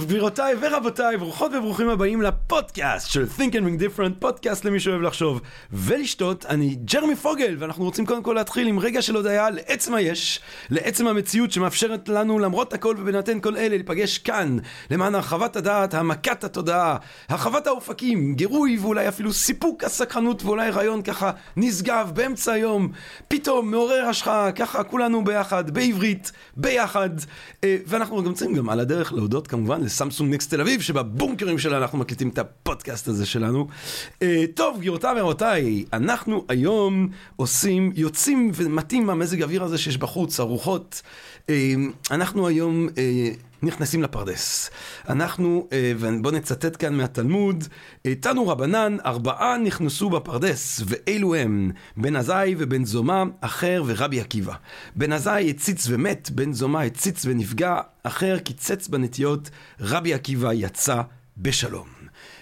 [0.00, 5.02] טוב, גבירותיי ורבותיי, ברוכות וברוכים הבאים לפודקאסט של Think and Ring Different, פודקאסט למי שאוהב
[5.02, 5.40] לחשוב
[5.72, 6.46] ולשתות.
[6.46, 10.40] אני ג'רמי פוגל, ואנחנו רוצים קודם כל להתחיל עם רגע של הודיה לעצם היש,
[10.70, 14.56] לעצם המציאות שמאפשרת לנו למרות הכל ובהינתן כל אלה להיפגש כאן,
[14.90, 16.96] למען הרחבת הדעת, העמקת התודעה,
[17.28, 22.88] הרחבת האופקים, גירוי ואולי אפילו סיפוק הסקרנות ואולי רעיון ככה נשגב באמצע היום,
[23.28, 27.10] פתאום מעורר השחאה, ככה כולנו ביחד, בעברית, ביחד,
[27.64, 31.78] אה, ואנחנו גם צריכים גם על הדרך להודות כמובן לסמסונג נקסט תל אביב, שבבונקרים שלה
[31.78, 33.66] אנחנו מקליטים את הפודקאסט הזה שלנו.
[34.22, 41.02] אה, טוב, גבירותיי ורבותיי, אנחנו היום עושים, יוצאים ומתאים מהמזג האוויר הזה שיש בחוץ, הרוחות.
[41.50, 41.74] אה,
[42.10, 43.30] אנחנו היום אה,
[43.62, 44.70] נכנסים לפרדס.
[45.08, 47.64] אנחנו, אה, ובואו נצטט כאן מהתלמוד,
[48.20, 54.54] תנו רבנן, ארבעה נכנסו בפרדס, ואלו הם, בן עזאי ובן זומא, אחר ורבי עקיבא.
[54.96, 61.02] בן עזאי הציץ ומת, בן זומא הציץ ונפגע, אחר קיצץ בנטיות, רבי עקיבא יצא
[61.36, 61.99] בשלום.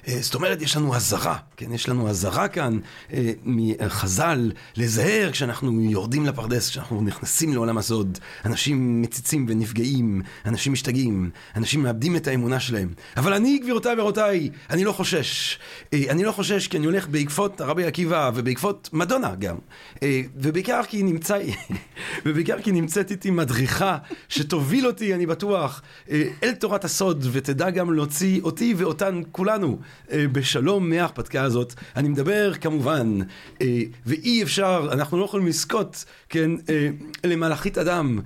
[0.09, 1.73] אה, זאת אומרת, יש לנו אזהרה, כן?
[1.73, 2.79] יש לנו אזהרה כאן
[3.13, 8.19] אה, מחז"ל לזהר כשאנחנו יורדים לפרדס, כשאנחנו נכנסים לעולם הסוד.
[8.45, 12.89] אנשים מציצים ונפגעים, אנשים משתגעים, אנשים מאבדים את האמונה שלהם.
[13.17, 15.59] אבל אני, גבירותיי ורבותיי, אני לא חושש.
[15.93, 19.57] אה, אני לא חושש כי אני הולך בעקבות הרבי עקיבא ובעקבות מדונה גם.
[20.03, 21.39] אה, ובעיקר כי נמצא,
[22.25, 27.93] ובעיקר כי נמצאת איתי מדריכה שתוביל אותי, אני בטוח, אה, אל תורת הסוד, ותדע גם
[27.93, 29.79] להוציא אותי ואותן כולנו.
[30.13, 31.75] אה, בשלום מההרפתקה הזאת.
[31.97, 33.19] אני מדבר כמובן,
[33.63, 36.89] אה, ואי אפשר, אנחנו לא יכולים לזכות, כן, אה,
[37.25, 38.21] למלאכית אדם,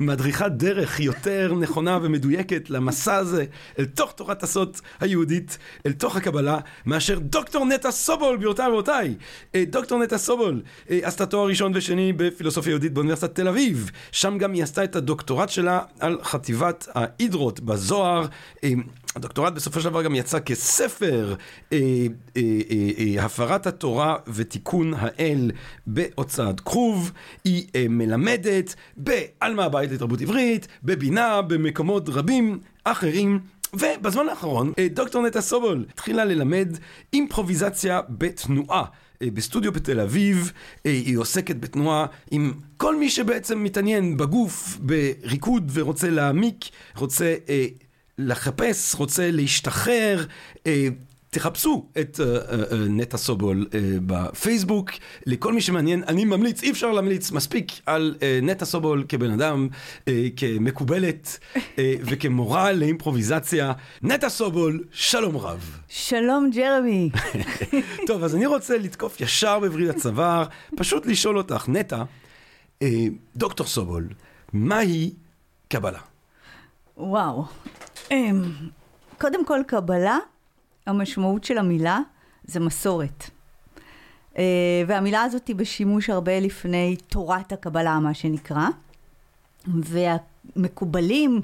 [0.00, 3.44] למדריכת דרך יותר נכונה ומדויקת למסע הזה,
[3.78, 9.14] אל תוך תורת הסוד היהודית, אל תוך הקבלה, מאשר דוקטור נטע סובול, גבירותיי ורבותיי.
[9.56, 13.90] דוקטור נטע סובול עשתה תואר ראשון ושני בפילוסופיה יהודית באוניברסיטת תל אביב.
[14.12, 18.26] שם גם היא עשתה את הדוקטורט שלה על חטיבת ההידרות בזוהר.
[19.16, 21.34] הדוקטורט בסופו של דבר גם יצא כספר
[21.72, 21.78] אה,
[22.36, 25.50] אה, אה, אה, הפרת התורה ותיקון האל
[25.86, 27.12] בהוצאת כרוב.
[27.44, 33.40] היא אה, מלמדת בעלמא הבית לתרבות עברית, בבינה, במקומות רבים אחרים.
[33.74, 36.68] ובזמן האחרון, אה, דוקטור נטע סובול התחילה ללמד
[37.12, 38.84] אימפרוביזציה בתנועה.
[39.22, 40.52] אה, בסטודיו בתל אביב,
[40.86, 46.64] אה, היא עוסקת בתנועה עם כל מי שבעצם מתעניין בגוף, בריקוד ורוצה להעמיק,
[46.96, 47.66] רוצה אה,
[48.18, 50.24] לחפש, רוצה להשתחרר,
[50.66, 50.88] אה,
[51.30, 54.90] תחפשו את אה, אה, נטע סובול אה, בפייסבוק.
[55.26, 59.68] לכל מי שמעניין, אני ממליץ, אי אפשר להמליץ מספיק על אה, נטע סובול כבן אדם,
[60.08, 61.38] אה, כמקובלת
[61.78, 63.72] אה, וכמורה לאימפרוביזציה.
[64.02, 65.78] נטע סובול, שלום רב.
[65.88, 67.10] שלום ג'רמי.
[68.06, 70.44] טוב, אז אני רוצה לתקוף ישר בברית הצוואר,
[70.76, 72.02] פשוט לשאול אותך, נטע,
[72.82, 74.08] אה, דוקטור סובול,
[74.52, 75.12] מהי
[75.68, 76.13] קבלה?
[76.96, 77.44] וואו.
[78.10, 78.42] אמ,
[79.18, 80.18] קודם כל, קבלה,
[80.86, 81.98] המשמעות של המילה
[82.44, 83.30] זה מסורת.
[84.38, 88.66] אה, והמילה הזאת היא בשימוש הרבה לפני תורת הקבלה, מה שנקרא.
[89.66, 91.40] והמקובלים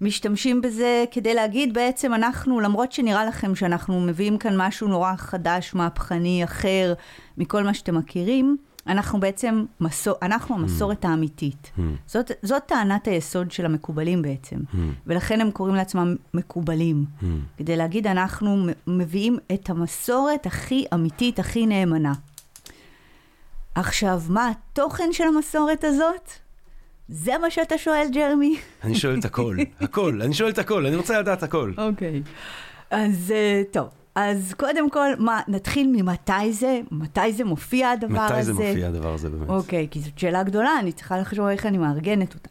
[0.00, 5.74] משתמשים בזה כדי להגיד בעצם אנחנו, למרות שנראה לכם שאנחנו מביאים כאן משהו נורא חדש,
[5.74, 6.94] מהפכני, אחר,
[7.38, 8.56] מכל מה שאתם מכירים,
[8.86, 11.70] אנחנו בעצם, מסור, אנחנו המסורת האמיתית.
[11.76, 11.80] Hmm.
[12.06, 14.76] זאת, זאת טענת היסוד של המקובלים בעצם, Hmm.
[15.06, 17.04] ולכן הם קוראים לעצמם מקובלים.
[17.20, 17.24] Hmm.
[17.58, 22.12] כדי להגיד, אנחנו מביאים את המסורת הכי אמיתית, הכי נאמנה.
[23.74, 26.30] עכשיו, מה התוכן של המסורת הזאת?
[27.08, 28.56] זה מה שאתה שואל, ג'רמי?
[28.84, 31.72] אני שואל את הכל, הכל, אני שואל את הכל, אני רוצה לדעת הכל.
[31.78, 32.22] אוקיי.
[32.90, 36.80] אז אה, טוב, אז קודם כל, מה, נתחיל ממתי זה?
[36.90, 38.34] מתי זה מופיע הדבר הזה?
[38.34, 39.48] מתי זה מופיע הדבר הזה באמת?
[39.48, 42.48] אוקיי, כי זאת שאלה גדולה, אני צריכה לחשוב איך אני מארגנת אותה.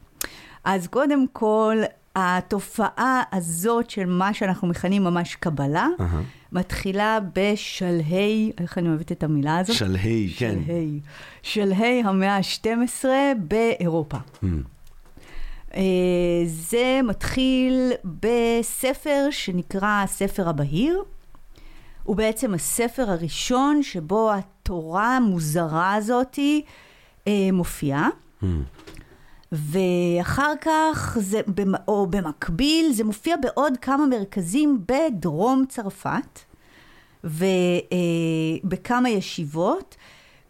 [0.64, 1.78] אז קודם כל,
[2.16, 6.22] התופעה הזאת של מה שאנחנו מכנים ממש קבלה, אהה.
[6.52, 9.76] מתחילה בשלהי, איך אני אוהבת את המילה הזאת?
[9.76, 10.56] שלהי, כן.
[10.66, 11.00] שלהי.
[11.42, 13.06] שלהי המאה ה-12
[13.38, 14.18] באירופה.
[14.18, 14.48] Hmm.
[15.76, 15.82] אה,
[16.46, 17.92] זה מתחיל
[18.22, 21.04] בספר שנקרא ספר הבהיר.
[22.04, 26.62] הוא בעצם הספר הראשון שבו התורה המוזרה הזאתי
[27.28, 28.10] אה, מופיעה.
[28.42, 28.46] Hmm.
[29.52, 31.42] ואחר כך, זה,
[31.88, 36.40] או במקביל, זה מופיע בעוד כמה מרכזים בדרום צרפת,
[37.24, 39.96] ובכמה ישיבות,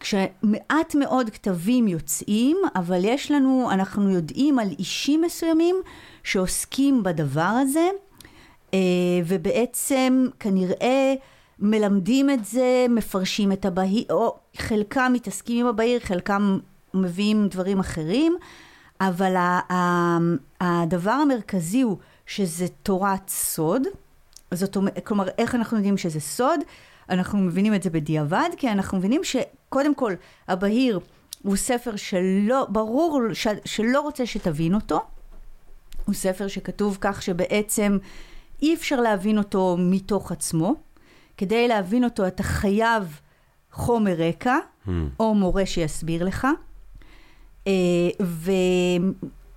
[0.00, 5.76] כשמעט מאוד כתבים יוצאים, אבל יש לנו, אנחנו יודעים על אישים מסוימים
[6.22, 7.88] שעוסקים בדבר הזה,
[8.74, 8.78] אה,
[9.26, 11.14] ובעצם כנראה
[11.58, 16.58] מלמדים את זה, מפרשים את הבהיר, או חלקם מתעסקים עם הבהיר, חלקם
[16.94, 18.36] מביאים דברים אחרים,
[19.00, 19.34] אבל
[20.60, 21.96] הדבר המרכזי הוא
[22.26, 23.82] שזה תורת סוד,
[24.54, 26.60] זאת אומרת, כלומר, איך אנחנו יודעים שזה סוד?
[27.10, 30.14] אנחנו מבינים את זה בדיעבד, כי אנחנו מבינים שקודם כל,
[30.48, 31.00] הבהיר
[31.42, 33.20] הוא ספר שלא, ברור
[33.64, 35.02] שלא רוצה שתבין אותו.
[36.04, 37.98] הוא ספר שכתוב כך שבעצם
[38.62, 40.74] אי אפשר להבין אותו מתוך עצמו.
[41.36, 43.20] כדי להבין אותו אתה חייב
[43.72, 44.90] חומר רקע, hmm.
[45.20, 46.46] או מורה שיסביר לך.
[47.66, 47.72] אה,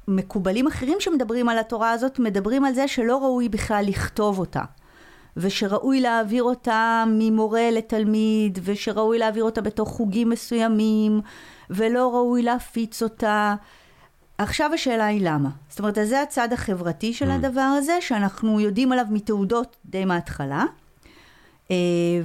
[0.07, 4.61] ומקובלים אחרים שמדברים על התורה הזאת, מדברים על זה שלא ראוי בכלל לכתוב אותה.
[5.37, 11.21] ושראוי להעביר אותה ממורה לתלמיד, ושראוי להעביר אותה בתוך חוגים מסוימים,
[11.69, 13.55] ולא ראוי להפיץ אותה.
[14.37, 15.49] עכשיו השאלה היא למה.
[15.69, 17.33] זאת אומרת, זה הצד החברתי של mm.
[17.33, 20.65] הדבר הזה, שאנחנו יודעים עליו מתעודות די מההתחלה.
[21.67, 21.71] Uh,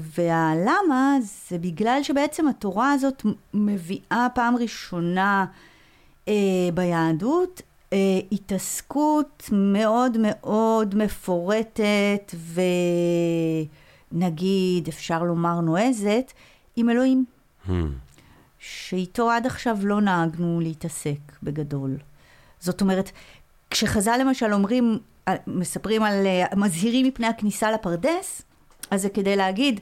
[0.00, 1.16] והלמה
[1.48, 3.22] זה בגלל שבעצם התורה הזאת
[3.54, 5.46] מביאה פעם ראשונה
[6.26, 6.30] uh,
[6.74, 7.94] ביהדות uh,
[8.32, 12.34] התעסקות מאוד מאוד מפורטת
[14.12, 16.32] ונגיד, אפשר לומר נועזת,
[16.76, 17.24] עם אלוהים.
[17.66, 17.70] Hmm.
[18.58, 21.96] שאיתו עד עכשיו לא נהגנו להתעסק בגדול.
[22.60, 23.10] זאת אומרת,
[23.70, 24.98] כשחז"ל למשל אומרים,
[25.46, 28.42] מספרים על, מזהירים מפני הכניסה לפרדס,
[28.92, 29.80] אז זה כדי להגיד,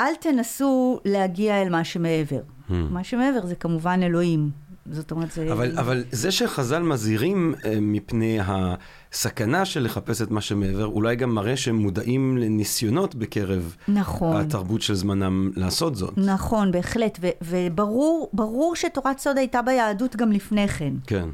[0.00, 2.40] אל תנסו להגיע אל מה שמעבר.
[2.40, 2.72] Hmm.
[2.72, 4.50] מה שמעבר זה כמובן אלוהים.
[4.90, 5.52] זאת אומרת, זה...
[5.52, 11.34] אבל, אבל זה שחז"ל מזהירים uh, מפני הסכנה של לחפש את מה שמעבר, אולי גם
[11.34, 14.36] מראה שהם מודעים לניסיונות בקרב נכון.
[14.36, 16.18] התרבות של זמנם לעשות זאת.
[16.18, 17.18] נכון, בהחלט.
[17.20, 20.92] ו- וברור ברור שתורת סוד הייתה ביהדות גם לפני כן.
[21.06, 21.28] כן.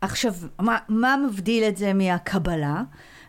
[0.00, 2.82] עכשיו, מה, מה מבדיל את זה מהקבלה?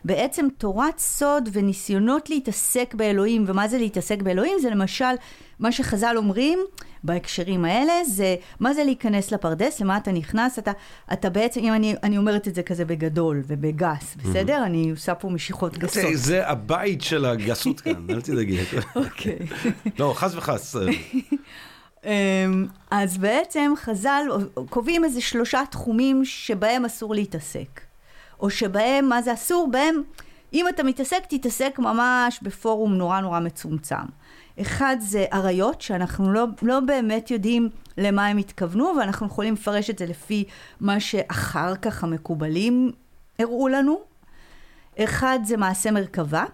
[0.04, 4.58] בעצם תורת סוד וניסיונות להתעסק באלוהים, ומה זה להתעסק באלוהים?
[4.62, 5.14] זה למשל,
[5.58, 6.58] מה שחז"ל אומרים
[7.04, 10.72] בהקשרים האלה, זה מה זה להיכנס לפרדס, למה אתה נכנס, אתה,
[11.12, 14.62] אתה בעצם, אם אני, אני אומרת את זה כזה בגדול ובגס, בסדר?
[14.62, 14.66] Mm-hmm.
[14.66, 16.02] אני עושה פה משיכות גסות.
[16.02, 18.58] זה, זה הבית של הגסות כאן, אל תדאגי.
[18.96, 19.38] אוקיי.
[19.98, 20.76] לא, חס וחס.
[22.04, 24.22] אמ, אז בעצם חז"ל
[24.70, 27.89] קובעים איזה שלושה תחומים שבהם אסור להתעסק.
[28.40, 29.68] או שבהם, מה זה אסור?
[29.70, 30.02] בהם,
[30.52, 34.04] אם אתה מתעסק, תתעסק ממש בפורום נורא נורא מצומצם.
[34.60, 39.98] אחד זה עריות, שאנחנו לא, לא באמת יודעים למה הם התכוונו, ואנחנו יכולים לפרש את
[39.98, 40.44] זה לפי
[40.80, 42.92] מה שאחר כך המקובלים
[43.38, 44.00] הראו לנו.
[44.98, 46.44] אחד זה מעשה מרכבה,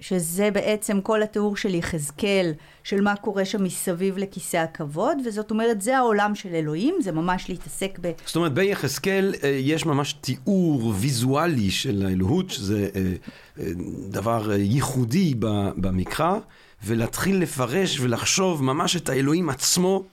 [0.00, 2.52] שזה בעצם כל התיאור של יחזקאל,
[2.84, 7.48] של מה קורה שם מסביב לכיסא הכבוד, וזאת אומרת, זה העולם של אלוהים, זה ממש
[7.48, 8.10] להתעסק ב...
[8.26, 13.12] זאת אומרת, ביחזקאל אה, יש ממש תיאור ויזואלי של האלוהות, שזה אה,
[13.58, 13.64] אה,
[14.10, 15.34] דבר ייחודי
[15.76, 16.38] במקרא,
[16.84, 20.04] ולהתחיל לפרש ולחשוב ממש את האלוהים עצמו.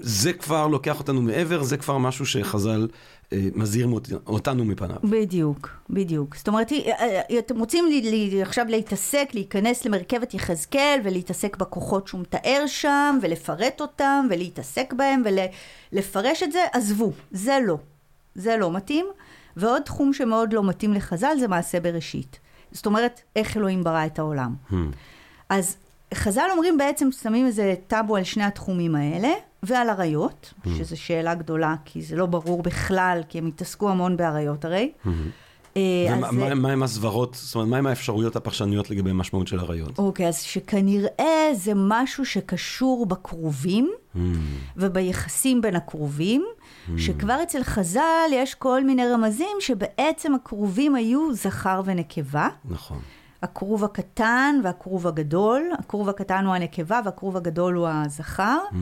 [0.00, 2.88] זה כבר לוקח אותנו מעבר, זה כבר משהו שחז"ל
[3.54, 3.88] מזהיר
[4.26, 4.96] אותנו מפניו.
[5.04, 6.36] בדיוק, בדיוק.
[6.36, 12.08] זאת אומרת, אה, אה, אתם רוצים לי, לי, עכשיו להתעסק, להיכנס למרכבת יחזקאל ולהתעסק בכוחות
[12.08, 15.22] שהוא מתאר שם, ולפרט אותם, ולהתעסק בהם,
[15.92, 17.78] ולפרש את זה, עזבו, זה לא.
[18.34, 19.06] זה לא מתאים.
[19.56, 22.38] ועוד תחום שמאוד לא מתאים לחז"ל זה מעשה בראשית.
[22.72, 24.54] זאת אומרת, איך אלוהים ברא את העולם.
[24.70, 24.74] Hmm.
[25.48, 25.76] אז
[26.14, 30.68] חז"ל אומרים בעצם, שמים איזה טאבו על שני התחומים האלה, ועל אריות, mm-hmm.
[30.78, 34.92] שזו שאלה גדולה, כי זה לא ברור בכלל, כי הם התעסקו המון באריות הרי.
[35.06, 35.08] Mm-hmm.
[35.76, 39.98] ומה הם הסברות, זאת אומרת, מהם האפשרויות הפרשניות לגבי המשמעות של אריות?
[39.98, 44.18] אוקיי, אז שכנראה זה משהו שקשור בכרובים, mm.
[44.76, 46.90] וביחסים בין הכרובים, mm.
[46.96, 52.48] שכבר אצל חז"ל יש כל מיני רמזים שבעצם הכרובים היו זכר ונקבה.
[52.64, 52.98] נכון.
[53.42, 58.58] הכרוב הקטן והכרוב הגדול, הכרוב הקטן הוא הנקבה והכרוב הגדול הוא הזכר.
[58.70, 58.74] Mm.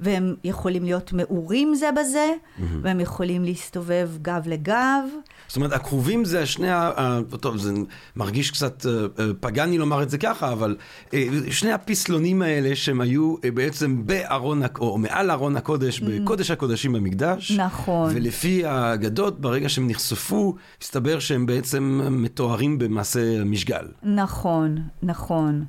[0.00, 2.62] והם יכולים להיות מעורים זה בזה, mm-hmm.
[2.82, 5.02] והם יכולים להסתובב גב לגב.
[5.48, 7.20] זאת אומרת, הכרובים זה שני ה...
[7.40, 7.72] טוב, זה
[8.16, 10.76] מרגיש קצת אה, אה, פגאני לומר את זה ככה, אבל
[11.14, 16.00] אה, שני הפסלונים האלה שהם היו בעצם בארון, או מעל ארון הקודש.
[16.00, 17.52] בקודש הקודשים במקדש.
[17.52, 18.12] נכון.
[18.14, 23.86] ולפי האגדות, ברגע שהם נחשפו, הסתבר שהם בעצם מתוארים במעשה משגל.
[24.02, 25.64] נכון, נכון.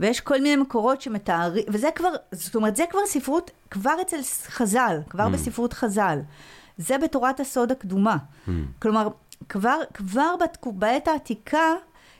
[0.00, 4.98] ויש כל מיני מקורות שמתארים, וזה כבר, זאת אומרת, זה כבר ספרות, כבר אצל חז"ל,
[5.10, 5.30] כבר mm.
[5.30, 6.18] בספרות חז"ל.
[6.78, 8.16] זה בתורת הסוד הקדומה.
[8.16, 8.50] Mm.
[8.78, 9.08] כלומר,
[9.48, 11.72] כבר, כבר בת, בעת העתיקה,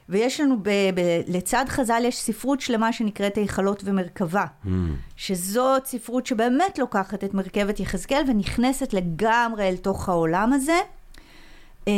[0.08, 4.68] ויש לנו, ב, ב, לצד חז"ל יש ספרות שלמה שנקראת היכלות ומרכבה, mm.
[5.16, 10.78] שזאת ספרות שבאמת לוקחת את מרכבת יחזקאל ונכנסת לגמרי אל תוך העולם הזה.
[11.88, 11.92] אה,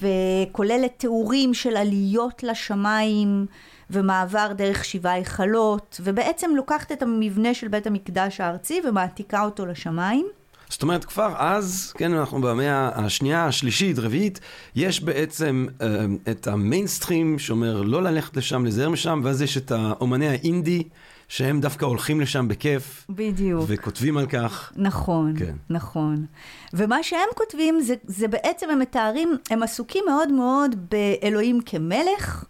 [0.00, 3.46] וכוללת תיאורים של עליות לשמיים
[3.94, 10.26] ומעבר דרך שבעה היכלות, ובעצם לוקחת את המבנה של בית המקדש הארצי ומעתיקה אותו לשמיים.
[10.68, 14.40] זאת אומרת, כבר אז, כן, אנחנו במאה השנייה, השלישית, רביעית,
[14.76, 20.28] יש בעצם אה, את המיינסטרים שאומר לא ללכת לשם, לזהר משם, ואז יש את האומני
[20.28, 20.82] האינדי,
[21.28, 23.06] שהם דווקא הולכים לשם בכיף.
[23.08, 23.64] בדיוק.
[23.66, 24.72] וכותבים על כך.
[24.76, 25.54] נכון, כן.
[25.70, 26.26] נכון.
[26.72, 32.44] ומה שהם כותבים זה, זה בעצם, הם מתארים, הם עסוקים מאוד מאוד באלוהים כמלך,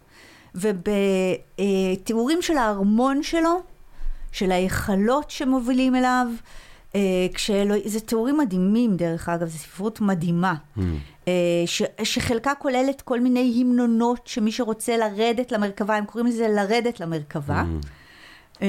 [0.55, 3.61] ובתיאורים של הארמון שלו,
[4.31, 6.27] של ההיכלות שמובילים אליו.
[6.95, 7.77] אה, כשאלוה...
[7.85, 10.55] זה תיאורים מדהימים דרך אגב, זו ספרות מדהימה.
[10.77, 10.81] Mm.
[11.65, 11.83] ש...
[12.03, 17.63] שחלקה כוללת כל מיני המנונות שמי שרוצה לרדת למרכבה, הם קוראים לזה לרדת למרכבה.
[17.63, 18.61] Mm.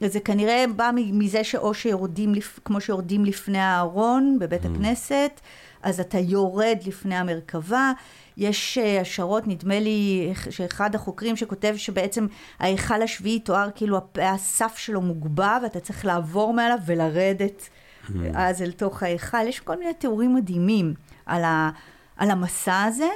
[0.00, 2.58] וזה כנראה בא מזה שאו שיורדים, לפ...
[2.64, 5.40] כמו שיורדים לפני הארון בבית הכנסת,
[5.82, 7.92] אז אתה יורד לפני המרכבה.
[8.36, 12.26] יש אה, השערות, נדמה לי, שאחד החוקרים שכותב שבעצם
[12.58, 17.68] ההיכל השביעי תואר כאילו הסף שלו מוגבה ואתה צריך לעבור מעליו ולרדת
[18.34, 19.46] אז אל תוך ההיכל.
[19.46, 20.94] יש כל מיני תיאורים מדהימים
[21.26, 21.70] על, ה,
[22.16, 23.08] על המסע הזה.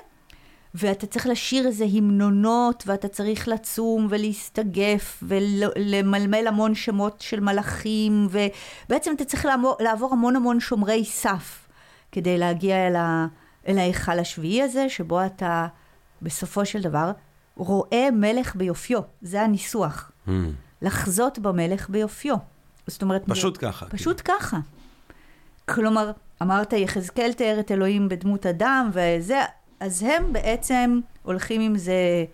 [0.75, 9.13] ואתה צריך לשיר איזה המנונות, ואתה צריך לצום ולהסתגף ולמלמל המון שמות של מלאכים, ובעצם
[9.17, 9.47] אתה צריך
[9.81, 11.64] לעבור המון המון שומרי סף
[12.15, 13.27] כדי להגיע אל, ה,
[13.69, 15.67] אל ההיכל השביעי הזה, שבו אתה
[16.23, 17.11] בסופו של דבר
[17.57, 20.11] רואה מלך ביופיו, זה הניסוח.
[20.27, 20.31] Mm.
[20.83, 22.37] לחזות במלך ביופיו.
[22.87, 23.23] זאת אומרת...
[23.27, 23.87] פשוט ככה.
[23.87, 24.59] פשוט ככה.
[25.69, 26.11] כלומר,
[26.43, 29.41] אמרת יחזקאל תיאר את אלוהים בדמות אדם, וזה,
[29.81, 32.25] אז הם בעצם הולכים עם זה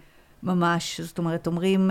[0.42, 1.90] ממש, זאת אומרת, אומרים,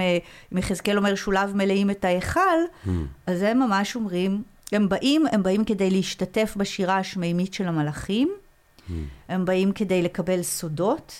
[0.53, 2.39] אם יחזקאל אומר שולב מלאים את ההיכל,
[2.85, 2.89] Mm.
[3.27, 8.29] אז הם ממש אומרים, הם באים, הם באים כדי להשתתף בשירה השמימית של המלאכים,
[8.89, 8.91] Mm.
[9.29, 11.13] הם באים כדי לקבל סודות,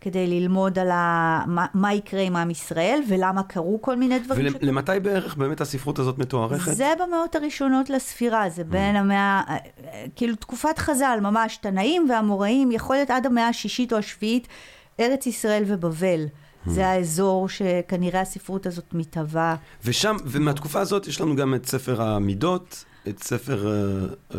[0.00, 1.44] כדי ללמוד על ה...
[1.46, 4.52] מה, מה יקרה עם עם ישראל, ולמה קרו כל מיני דברים.
[4.62, 6.74] ולמתי בערך באמת הספרות הזאת מתוארכת?
[6.74, 9.42] זה במאות הראשונות לספירה, זה בין המאה,
[10.16, 14.48] כאילו תקופת חז"ל, ממש, תנאים והאמוראים, יכול להיות עד המאה השישית או השביעית,
[15.00, 16.26] ארץ ישראל ובבל.
[16.66, 19.56] זה האזור שכנראה הספרות הזאת מתהווה.
[19.84, 23.66] ושם, ומהתקופה הזאת יש לנו גם את ספר המידות, את ספר...
[23.66, 23.72] אה,
[24.34, 24.38] אה,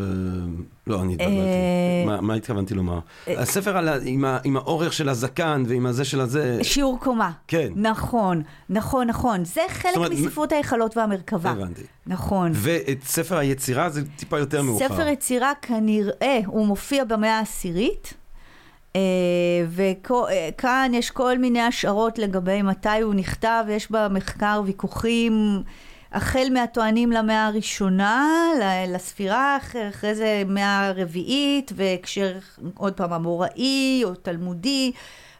[0.88, 1.40] לא, אני התבלבלתי.
[1.40, 3.00] אה, מה- מה התכוונתי לומר?
[3.28, 6.60] הספר על עם ה- עם האורך של הזקן ועם הזה של הזה.
[6.64, 7.32] שיעור קומה.
[7.48, 7.70] כן.
[7.76, 9.46] נכון, נכון, נכון.
[9.46, 11.50] זה חלק אומרת, מספרות ההיכלות והמרכבה.
[11.52, 11.82] הבנתי.
[12.08, 12.52] נכון.
[12.56, 14.88] ואת ספר היצירה זה טיפה יותר מאוחר.
[14.88, 18.14] ספר יצירה כנראה, הוא מופיע במאה העשירית,
[19.70, 25.64] וכאן יש כל מיני השערות לגבי מתי הוא נכתב, יש במחקר ויכוחים.
[26.16, 28.30] החל מהטוענים למאה הראשונה,
[28.88, 32.32] לספירה, אחרי, זה מאה הרביעית, והקשר
[32.78, 34.92] עוד פעם אמוראי או תלמודי,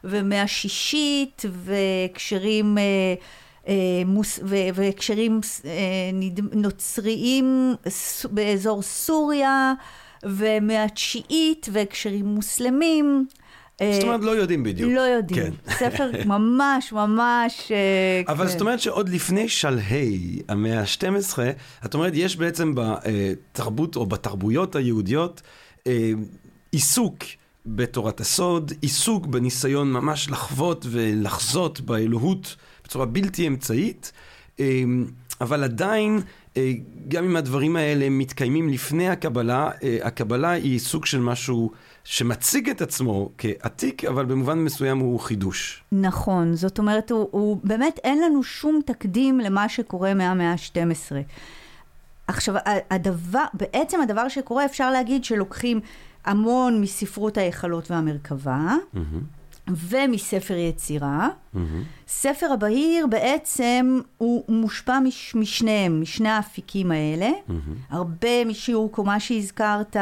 [0.04, 2.78] ומאה שישית, והקשרים...
[2.78, 3.14] אה,
[3.68, 4.02] אה,
[4.74, 5.70] והקשרים אה,
[6.52, 7.74] נוצריים
[8.30, 9.72] באזור סוריה,
[10.22, 13.26] ומהתשיעית, והקשרים מוסלמים.
[13.80, 14.92] אה, זאת אומרת, לא יודעים בדיוק.
[14.92, 15.42] לא יודעים.
[15.42, 15.52] כן.
[15.80, 17.72] ספר ממש ממש...
[17.72, 18.50] אה, אבל כן.
[18.50, 21.38] זאת אומרת שעוד לפני שלהי המאה ה-12,
[21.84, 25.42] את אומרת, יש בעצם בתרבות או בתרבויות היהודיות
[25.86, 26.12] אה,
[26.72, 27.16] עיסוק
[27.66, 34.12] בתורת הסוד, עיסוק בניסיון ממש לחוות ולחזות באלוהות בצורה בלתי אמצעית,
[34.60, 34.82] אה,
[35.40, 36.20] אבל עדיין,
[36.56, 36.72] אה,
[37.08, 41.70] גם אם הדברים האלה מתקיימים לפני הקבלה, אה, הקבלה היא סוג של משהו
[42.08, 45.82] שמציג את עצמו כעתיק, אבל במובן מסוים הוא חידוש.
[45.92, 51.12] נכון, זאת אומרת, הוא, הוא באמת אין לנו שום תקדים למה שקורה מהמאה ה-12.
[52.26, 52.54] עכשיו,
[52.90, 55.80] הדבר, בעצם הדבר שקורה, אפשר להגיד שלוקחים
[56.24, 58.74] המון מספרות ההיכלות והמרכבה,
[59.68, 61.28] ומספר יצירה.
[62.08, 67.30] ספר הבהיר בעצם הוא מושפע מש, משניהם, משני האפיקים האלה.
[67.90, 69.96] הרבה משיעור קומה שהזכרת,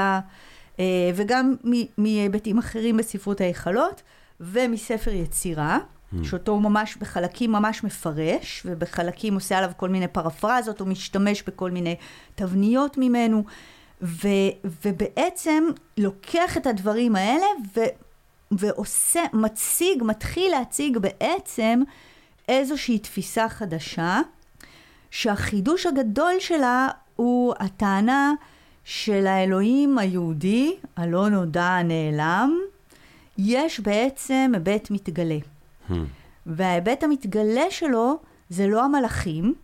[1.14, 4.02] וגם מ- מהיבטים אחרים בספרות ההיכלות,
[4.40, 5.78] ומספר יצירה.
[6.23, 11.71] שאותו הוא ממש בחלקים ממש מפרש, ובחלקים עושה עליו כל מיני פרפרזות, הוא משתמש בכל
[11.71, 11.97] מיני
[12.35, 13.45] תבניות ממנו,
[14.02, 14.28] ו,
[14.85, 15.64] ובעצם
[15.99, 17.81] לוקח את הדברים האלה ו,
[18.52, 21.83] ועושה, מציג, מתחיל להציג בעצם
[22.49, 24.21] איזושהי תפיסה חדשה,
[25.11, 28.33] שהחידוש הגדול שלה הוא הטענה
[28.85, 32.59] של האלוהים היהודי, הלא נודע הנעלם,
[33.38, 35.38] יש בעצם היבט מתגלה.
[36.47, 39.55] וההיבט המתגלה שלו זה לא המלאכים,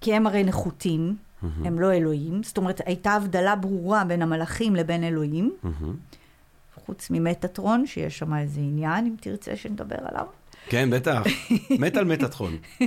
[0.00, 5.04] כי הם הרי נחותים, הם לא אלוהים, זאת אומרת הייתה הבדלה ברורה בין המלאכים לבין
[5.04, 5.54] אלוהים,
[6.86, 10.26] חוץ ממטאטרון, שיש שם איזה עניין, אם תרצה שנדבר עליו.
[10.68, 11.22] כן, בטח.
[11.78, 12.56] מת על מטאטרון.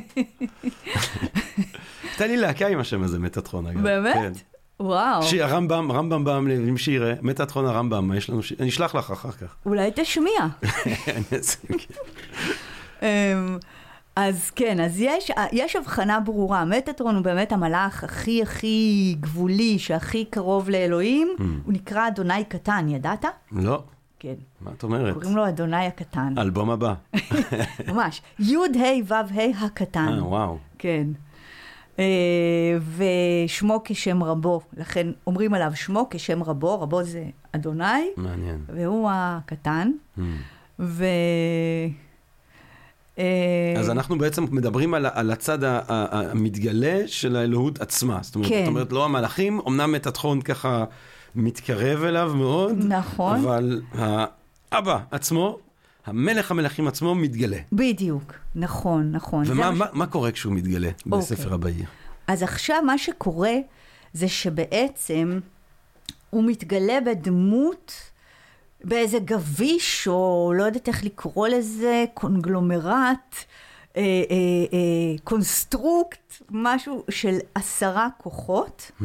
[2.03, 3.81] הייתה לי להקה עם השם הזה, מטאטרון, אגב.
[3.81, 4.13] באמת?
[4.15, 4.31] כן.
[4.79, 5.23] וואו.
[5.23, 6.35] שיר, הרמב"ם, רמב"ם בא,
[6.67, 9.55] עם שיר, מטאטרון הרמב"ם, יש לנו שיר, אני אשלח לך אחר כך.
[9.65, 10.39] אולי תשמיע.
[11.05, 11.21] כן.
[13.01, 13.57] אמ,
[14.15, 16.65] אז כן, אז יש, יש הבחנה ברורה.
[16.65, 21.27] מטאטרון הוא באמת המלאך הכי הכי גבולי, שהכי קרוב לאלוהים.
[21.65, 23.25] הוא נקרא אדוני קטן, ידעת?
[23.51, 23.83] לא,
[24.19, 24.33] כן.
[24.61, 25.13] מה את אומרת?
[25.13, 26.33] קוראים לו אדוני הקטן.
[26.37, 26.93] אלבום הבא.
[27.87, 28.21] ממש.
[28.39, 28.59] י' ה'
[29.07, 30.13] ו' ה' הקטן.
[30.17, 30.57] אה, וואו.
[30.79, 31.07] כן.
[31.99, 32.05] אה,
[32.97, 38.59] ושמו כשם רבו, לכן אומרים עליו שמו כשם רבו, רבו זה אדוני, מעניין.
[38.75, 39.91] והוא הקטן.
[40.17, 40.21] Hmm.
[40.79, 41.05] ו...
[43.19, 48.19] אה, אז אנחנו בעצם מדברים על, על הצד המתגלה של האלוהות עצמה.
[48.21, 48.59] זאת אומרת, כן.
[48.59, 50.83] זאת אומרת, לא המלאכים, אמנם מטאטרון ככה
[51.35, 53.39] מתקרב אליו מאוד, נכון.
[53.39, 53.81] אבל
[54.71, 55.59] האבא עצמו,
[56.05, 57.57] המלך המלכים עצמו מתגלה.
[57.71, 59.43] בדיוק, נכון, נכון.
[59.47, 61.73] ומה מה ש- מה, קורה כשהוא מתגלה בספר הבהיר?
[62.27, 63.53] אז עכשיו מה שקורה
[64.13, 65.39] זה שבעצם
[66.29, 67.93] הוא מתגלה בדמות,
[68.83, 73.35] באיזה גביש, או לא יודעת איך לקרוא לזה, קונגלומרט,
[73.97, 74.03] אה, אה,
[74.73, 79.03] אה, construct, משהו של עשרה כוחות, המ.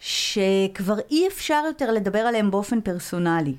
[0.00, 3.54] שכבר אי אפשר יותר לדבר עליהם באופן פרסונלי.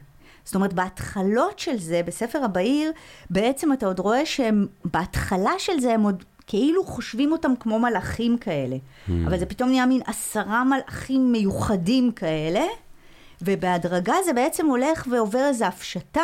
[0.47, 2.91] זאת אומרת, בהתחלות של זה, בספר הבהיר,
[3.29, 8.37] בעצם אתה עוד רואה שהם, בהתחלה של זה הם עוד כאילו חושבים אותם כמו מלאכים
[8.37, 8.75] כאלה.
[8.75, 9.11] Hmm.
[9.27, 12.65] אבל זה פתאום נהיה מין עשרה מלאכים מיוחדים כאלה,
[13.41, 16.23] ובהדרגה זה בעצם הולך ועובר איזו הפשטה,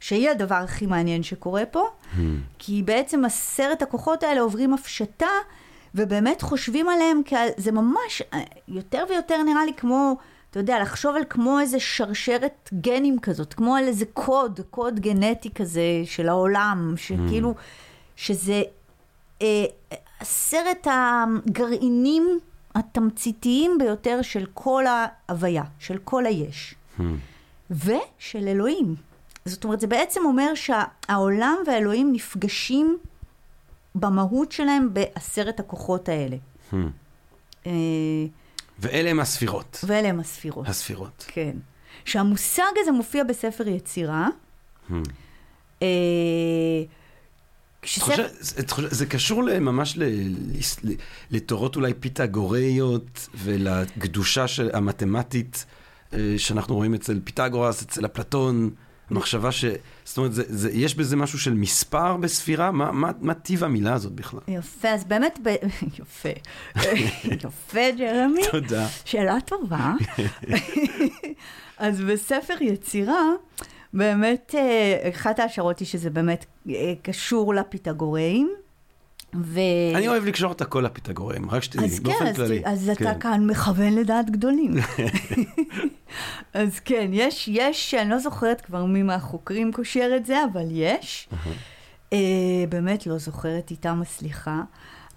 [0.00, 2.18] שהיא הדבר הכי מעניין שקורה פה, Hmm.
[2.58, 5.26] כי בעצם עשרת הכוחות האלה עוברים הפשטה,
[5.94, 7.32] ובאמת חושבים עליהם, כ...
[7.56, 10.16] זה ממש אה, יותר ויותר נראה לי כמו,
[10.50, 15.50] אתה יודע, לחשוב על כמו איזה שרשרת גנים כזאת, כמו על איזה קוד, קוד גנטי
[15.54, 17.54] כזה של העולם, שכאילו,
[18.16, 18.62] שזה
[19.42, 19.64] אה,
[20.20, 22.40] עשרת הגרעינים
[22.74, 26.74] התמציתיים ביותר של כל ההוויה, של כל היש.
[26.98, 27.02] Hmm.
[27.70, 28.94] ושל אלוהים.
[29.44, 32.98] זאת אומרת, זה בעצם אומר שהעולם והאלוהים נפגשים
[33.94, 36.36] במהות שלהם בעשרת הכוחות האלה.
[36.72, 36.76] Hmm.
[38.80, 39.84] ואלה הם הספירות.
[39.86, 40.68] ואלה הם הספירות.
[40.68, 41.24] הספירות.
[41.28, 41.56] כן.
[42.04, 44.28] שהמושג הזה מופיע בספר יצירה.
[44.90, 44.92] Hmm.
[45.82, 45.86] אה,
[47.82, 48.26] כשספר...
[48.90, 50.04] זה קשור ממש ל-
[50.84, 50.94] ל-
[51.30, 55.64] לתורות אולי פיתגוריות ולקדושה של- המתמטית
[56.12, 58.70] אה, שאנחנו רואים אצל פיתגורס, אצל אפלטון,
[59.10, 59.64] המחשבה ש...
[60.04, 62.70] זאת אומרת, זה, זה, יש בזה משהו של מספר בספירה?
[62.70, 64.40] מה, מה, מה טיב המילה הזאת בכלל?
[64.48, 65.48] יפה, אז באמת, ב...
[66.00, 66.28] יפה.
[67.44, 68.42] יפה, ג'רמי.
[68.50, 68.86] תודה.
[69.04, 69.92] שאלה טובה.
[71.78, 73.22] אז בספר יצירה,
[73.92, 78.50] באמת, אה, אחת ההשערות היא שזה באמת אה, קשור לפיתגוראים.
[79.34, 79.60] ו...
[79.94, 82.62] אני אוהב לקשור את הכל לפיתגוראים, רק שתדעי, אז כן, באופן אז, כללי.
[82.64, 83.20] אז אתה כן.
[83.20, 84.74] כאן מכוון לדעת גדולים.
[86.54, 91.28] אז כן, יש, יש, אני לא זוכרת כבר מי מהחוקרים קושר את זה, אבל יש.
[92.12, 92.18] אה,
[92.68, 94.60] באמת לא זוכרת, איתם הסליחה.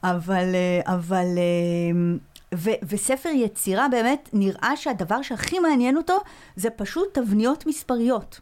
[0.04, 2.16] אבל, אה, אבל, אה,
[2.56, 6.18] ו, וספר יצירה באמת נראה שהדבר שהכי מעניין אותו
[6.56, 8.40] זה פשוט תבניות מספריות.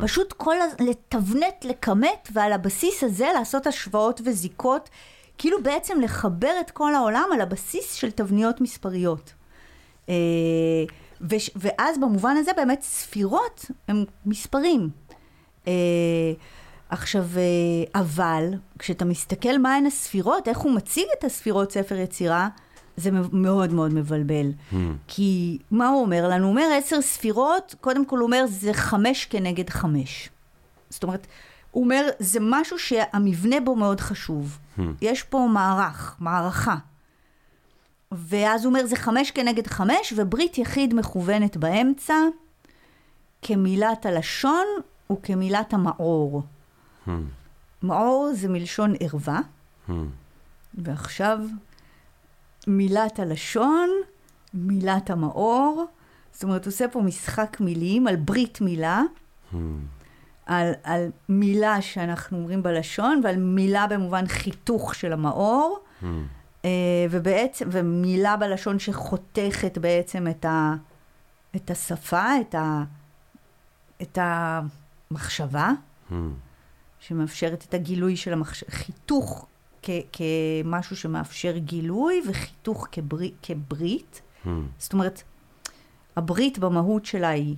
[0.00, 4.90] פשוט כל, הז- לתבנת, לכמת, ועל הבסיס הזה לעשות השוואות וזיקות,
[5.38, 9.32] כאילו בעצם לחבר את כל העולם על הבסיס של תבניות מספריות.
[10.08, 10.14] אה,
[11.20, 14.90] וש, ואז במובן הזה באמת ספירות הם מספרים.
[15.66, 15.72] אה,
[16.88, 22.48] עכשיו, אה, אבל כשאתה מסתכל מהן הספירות, איך הוא מציג את הספירות ספר יצירה,
[22.96, 24.52] זה מאוד מאוד מבלבל.
[24.72, 24.74] Hmm.
[25.08, 26.44] כי מה הוא אומר לנו?
[26.44, 30.28] הוא אומר עשר ספירות, קודם כל הוא אומר זה חמש כנגד חמש.
[30.90, 31.26] זאת אומרת,
[31.70, 34.58] הוא אומר זה משהו שהמבנה בו מאוד חשוב.
[34.78, 34.82] Hmm.
[35.00, 36.76] יש פה מערך, מערכה.
[38.12, 42.14] ואז הוא אומר זה חמש כנגד חמש, וברית יחיד מכוונת באמצע,
[43.42, 44.64] כמילת הלשון
[45.12, 46.42] וכמילת המאור.
[47.06, 47.10] Hmm.
[47.82, 49.40] מאור זה מלשון ערווה,
[49.88, 49.92] Hmm.
[50.74, 51.38] ועכשיו
[52.66, 53.90] מילת הלשון,
[54.54, 55.84] מילת המאור,
[56.32, 59.02] זאת אומרת, הוא עושה פה משחק מילים על ברית מילה,
[59.52, 59.56] Hmm.
[60.46, 66.06] על, על מילה שאנחנו אומרים בלשון, ועל מילה במובן חיתוך של המאור, Hmm.
[66.64, 66.70] אה,
[67.10, 70.74] ובעצם, ומילה בלשון שחותכת בעצם את, ה,
[71.56, 72.82] את השפה, את, ה,
[74.02, 75.70] את המחשבה,
[76.10, 76.14] Hmm.
[77.00, 79.46] שמאפשרת את הגילוי של המחשבה, חיתוך
[79.82, 84.22] כ, כמשהו שמאפשר גילוי, וחיתוך כברית, כברית.
[84.44, 84.48] Hmm.
[84.78, 85.22] זאת אומרת,
[86.16, 87.56] הברית במהות שלה היא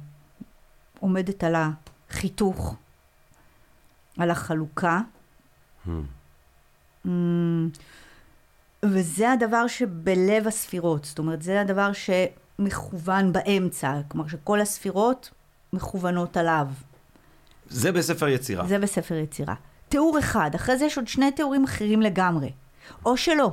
[1.00, 1.54] עומדת על
[2.16, 2.74] החיתוך,
[4.18, 5.00] על החלוקה.
[5.86, 5.90] Hmm.
[7.06, 7.08] Mm,
[8.82, 15.30] וזה הדבר שבלב הספירות, זאת אומרת, זה הדבר שמכוון באמצע, כלומר שכל הספירות
[15.72, 16.66] מכוונות עליו.
[17.68, 18.66] זה בספר יצירה.
[18.66, 19.54] זה בספר יצירה.
[19.88, 22.52] תיאור אחד, אחרי זה יש עוד שני תיאורים אחרים לגמרי.
[23.04, 23.52] או שלא,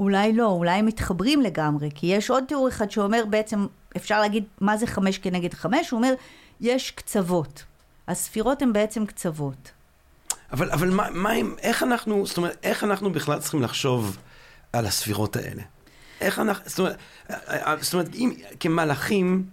[0.00, 4.44] אולי לא, אולי הם מתחברים לגמרי, כי יש עוד תיאור אחד שאומר בעצם, אפשר להגיד
[4.60, 6.14] מה זה חמש כנגד חמש, הוא אומר,
[6.60, 7.64] יש קצוות.
[8.10, 9.70] הספירות הן בעצם קצוות.
[10.52, 14.18] אבל, אבל מה, מה הם, איך אנחנו, זאת אומרת, איך אנחנו בכלל צריכים לחשוב
[14.72, 15.62] על הספירות האלה?
[16.20, 16.96] איך אנחנו, זאת אומרת,
[17.80, 19.44] זאת אומרת אם כמלאכים,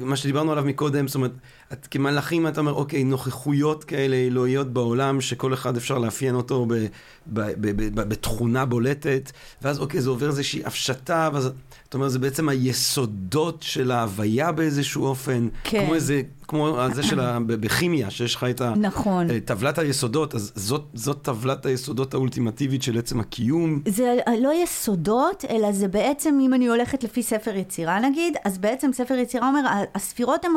[0.00, 1.30] מה שדיברנו עליו מקודם, זאת אומרת,
[1.72, 6.74] את, כמלאכים אתה אומר, אוקיי, נוכחויות כאלה אלוהיות בעולם, שכל אחד אפשר לאפיין אותו ב,
[6.74, 6.86] ב,
[7.26, 9.32] ב, ב, ב, בתכונה בולטת,
[9.62, 11.50] ואז אוקיי, זה עובר איזושהי הפשטה, ואז
[11.88, 15.84] אתה אומר, זה בעצם היסודות של ההוויה באיזשהו אופן, כן.
[15.84, 17.38] כמו איזה, כמו זה של ה...
[17.46, 18.72] בכימיה, שיש לך את ה...
[18.76, 19.40] נכון.
[19.40, 23.82] טבלת היסודות, אז זאת, זאת טבלת היסודות האולטימטיבית של עצם הקיום.
[23.88, 28.90] זה לא יסודות, אלא זה בעצם, אם אני הולכת לפי ספר יצירה נגיד, אז בעצם
[28.92, 29.60] ספר יצירה אומר,
[29.94, 30.50] הספירות הן...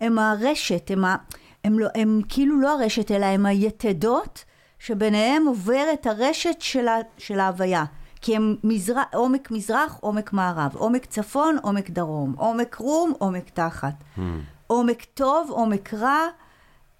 [0.00, 1.16] הם הרשת, הם, ה,
[1.64, 4.44] הם, לא, הם כאילו לא הרשת, אלא הם היתדות
[4.78, 7.84] שביניהם עוברת הרשת של, ה, של ההוויה.
[8.20, 13.94] כי הם מזרח, עומק מזרח, עומק מערב, עומק צפון, עומק דרום, עומק רום, עומק תחת.
[14.16, 14.20] Hmm.
[14.66, 16.26] עומק טוב, עומק רע,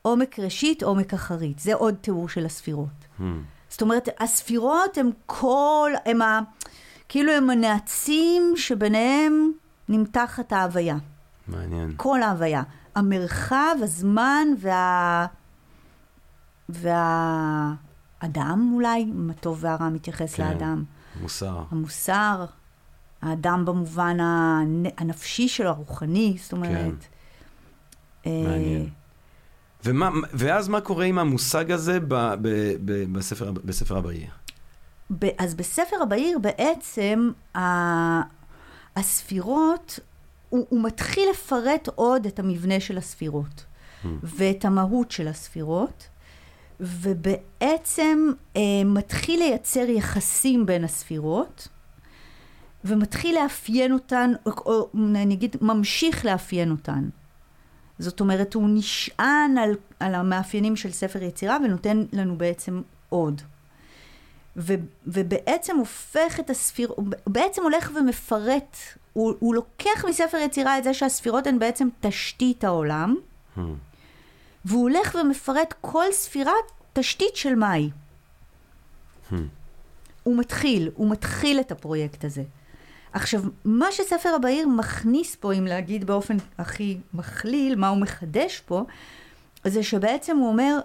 [0.02, 1.58] עומק ראשית, עומק אחרית.
[1.58, 3.06] זה עוד תיאור של הספירות.
[3.18, 3.22] Hmm.
[3.68, 6.40] זאת אומרת, הספירות הם כל, הם ה...
[7.08, 9.52] כאילו הם הנעצים שביניהם
[9.88, 10.96] נמתחת ההוויה.
[11.48, 11.92] מעניין.
[11.96, 12.62] כל ההוויה.
[12.94, 15.26] המרחב, הזמן וה...
[16.68, 20.84] והאדם אולי, אם הטוב והרע מתייחס כן, לאדם.
[21.20, 21.62] מוסר.
[21.70, 22.44] המוסר,
[23.22, 24.16] האדם במובן
[24.98, 27.04] הנפשי שלו, הרוחני, זאת אומרת.
[28.22, 28.30] כן.
[28.44, 28.88] מעניין.
[29.84, 32.48] ומה, ואז מה קורה עם המושג הזה ב, ב,
[32.84, 34.30] ב, בספר, בספר הבהיר?
[35.38, 37.30] אז בספר הבהיר בעצם
[38.96, 39.98] הספירות
[40.48, 43.64] הוא, הוא מתחיל לפרט עוד את המבנה של הספירות
[44.04, 44.06] hmm.
[44.22, 46.08] ואת המהות של הספירות,
[46.80, 51.68] ובעצם אה, מתחיל לייצר יחסים בין הספירות,
[52.84, 57.08] ומתחיל לאפיין אותן, או, או אני אגיד, ממשיך לאפיין אותן.
[57.98, 63.42] זאת אומרת, הוא נשען על, על המאפיינים של ספר יצירה ונותן לנו בעצם עוד.
[64.56, 64.74] ו,
[65.06, 66.92] ובעצם הופך את הספיר,
[67.26, 68.76] בעצם הולך ומפרט
[69.12, 73.14] הוא, הוא לוקח מספר יצירה את זה שהספירות הן בעצם תשתית העולם,
[73.56, 73.60] hmm.
[74.68, 76.52] והוא הולך ומפרט כל ספירה
[76.92, 77.90] תשתית של מהי.
[79.30, 79.34] Hmm.
[80.22, 82.42] הוא מתחיל, הוא מתחיל את הפרויקט הזה.
[83.12, 88.84] עכשיו, מה שספר הבהיר מכניס פה, אם להגיד באופן הכי מכליל, מה הוא מחדש פה,
[89.64, 90.78] זה שבעצם הוא אומר,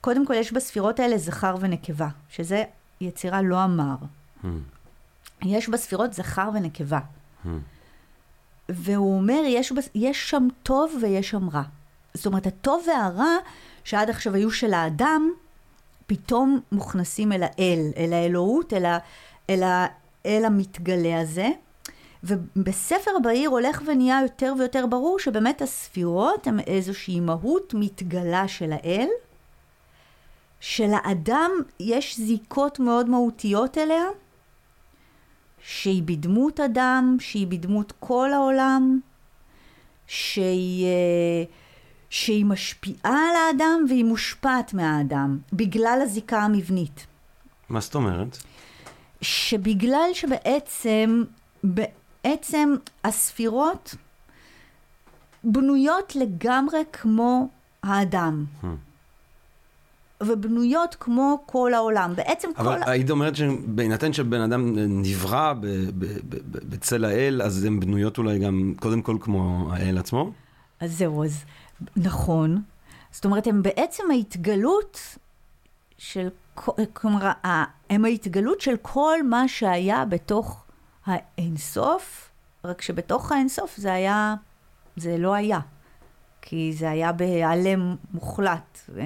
[0.00, 2.64] קודם כל יש בספירות האלה זכר ונקבה, שזה
[3.00, 3.96] יצירה לא אמר.
[4.42, 4.46] Hmm.
[5.42, 7.00] יש בספירות זכר ונקבה.
[7.44, 7.48] Hmm.
[8.68, 11.62] והוא אומר, יש, יש שם טוב ויש שם רע.
[12.14, 13.36] זאת אומרת, הטוב והרע,
[13.84, 15.30] שעד עכשיו היו של האדם,
[16.06, 18.98] פתאום מוכנסים אל האל, אל האלוהות, אל, ה,
[19.50, 21.48] אל האל המתגלה הזה.
[22.24, 29.08] ובספר הבהיר הולך ונהיה יותר ויותר ברור שבאמת הספירות הן איזושהי מהות מתגלה של האל.
[30.60, 34.04] שלאדם יש זיקות מאוד מהותיות אליה,
[35.62, 39.00] שהיא בדמות אדם, שהיא בדמות כל העולם,
[40.06, 41.44] שהיא, אה,
[42.10, 47.06] שהיא משפיעה על האדם והיא מושפעת מהאדם, בגלל הזיקה המבנית.
[47.68, 48.38] מה זאת אומרת?
[49.20, 51.24] שבגלל שבעצם,
[51.64, 53.94] בעצם הספירות
[55.44, 57.48] בנויות לגמרי כמו
[57.82, 58.44] האדם.
[58.62, 58.66] Hmm.
[60.22, 62.12] ובנויות כמו כל העולם.
[62.16, 62.82] בעצם אבל כל...
[62.82, 65.54] אבל היית אומרת שבהינתן שבן אדם נברא
[66.68, 70.32] בצל האל, אז הן בנויות אולי גם קודם כל כמו האל עצמו?
[70.80, 71.44] אז זהו, אז
[71.96, 72.62] נכון.
[73.12, 75.00] זאת אומרת, הן בעצם ההתגלות
[75.98, 76.28] של,
[76.92, 77.30] כלומר,
[77.90, 80.64] הן ההתגלות של כל מה שהיה בתוך
[81.06, 82.30] האינסוף,
[82.64, 84.34] רק שבתוך האינסוף זה היה,
[84.96, 85.60] זה לא היה.
[86.42, 89.00] כי זה היה בהיעלם מוחלט, mm.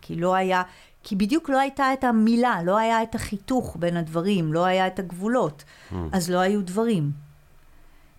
[0.00, 0.62] כי לא היה,
[1.02, 4.98] כי בדיוק לא הייתה את המילה, לא היה את החיתוך בין הדברים, לא היה את
[4.98, 5.94] הגבולות, mm.
[6.12, 7.10] אז לא היו דברים.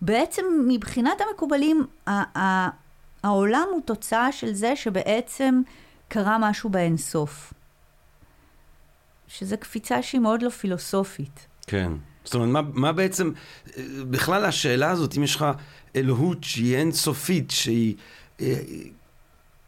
[0.02, 1.86] בעצם מבחינת המקובלים,
[3.22, 5.60] העולם הוא תוצאה של זה שבעצם
[6.08, 7.52] קרה משהו באינסוף.
[9.28, 11.46] שזה קפיצה שהיא מאוד לא פילוסופית.
[11.66, 11.92] כן.
[12.24, 13.32] זאת אומרת, מה, מה בעצם,
[14.10, 15.46] בכלל השאלה הזאת, אם יש לך
[15.96, 17.94] אלוהות שהיא אינסופית, שהיא...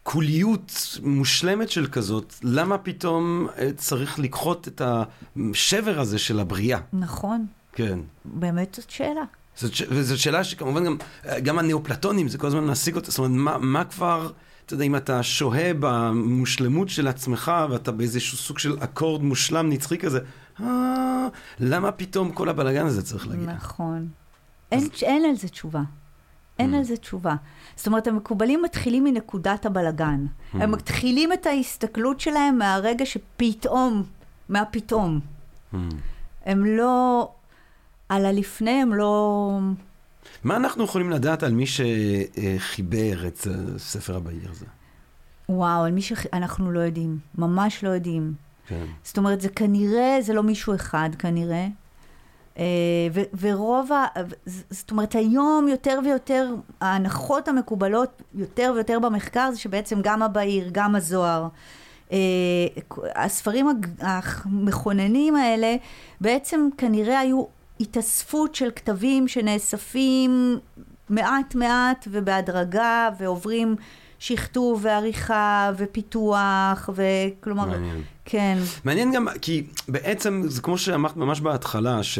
[0.03, 0.71] קוליות
[1.03, 6.79] מושלמת של כזאת, למה פתאום אה, צריך לקחות את השבר הזה של הבריאה?
[6.93, 7.99] נכון, כן.
[8.25, 9.23] באמת זאת שאלה.
[9.55, 10.97] זאת, ש- וזאת שאלה שכמובן גם,
[11.43, 14.31] גם הנאופלטונים, זה כל הזמן להשיג אותה, זאת אומרת, מה, מה כבר,
[14.65, 19.97] אתה יודע, אם אתה שוהה במושלמות של עצמך, ואתה באיזשהו סוג של אקורד מושלם נצחי
[19.97, 20.19] כזה,
[20.61, 21.27] אה,
[21.59, 23.53] למה פתאום כל הבלאגן הזה צריך להגיע?
[23.53, 24.07] נכון.
[24.71, 25.81] אין, אין על זה תשובה.
[26.59, 27.35] אין על זה תשובה.
[27.75, 30.25] זאת אומרת, המקובלים מתחילים מנקודת הבלגן.
[30.53, 34.03] הם מתחילים את ההסתכלות שלהם מהרגע שפתאום,
[34.49, 35.19] מהפתאום.
[36.45, 37.29] הם לא...
[38.09, 39.59] על הלפני הם לא...
[40.43, 44.65] מה אנחנו יכולים לדעת על מי שחיבר את ספר הבהיר הזה?
[45.49, 47.17] וואו, על מי שאנחנו לא יודעים.
[47.37, 48.33] ממש לא יודעים.
[48.67, 48.85] כן.
[49.03, 51.67] זאת אומרת, זה כנראה, זה לא מישהו אחד כנראה.
[52.57, 52.63] אה,
[53.13, 54.05] ו- ורוב ה...
[54.69, 60.95] זאת אומרת, היום יותר ויותר, ההנחות המקובלות יותר ויותר במחקר זה שבעצם גם הבהיר, גם
[60.95, 61.47] הזוהר,
[62.11, 62.17] אה,
[63.15, 63.67] הספרים
[63.99, 65.75] המכוננים האלה,
[66.21, 67.43] בעצם כנראה היו
[67.79, 70.59] התאספות של כתבים שנאספים
[71.09, 73.75] מעט מעט ובהדרגה ועוברים
[74.19, 78.01] שכתוב ועריכה ופיתוח וכלומר, מעניין.
[78.25, 78.57] כן.
[78.83, 82.19] מעניין גם, כי בעצם זה כמו שאמרת ממש בהתחלה, ש...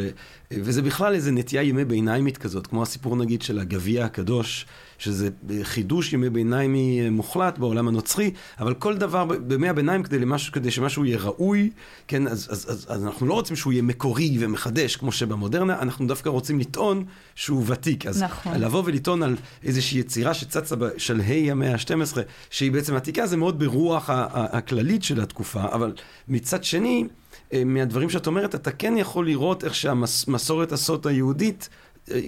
[0.51, 4.65] וזה בכלל איזה נטייה ימי ביניימית כזאת, כמו הסיפור נגיד של הגביע הקדוש,
[5.03, 5.29] שזה
[5.63, 11.05] חידוש ימי ביניימי מוחלט בעולם הנוצרי, אבל כל דבר בימי הביניים כדי, למשהו, כדי שמשהו
[11.05, 11.69] יהיה ראוי,
[12.07, 16.07] כן, אז, אז, אז, אז אנחנו לא רוצים שהוא יהיה מקורי ומחדש כמו שבמודרנה, אנחנו
[16.07, 17.03] דווקא רוצים לטעון
[17.35, 18.05] שהוא ותיק.
[18.05, 18.53] אז נכון.
[18.53, 22.17] לבוא ולטעון על איזושהי יצירה שצצה בשלהי המאה ה-12,
[22.49, 25.93] שהיא בעצם עתיקה, זה מאוד ברוח הכללית של התקופה, אבל
[26.27, 27.07] מצד שני,
[27.53, 31.69] אה, מהדברים שאת אומרת, אתה כן יכול לראות איך שהמסורת הסוט היהודית,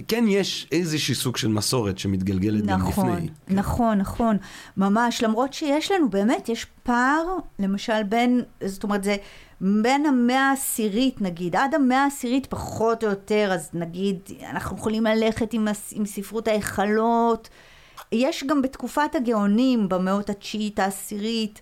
[0.08, 3.28] כן יש איזשהו סוג של מסורת שמתגלגלת גם נכון, לפני.
[3.48, 4.36] נכון, נכון,
[4.76, 7.24] ממש, למרות שיש לנו, באמת, יש פער,
[7.58, 9.16] למשל בין, זאת אומרת, זה
[9.60, 14.18] בין המאה העשירית, נגיד, עד המאה העשירית פחות או יותר, אז נגיד,
[14.50, 17.48] אנחנו יכולים ללכת עם, עם ספרות ההיכלות,
[18.12, 21.60] יש גם בתקופת הגאונים, במאות התשיעית, העשירית,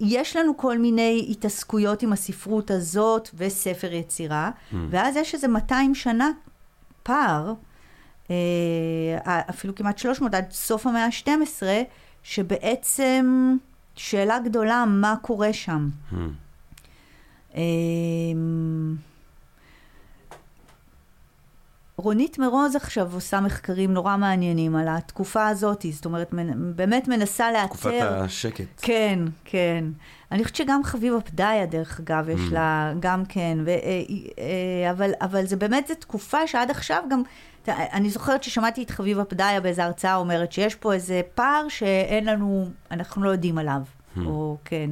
[0.00, 4.50] יש לנו כל מיני התעסקויות עם הספרות הזאת וספר יצירה,
[4.90, 6.30] ואז יש איזה 200 שנה
[7.02, 7.54] פער,
[8.30, 8.36] אה,
[9.50, 11.62] אפילו כמעט 300 עד סוף המאה ה-12,
[12.22, 13.56] שבעצם
[13.96, 15.88] שאלה גדולה, מה קורה שם?
[16.12, 16.16] Hmm.
[22.02, 26.36] רונית מרוז עכשיו עושה מחקרים נורא מעניינים על התקופה הזאת, זאת אומרת, מנ-
[26.76, 27.66] באמת מנסה לאתר...
[27.66, 28.64] תקופת השקט.
[28.82, 29.84] כן, כן.
[30.32, 32.52] אני חושבת שגם חביבה פדאיה, דרך אגב, יש Mm.
[32.54, 33.74] לה גם כן, ו, אה,
[34.84, 37.22] אה, אבל, אבל זה באמת, זו תקופה שעד עכשיו גם,
[37.68, 42.68] אני זוכרת ששמעתי את חביבה פדאיה באיזו הרצאה אומרת שיש פה איזה פער שאין לנו,
[42.90, 43.82] אנחנו לא יודעים עליו,
[44.16, 44.20] Mm.
[44.26, 44.90] או כן.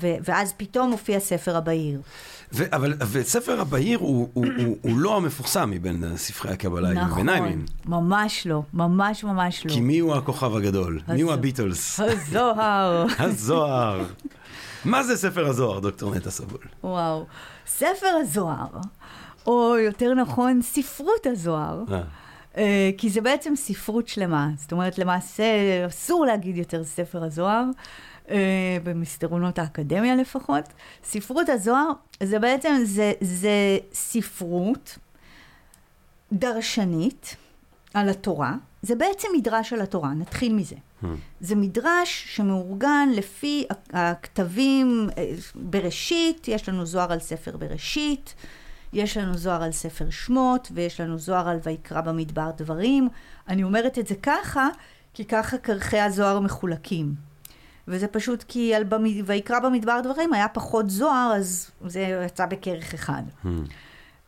[0.00, 2.00] ו, ואז פתאום מופיע ספר הבהיר.
[2.52, 6.92] ו- אבל וספר הבהיר הוא, הוא, הוא, הוא לא המפורסם מבין ספרי הקבלה.
[6.92, 7.26] נכון,
[7.86, 9.72] ממש לא, ממש ממש לא.
[9.72, 11.00] כי מי הוא הכוכב הגדול?
[11.08, 11.32] מי הוא.
[11.32, 12.00] הביטלס?
[12.00, 13.06] הזוהר.
[13.18, 14.04] הזוהר.
[14.84, 16.60] מה זה ספר הזוהר, דוקטור נטע סבול?
[16.84, 17.26] וואו.
[17.66, 18.66] ספר הזוהר,
[19.46, 21.84] או יותר נכון, ספרות הזוהר.
[21.92, 22.02] אה.
[22.56, 24.48] אה, כי זה בעצם ספרות שלמה.
[24.56, 25.44] זאת אומרת, למעשה,
[25.86, 27.64] אסור להגיד יותר ספר הזוהר,
[28.82, 30.64] במסדרונות האקדמיה לפחות.
[31.04, 31.90] ספרות הזוהר,
[32.22, 34.98] זה בעצם, זה, זה ספרות
[36.32, 37.36] דרשנית
[37.94, 38.54] על התורה.
[38.82, 40.76] זה בעצם מדרש על התורה, נתחיל מזה.
[41.02, 41.06] Hmm.
[41.40, 48.34] זה מדרש שמאורגן לפי הכתבים אה, בראשית, יש לנו זוהר על ספר בראשית,
[48.92, 53.08] יש לנו זוהר על ספר שמות, ויש לנו זוהר על ויקרא במדבר דברים.
[53.48, 54.68] אני אומרת את זה ככה,
[55.14, 57.14] כי ככה כרכי הזוהר מחולקים.
[57.88, 59.04] וזה פשוט כי על במ...
[59.24, 63.22] ויקרא במדבר דברים היה פחות זוהר, אז זה יצא בכרך אחד.
[63.44, 63.48] Hmm.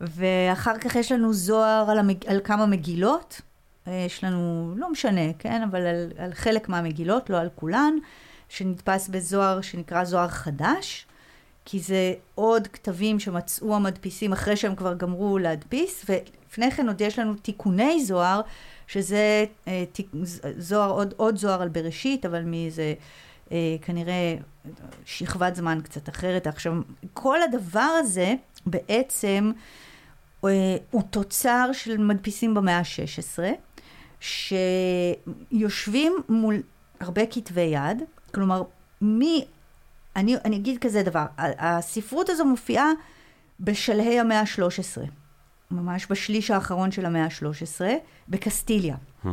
[0.01, 2.27] ואחר כך יש לנו זוהר על, המג...
[2.27, 3.41] על כמה מגילות.
[3.87, 7.95] יש לנו, לא משנה, כן, אבל על, על חלק מהמגילות, לא על כולן,
[8.49, 11.07] שנתפס בזוהר שנקרא זוהר חדש,
[11.65, 17.19] כי זה עוד כתבים שמצאו המדפיסים אחרי שהם כבר גמרו להדפיס, ולפני כן עוד יש
[17.19, 18.41] לנו תיקוני זוהר,
[18.87, 20.07] שזה אה, תיק,
[20.59, 22.95] זוהר, עוד, עוד זוהר על בראשית, אבל מאיזה אה,
[23.83, 24.37] כנראה
[25.05, 26.47] שכבת זמן קצת אחרת.
[26.47, 26.73] עכשיו,
[27.13, 28.35] כל הדבר הזה
[28.67, 29.53] בעצם
[30.45, 33.39] אה, הוא תוצר של מדפיסים במאה ה-16,
[35.51, 36.63] שיושבים מול
[37.01, 38.03] הרבה כתבי יד,
[38.35, 38.63] כלומר,
[39.01, 39.45] מי,
[40.17, 42.91] אני, אני אגיד כזה דבר, הספרות הזו מופיעה
[43.61, 45.01] בשלהי המאה ה-13,
[45.71, 47.81] ממש בשליש האחרון של המאה ה-13,
[48.29, 48.97] בקסטיליה.
[49.25, 49.29] Hmm.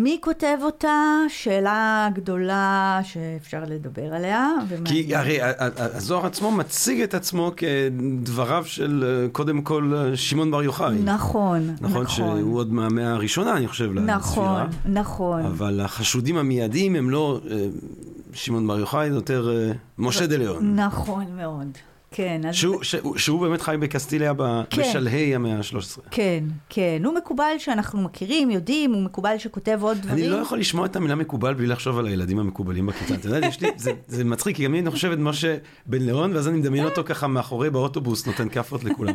[0.00, 1.22] מי כותב אותה?
[1.28, 4.50] שאלה גדולה שאפשר לדבר עליה.
[4.84, 5.16] כי.
[5.16, 5.38] הרי
[5.76, 10.98] הזוהר עצמו מציג את עצמו כדבריו של קודם כל שמעון בר יוחאי.
[11.04, 14.16] נכון, נכון שהוא עוד מהמאה הראשונה, אני חושב, לספירה.
[14.16, 15.44] נכון, נכון.
[15.44, 17.66] אבל החשודים המיידיים הם לא אה,
[18.32, 20.80] שמעון בר יוחאי, זה יותר אה, משה דה ליאון.
[20.80, 21.78] נכון מאוד.
[22.10, 22.54] כן, אז...
[22.54, 24.82] שהוא, שהוא, שהוא באמת חי בקסטיליה ב- כן.
[24.82, 26.00] בשלהי המאה ה-13.
[26.10, 27.02] כן, כן.
[27.04, 30.24] הוא מקובל שאנחנו מכירים, יודעים, הוא מקובל שכותב עוד דברים.
[30.24, 33.14] אני לא יכול לשמוע את המילה מקובל בלי לחשוב על הילדים המקובלים בכיתה.
[33.14, 36.48] אתה יודע, לי, זה, זה מצחיק, כי גם אני חושב את משה בן ליאון, ואז
[36.48, 39.14] אני מדמיין אותו ככה מאחורי באוטובוס, נותן כאפות לכולם.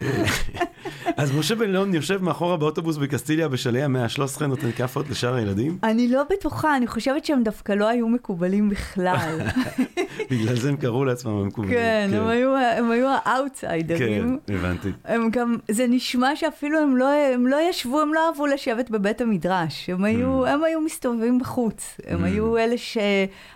[1.16, 5.78] אז משה בן ליאון יושב מאחורה באוטובוס בקסטיליה בשלהי המאה ה-13, נותן כאפות לשאר הילדים.
[5.82, 9.38] אני לא בטוחה, אני חושבת שהם דווקא לא היו מקובלים בכלל.
[10.30, 11.74] בגלל זה הם קראו לעצמם המקובלים.
[11.74, 14.38] כן, הם היו, הם היו האאוטסיידרים.
[14.46, 14.88] כן, הבנתי.
[15.04, 19.20] הם גם, זה נשמע שאפילו הם לא, הם לא ישבו, הם לא אהבו לשבת בבית
[19.20, 19.90] המדרש.
[19.90, 22.00] הם היו, הם היו מסתובבים בחוץ.
[22.06, 22.26] הם Mm.
[22.26, 22.98] היו אלה ש...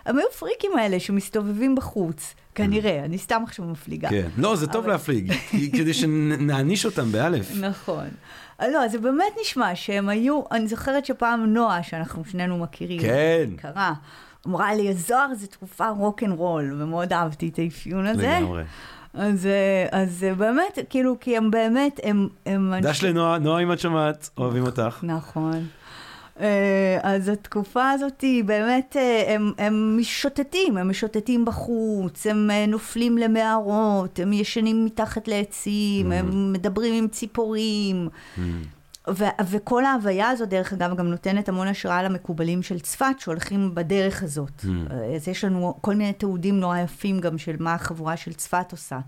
[0.05, 2.35] הם היו פריקים האלה שמסתובבים בחוץ.
[2.55, 4.09] כנראה, אני סתם עכשיו מפליגה.
[4.09, 4.27] כן.
[4.37, 5.33] לא, זה טוב להפליג,
[5.73, 7.51] כדי שנעניש אותם באלף.
[7.61, 8.07] נכון.
[8.61, 13.49] לא, זה באמת נשמע שהם היו, אני זוכרת שפעם נועה, שאנחנו שנינו מכירים, כן.
[13.57, 13.93] קרה,
[14.47, 18.37] אמרה לי, הזוהר זה תקופה רוקנרול, ומאוד אהבתי את האפיון הזה.
[18.39, 18.63] לגמרי.
[19.13, 22.27] אז, אה, אז אה, באמת, כאילו, כי הם באמת, הם...
[22.45, 24.99] הם דש לנועה, נועה אם את שומעת, אוהבים אותך.
[25.03, 25.67] נכון.
[26.39, 32.65] אה, אז התקופה הזאת היא באמת, אה, הם, הם משוטטים, הם משוטטים בחוץ, הם אה,
[32.65, 38.09] נופלים למערות, הם ישנים מתחת לעצים, הם מדברים עם ציפורים.
[39.09, 44.23] ו- וכל ההוויה הזאת, דרך אגב, גם נותנת המון השראה למקובלים של צפת, שהולכים בדרך
[44.23, 44.65] הזאת.
[45.15, 48.99] אז יש לנו כל מיני תיעודים נורא יפים גם של מה החבורה של צפת עושה.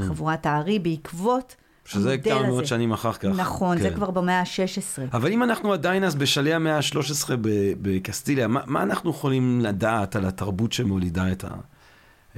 [0.00, 2.66] חבורת הארי בעקבות שזה כמה מאות.
[2.66, 3.24] שנים אחר כך.
[3.24, 3.94] נכון, זה כן.
[3.94, 5.02] כבר במאה ה-16.
[5.12, 10.16] אבל אם אנחנו עדיין אז בשלהי המאה ה-13 ב- בקסטיליה, מה, מה אנחנו יכולים לדעת
[10.16, 11.48] על התרבות שמולידה את, ה,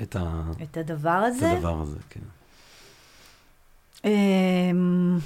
[0.03, 1.53] את, ה, את הדבר את הזה.
[1.53, 1.97] הדבר הזה?
[2.11, 2.21] כן.
[4.05, 5.19] אמ,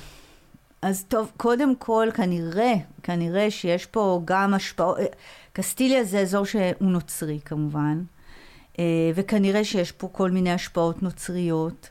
[0.83, 5.04] אז טוב, קודם כל, כנראה, כנראה שיש פה גם השפעות, אה,
[5.52, 8.02] קסטיליה זה אזור שהוא נוצרי כמובן,
[8.78, 11.88] אה, וכנראה שיש פה כל מיני השפעות נוצריות,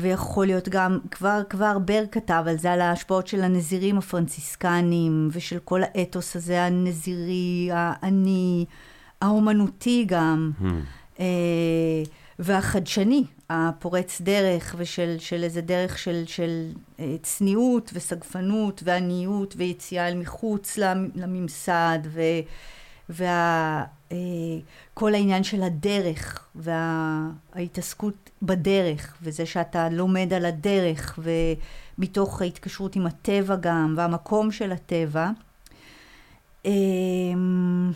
[0.00, 5.58] ויכול להיות גם, כבר, כבר בר כתב על זה, על ההשפעות של הנזירים הפרנציסקנים, ושל
[5.64, 8.64] כל האתוס הזה, הנזירי, העני,
[9.22, 10.50] האומנותי גם.
[11.20, 11.24] אה,
[12.38, 16.66] והחדשני, הפורץ דרך, ושל של איזה דרך של, של
[17.00, 22.20] אה, צניעות וסגפנות ועניות ויציאה אל מחוץ למ- לממסד, ו,
[23.10, 24.16] וה, אה,
[25.14, 31.18] העניין של הדרך וההתעסקות בדרך, וזה שאתה לומד על הדרך,
[31.98, 35.30] ומתוך ההתקשרות עם הטבע גם, והמקום של הטבע.
[36.64, 37.90] אמ,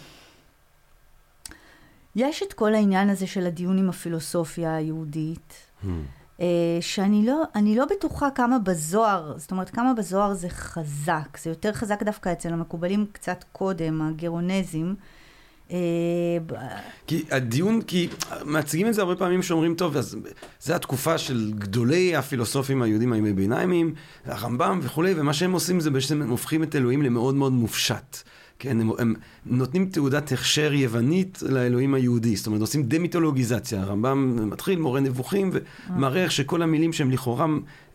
[2.17, 5.91] יש את כל העניין הזה של הדיון עם הפילוסופיה היהודית, אה,
[6.81, 11.73] שאני לא, אני לא בטוחה כמה בזוהר, זאת אומרת כמה בזוהר זה חזק, זה יותר
[11.73, 14.95] חזק דווקא אצל המקובלים קצת קודם, הגרונזים.
[15.71, 15.77] אה,
[17.07, 18.09] כי הדיון, כי
[18.45, 20.17] מציגים את זה הרבה פעמים שאומרים, טוב, אז
[20.61, 23.95] זה התקופה של גדולי הפילוסופים היהודים הימי ביניימיים,
[24.25, 28.17] הרמב"ם וכולי, ומה שהם עושים זה בעצם הם הופכים את אלוהים למאוד מאוד מופשט.
[28.65, 29.15] כן, הם, הם
[29.47, 33.83] נותנים תעודת הכשר יוונית לאלוהים היהודי, זאת אומרת, עושים דמיתולוגיזציה.
[33.83, 35.51] הרמב"ם מתחיל, מורה נבוכים,
[35.97, 37.47] ומראה איך שכל המילים שהם לכאורה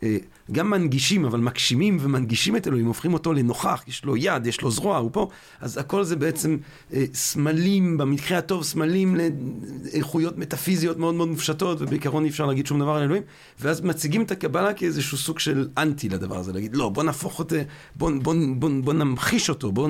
[0.04, 0.18] אה,
[0.52, 4.72] גם מנגישים, אבל מגשימים ומנגישים את אלוהים, הופכים אותו לנוכח, יש לו יד, יש לו
[4.72, 5.30] זרוע, הוא פה,
[5.62, 6.58] אז הכל זה בעצם
[6.94, 12.80] אה, סמלים, במקרה הטוב, סמלים לאיכויות מטאפיזיות מאוד מאוד מופשטות, ובעיקרון אי אפשר להגיד שום
[12.80, 13.24] דבר על אלוהים,
[13.60, 17.56] ואז מציגים את הקבלה כאיזשהו סוג של אנטי לדבר הזה, להגיד, לא, בוא נהפוך אותו,
[17.96, 19.90] בוא, בוא, בוא, בוא נמחיש אותו, בוא,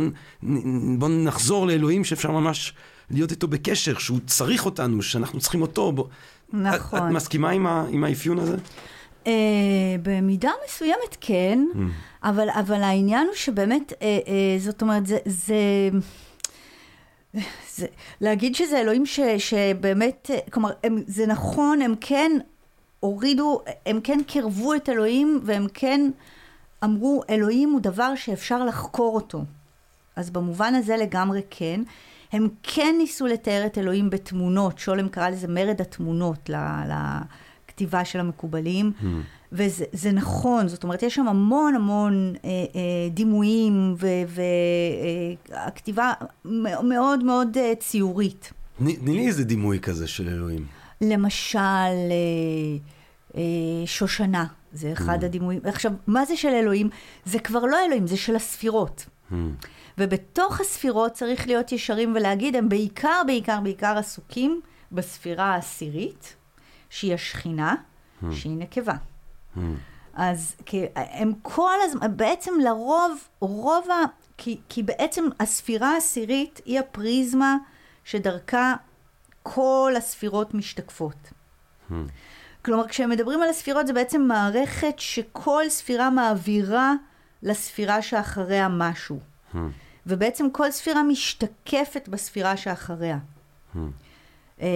[0.98, 2.74] בוא נחזור לאלוהים שאפשר ממש
[3.12, 5.92] להיות איתו בקשר, שהוא צריך אותנו, שאנחנו צריכים אותו.
[5.92, 6.06] בוא.
[6.54, 7.00] נכון.
[7.00, 8.58] את, את מסכימה עם, ה, עם האפיון הזה?
[9.30, 11.60] אה, במידה מסוימת כן,
[12.24, 15.56] אבל, אבל העניין הוא שבאמת, אה, אה, זאת אומרת, זה, זה,
[17.76, 17.88] זה,
[18.22, 22.32] להגיד שזה אלוהים ש, שבאמת, אה, כלומר, הם, זה נכון, הם כן
[23.00, 26.12] הורידו, הם כן קירבו את אלוהים, והם כן
[26.84, 29.44] אמרו, אלוהים הוא דבר שאפשר לחקור אותו.
[30.16, 31.82] אז במובן הזה לגמרי כן.
[32.32, 36.56] הם כן ניסו לתאר את אלוהים בתמונות, שולם קרא לזה מרד התמונות ל-
[37.80, 38.92] לכתיבה של המקובלים,
[39.52, 43.96] וזה זה נכון, זאת אומרת, יש שם המון המון אה, אה, דימויים,
[45.50, 46.14] והכתיבה
[46.46, 48.54] מאוד מאוד אה, ציורית.
[48.78, 50.66] תני לי איזה דימוי כזה של אלוהים.
[51.02, 52.78] למשל, אה,
[53.36, 53.42] אה,
[53.86, 55.62] שושנה, זה אחד הדימויים.
[55.64, 56.90] עכשיו, מה זה של אלוהים?
[57.26, 59.06] זה כבר לא אלוהים, זה של הספירות.
[59.98, 64.62] ובתוך הספירות צריך להיות ישרים ולהגיד, הם בעיקר, בעיקר, בעיקר עסוקים
[64.92, 66.36] בספירה העשירית,
[66.90, 67.76] שהיא השכינה,
[68.32, 68.94] שהיא נקבה.
[70.14, 73.96] אז כי הם כל הזמן, בעצם לרוב, רוב ה...
[74.38, 77.58] כי, כי בעצם הספירה העשירית היא הפריזמה
[78.04, 78.74] שדרכה
[79.44, 81.32] כל הספירות משתקפות.
[82.66, 86.94] כלומר, כשהם מדברים על הספירות זה בעצם מערכת שכל ספירה מעבירה
[87.44, 89.20] לספירה שאחריה משהו.
[90.06, 93.18] ובעצם כל ספירה משתקפת בספירה שאחריה.
[94.62, 94.68] אה,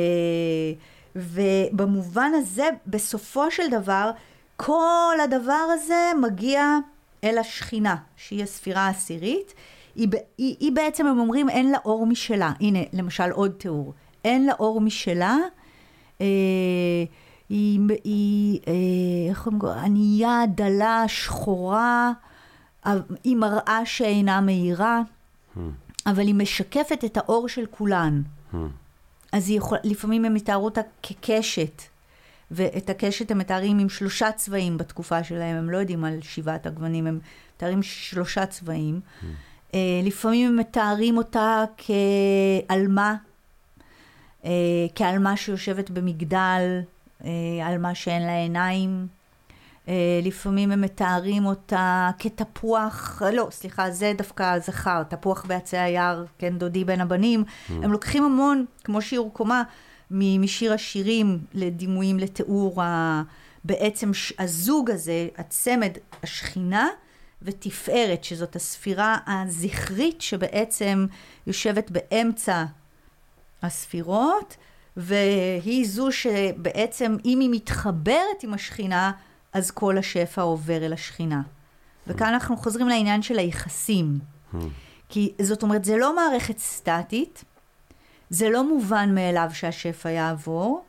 [1.15, 4.11] ובמובן הזה, בסופו של דבר,
[4.55, 6.77] כל הדבר הזה מגיע
[7.23, 9.53] אל השכינה, שהיא הספירה העשירית.
[9.95, 10.07] היא,
[10.37, 12.51] היא, היא בעצם, הם אומרים, אין לה אור משלה.
[12.59, 13.93] הנה, למשל, עוד תיאור.
[14.25, 15.37] אין לה אור משלה.
[16.21, 16.25] אה,
[17.49, 18.73] היא, היא אה,
[19.29, 22.11] איך אומרים, ענייה, דלה, שחורה,
[23.23, 25.01] היא מראה שאינה מאירה,
[26.05, 28.21] אבל היא משקפת את האור של כולן.
[29.33, 31.81] אז יכול, לפעמים הם יתארו אותה כקשת,
[32.51, 37.07] ואת הקשת הם מתארים עם שלושה צבעים בתקופה שלהם, הם לא יודעים על שבעת הגוונים,
[37.07, 37.19] הם
[37.55, 38.99] מתארים שלושה צבעים.
[39.71, 43.15] Uh, לפעמים הם מתארים אותה כעלמה,
[44.41, 44.45] uh,
[44.95, 46.81] כעלמה שיושבת במגדל,
[47.21, 47.25] uh,
[47.63, 49.07] עלמה שאין לה עיניים.
[49.85, 49.89] Uh,
[50.23, 56.83] לפעמים הם מתארים אותה כתפוח, לא, סליחה, זה דווקא זכר, תפוח בעצי היער, כן, דודי
[56.83, 57.43] בין הבנים.
[57.43, 57.71] Mm.
[57.71, 59.63] הם לוקחים המון, כמו שיעור קומה,
[60.11, 63.23] משיר השירים לדימויים לתיאור ה...
[63.63, 65.91] בעצם הזוג הזה, הצמד,
[66.23, 66.87] השכינה
[67.41, 71.05] ותפארת, שזאת הספירה הזכרית שבעצם
[71.47, 72.65] יושבת באמצע
[73.61, 74.57] הספירות,
[74.97, 79.11] והיא זו שבעצם, אם היא מתחברת עם השכינה,
[79.53, 81.41] אז כל השפע עובר אל השכינה.
[82.07, 84.19] וכאן אנחנו חוזרים לעניין של היחסים.
[85.09, 87.43] כי זאת אומרת, זה לא מערכת סטטית,
[88.29, 90.83] זה לא מובן מאליו שהשפע יעבור,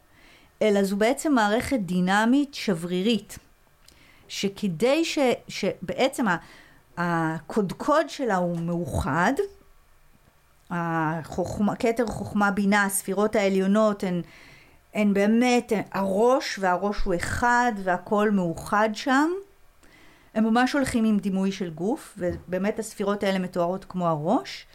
[0.62, 3.38] אלא זו בעצם מערכת דינמית שברירית,
[4.28, 6.26] שכדי ש, שבעצם
[6.96, 9.32] הקודקוד שלה הוא מאוחד,
[10.70, 14.22] החוכמה, כתר חוכמה בינה, הספירות העליונות הן,
[14.94, 19.30] הן באמת הראש, והראש הוא אחד והכל מאוחד שם.
[20.34, 24.66] הם ממש הולכים עם דימוי של גוף, ובאמת הספירות האלה מתוארות כמו הראש,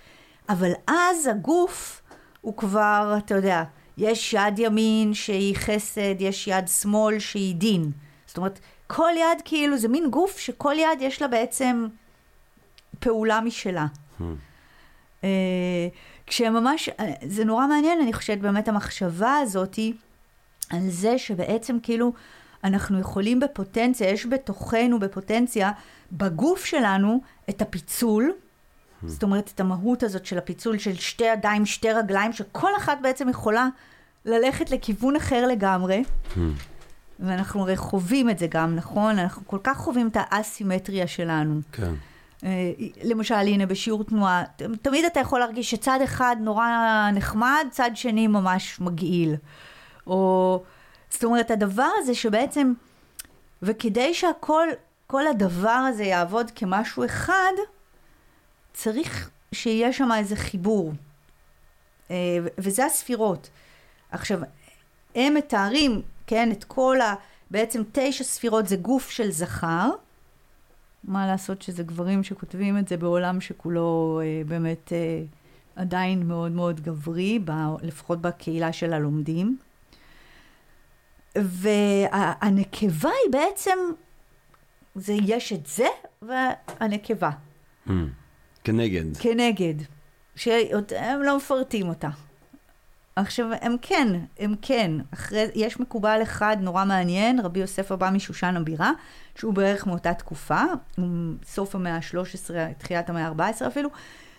[0.50, 2.02] אבל אז הגוף
[2.42, 3.64] הוא כבר, אתה יודע,
[3.98, 7.92] יש יד ימין שהיא חסד, יש יד שמאל שהיא דין.
[8.26, 11.88] זאת אומרת, כל יד כאילו זה מין גוף שכל יד יש לה בעצם
[13.00, 13.86] פעולה משלה.
[14.20, 14.24] Hmm.
[15.22, 15.26] Uh,
[16.28, 19.94] כשממש, אה, זה נורא מעניין, אני חושבת באמת המחשבה הזאתי
[20.70, 22.14] על זה שבעצם כאילו
[22.64, 25.72] אנחנו יכולים בפוטנציה, יש בתוכנו בפוטנציה,
[26.12, 28.32] בגוף שלנו את הפיצול,
[29.06, 33.30] זאת אומרת, את המהות הזאת של הפיצול של שתי ידיים, שתי רגליים, שכל אחת בעצם
[33.30, 33.68] יכולה
[34.26, 36.04] ללכת לכיוון אחר לגמרי.
[37.20, 39.20] ואנחנו הרי חווים את זה גם, נכון?
[39.20, 41.60] אנחנו כל כך חווים את האסימטריה שלנו.
[41.72, 41.94] כן.
[42.44, 42.72] אה,
[43.04, 44.44] למשל, הנה, בשיעור תנועה,
[44.82, 46.68] תמיד אתה יכול להרגיש שצד אחד נורא
[47.14, 49.36] נחמד, צד שני ממש מגעיל.
[50.10, 50.64] או,
[51.10, 52.74] זאת אומרת, הדבר הזה שבעצם,
[53.62, 54.68] וכדי שהכל,
[55.07, 57.53] כל הדבר הזה יעבוד כמשהו אחד,
[58.74, 60.93] צריך שיהיה שם איזה חיבור.
[62.12, 62.16] אה,
[62.57, 63.49] וזה הספירות.
[64.12, 64.39] עכשיו,
[65.16, 67.16] הם מתארים, כן, את כל ה...
[67.51, 69.89] בעצם תשע ספירות זה גוף של זכר.
[71.03, 75.24] מה לעשות שזה גברים שכותבים את זה בעולם שכולו אה, באמת אה,
[75.76, 77.51] עדיין מאוד מאוד גברי, ב,
[77.82, 79.57] לפחות בקהילה של הלומדים.
[81.36, 83.78] והנקבה היא בעצם,
[84.96, 85.88] זה, יש את זה
[86.22, 87.30] והנקבה.
[87.88, 87.92] Mm.
[88.64, 89.18] כנגד.
[89.20, 89.74] כנגד.
[90.36, 92.10] שהם לא מפרטים אותה.
[93.16, 94.08] עכשיו, הם כן,
[94.40, 94.92] הם כן.
[95.14, 98.92] אחרי, יש מקובל אחד נורא מעניין, רבי יוסף הבא משושן הבירה,
[99.36, 100.64] שהוא בערך מאותה תקופה,
[101.46, 103.90] סוף המאה ה-13, תחילת המאה ה-14 אפילו,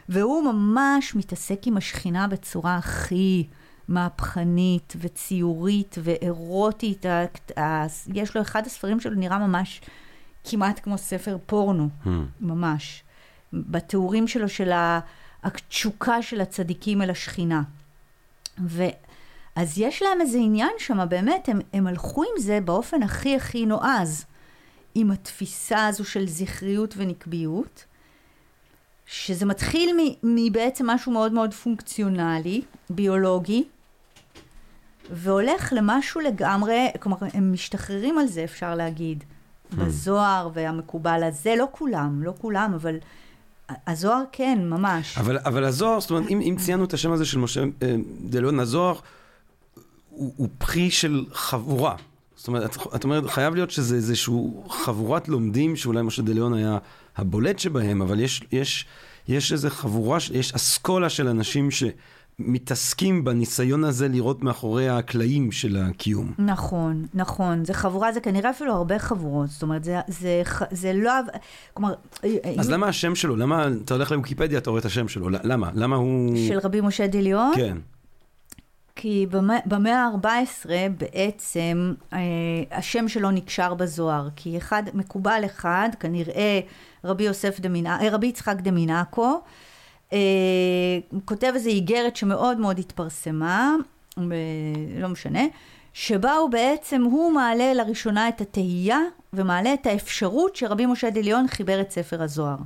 [0.09, 3.47] והוא ממש מתעסק עם השכינה בצורה הכי
[3.91, 7.07] מהפכנית וציורית ואירוטית.
[8.15, 9.81] יש לו אחד הספרים שלו נראה ממש
[10.45, 12.09] כמעט כמו ספר פורנו, hmm.
[12.41, 13.03] ממש.
[13.53, 14.71] בתיאורים שלו של
[15.43, 17.63] התשוקה של הצדיקים אל השכינה.
[18.59, 23.67] ואז יש להם איזה עניין שם, באמת, הם, הם הלכו עם זה באופן הכי הכי
[23.67, 24.25] נועז,
[24.95, 27.85] עם התפיסה הזו של זכריות ונקביות,
[29.07, 33.65] שזה מתחיל מבעצם משהו מאוד מאוד פונקציונלי, ביולוגי,
[35.13, 39.77] והולך למשהו לגמרי, כלומר, הם משתחררים על זה, אפשר להגיד, hmm.
[39.77, 42.97] בזוהר והמקובל הזה, לא כולם, לא כולם, אבל
[43.87, 45.19] הזוהר כן, ממש.
[45.19, 48.61] אבל, אבל הזוהר, זאת אומרת, אם, אם ציינו את השם הזה של משה אה, דלאון,
[48.61, 48.95] הזוהר
[50.11, 51.97] הוא, הוא פרי של חבורה.
[52.37, 56.79] זאת אומרת, את, את אומרת, חייב להיות שזה איזשהו חבורת לומדים, שאולי משה דלאון היה
[57.17, 58.87] הבולט שבהם, אבל יש, יש,
[59.29, 61.71] יש איזו חבורה, יש אסכולה של אנשים
[62.47, 66.33] שמתעסקים בניסיון הזה לראות מאחורי הקלעים של הקיום.
[66.39, 67.65] נכון, נכון.
[67.65, 69.49] זה חבורה, זה כנראה אפילו הרבה חבורות.
[69.51, 71.13] זאת אומרת, זה, זה, זה לא...
[71.75, 71.95] כלומר...
[72.59, 73.37] אז אם- למה השם שלו?
[73.37, 75.71] למה, אתה הולך לוויקיפדיה, אתה רואה את השם שלו, למה?
[75.75, 76.37] למה הוא...
[76.49, 77.53] של רבי משה דליון?
[77.57, 77.77] כן.
[78.97, 80.69] כי במאה במאה ה-14
[80.99, 82.19] בעצם אה,
[82.71, 86.61] השם שלו נקשר בזוהר, כי אחד, מקובל אחד, כנראה
[87.05, 89.39] רבי יוסף דמינא, אה, רבי יצחק דמינקו, אה,
[91.25, 93.75] כותב איזו איגרת שמאוד מאוד התפרסמה,
[94.19, 94.35] ב-
[95.01, 95.43] לא משנה,
[95.93, 98.99] שבה הוא בעצם, הוא מעלה לראשונה את התהייה
[99.33, 102.57] ומעלה את האפשרות שרבי משה דליון חיבר את ספר הזוהר.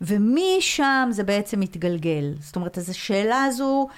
[0.00, 2.34] ומשם זה בעצם מתגלגל.
[2.40, 3.88] זאת אומרת, אז השאלה הזו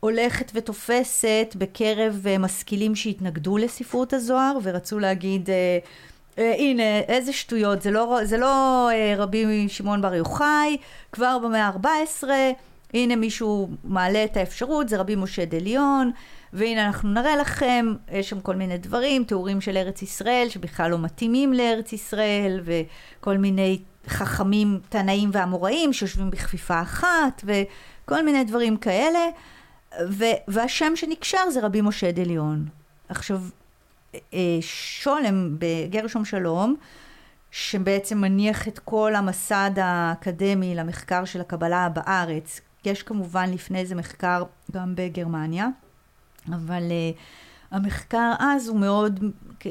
[0.00, 5.78] הולכת ותופסת בקרב אה, משכילים שהתנגדו לספרות הזוהר ורצו להגיד, אה, אה,
[6.38, 10.76] הנה, איזה שטויות, זה לא, זה לא אה, רבי שמעון בר יוחאי,
[11.12, 12.24] כבר במאה ה-14,
[12.94, 16.10] הנה מישהו מעלה את האפשרות, זה רבי משה דליון,
[16.52, 20.98] והנה אנחנו נראה לכם, יש שם כל מיני דברים, תיאורים של ארץ ישראל שבכלל לא
[20.98, 29.18] מתאימים לארץ ישראל, וכל מיני חכמים, תנאים ואמוראים שיושבים בכפיפה אחת, וכל מיני דברים כאלה.
[30.08, 32.68] ו- והשם שנקשר זה רבי משה דליון.
[33.08, 33.48] עכשיו, אה,
[34.60, 36.76] שולם בגרשום שלום,
[37.50, 44.42] שבעצם מניח את כל המסד האקדמי למחקר של הקבלה בארץ, יש כמובן לפני זה מחקר
[44.72, 45.68] גם בגרמניה,
[46.48, 47.18] אבל uh,
[47.70, 49.20] המחקר אז הוא מאוד,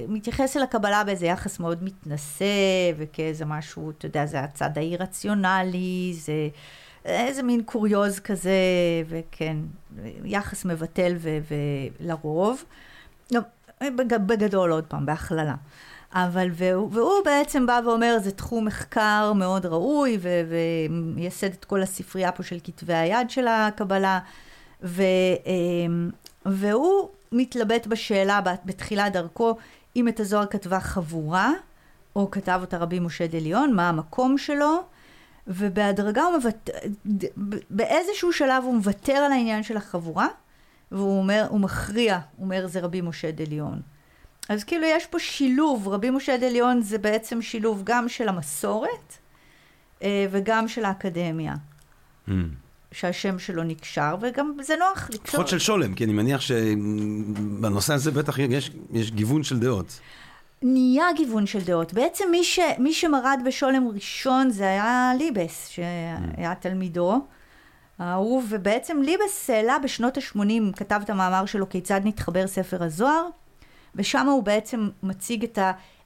[0.07, 2.45] מתייחס אל הקבלה באיזה יחס מאוד מתנשא,
[2.97, 6.49] וכאיזה משהו, אתה יודע, זה הצד האי-רציונלי, זה
[7.05, 8.51] איזה מין קוריוז כזה,
[9.07, 9.57] וכן,
[10.25, 11.37] יחס מבטל ו-
[11.99, 12.63] ולרוב.
[13.33, 13.56] בג-
[14.25, 15.55] בגדול עוד פעם, בהכללה.
[16.13, 20.41] אבל, והוא, והוא בעצם בא ואומר, זה תחום מחקר מאוד ראוי, ו-
[20.89, 24.19] ומייסד את כל הספרייה פה של כתבי היד של הקבלה,
[24.83, 25.03] ו,
[25.45, 26.09] אמ,
[26.45, 29.57] והוא מתלבט בשאלה בתחילת דרכו,
[29.95, 31.51] אם את הזוהר כתבה חבורה,
[32.15, 34.83] או כתב אותה רבי משה דליון, מה המקום שלו,
[35.47, 36.73] ובהדרגה הוא מוותר,
[37.69, 40.27] באיזשהו שלב הוא מוותר על העניין של החבורה,
[40.91, 43.81] והוא אומר, הוא מכריע, הוא אומר, זה רבי משה דליון.
[44.49, 49.17] אז כאילו יש פה שילוב, רבי משה דליון זה בעצם שילוב גם של המסורת
[50.03, 51.55] אה, וגם של האקדמיה,
[52.27, 52.31] Mm.
[52.91, 55.23] שהשם שלו נקשר, וגם זה נוח לקשור.
[55.23, 59.99] לפחות של שולם, כי אני מניח שבנושא הזה בטח יש, יש גיוון של דעות.
[60.61, 61.93] נהיה גיוון של דעות.
[61.93, 67.25] בעצם מי, ש, מי שמרד בשולם ראשון זה היה ליבס, שהיה תלמידו.
[67.99, 73.27] האהוב, ובעצם ליבס העלה בשנות ה-80, כתב את המאמר שלו כיצד נתחבר ספר הזוהר,
[73.95, 75.59] ושם הוא בעצם מציג את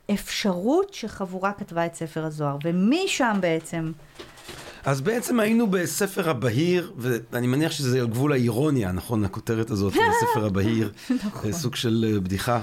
[0.09, 3.91] האפשרות שחבורה כתבה את ספר הזוהר, ומשם בעצם...
[4.85, 9.25] אז בעצם היינו בספר הבהיר, ואני מניח שזה על גבול האירוניה, נכון?
[9.25, 10.91] הכותרת הזאת, בספר הבהיר,
[11.25, 11.51] נכון.
[11.51, 12.61] סוג של בדיחה.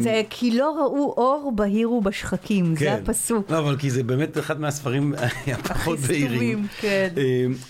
[0.00, 2.74] זה כי לא ראו אור בהיר ובשחקים, כן.
[2.74, 3.50] זה הפסוק.
[3.50, 5.14] לא, אבל כי זה באמת אחד מהספרים
[5.54, 6.66] הפחות בהירים.
[6.80, 7.08] כן.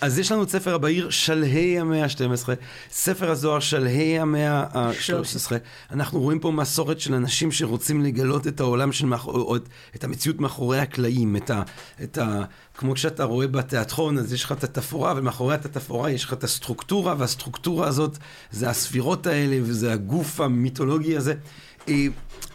[0.01, 2.49] אז יש לנו את ספר הבהיר, שלהי המאה ה-12,
[2.91, 5.51] ספר הזוהר, שלהי המאה ה-13.
[5.91, 9.27] אנחנו רואים פה מסורת של אנשים שרוצים לגלות את העולם של, מאח...
[9.27, 11.61] או את, את המציאות מאחורי הקלעים, את ה...
[12.03, 12.43] את ה...
[12.77, 17.15] כמו כשאתה רואה בתיאטרון, אז יש לך את התפאורה, ומאחורי התפאורה יש לך את הסטרוקטורה,
[17.17, 18.17] והסטרוקטורה הזאת
[18.51, 21.33] זה הספירות האלה, וזה הגוף המיתולוגי הזה.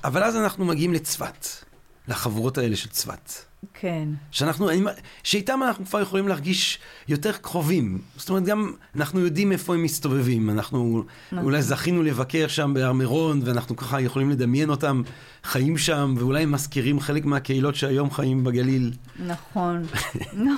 [0.05, 1.47] אבל אז אנחנו מגיעים לצפת,
[2.09, 3.33] לחבורות האלה של צפת.
[3.74, 4.09] כן.
[4.30, 4.68] שאנחנו,
[5.22, 6.78] שאיתם אנחנו כבר יכולים להרגיש
[7.09, 7.99] יותר קרובים.
[8.16, 10.51] זאת אומרת, גם אנחנו יודעים איפה הם מסתובבים.
[10.51, 11.45] אנחנו נכון.
[11.45, 15.03] אולי זכינו לבקר שם בהר מירון, ואנחנו ככה יכולים לדמיין אותם
[15.45, 18.93] חיים שם, ואולי הם מזכירים חלק מהקהילות שהיום חיים בגליל.
[19.26, 19.87] נכון.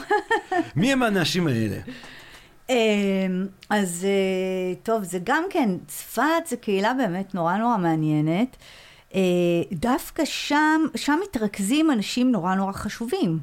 [0.77, 1.77] מי הם האנשים האלה?
[3.71, 4.07] אז
[4.83, 8.57] טוב, זה גם כן, צפת זה קהילה באמת נורא נורא מעניינת.
[9.73, 13.39] דווקא שם, שם מתרכזים אנשים נורא נורא חשובים.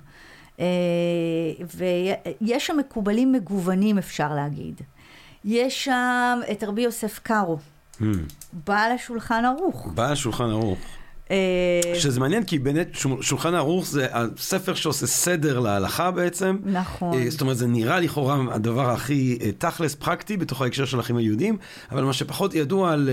[1.75, 4.81] ויש שם מקובלים מגוונים, אפשר להגיד.
[5.45, 7.57] יש שם את רבי יוסף קארו,
[7.97, 8.03] Hmm.
[8.53, 9.87] בעל השולחן ערוך.
[9.95, 10.79] בעל השולחן ערוך.
[11.95, 16.57] שזה מעניין, כי באמת שולחן ערוך זה הספר שעושה סדר להלכה בעצם.
[16.65, 17.29] נכון.
[17.29, 21.57] זאת אומרת, זה נראה לכאורה הדבר הכי תכלס פרקטי בתוך ההקשר של האחים היהודים,
[21.91, 23.09] אבל מה שפחות ידוע על,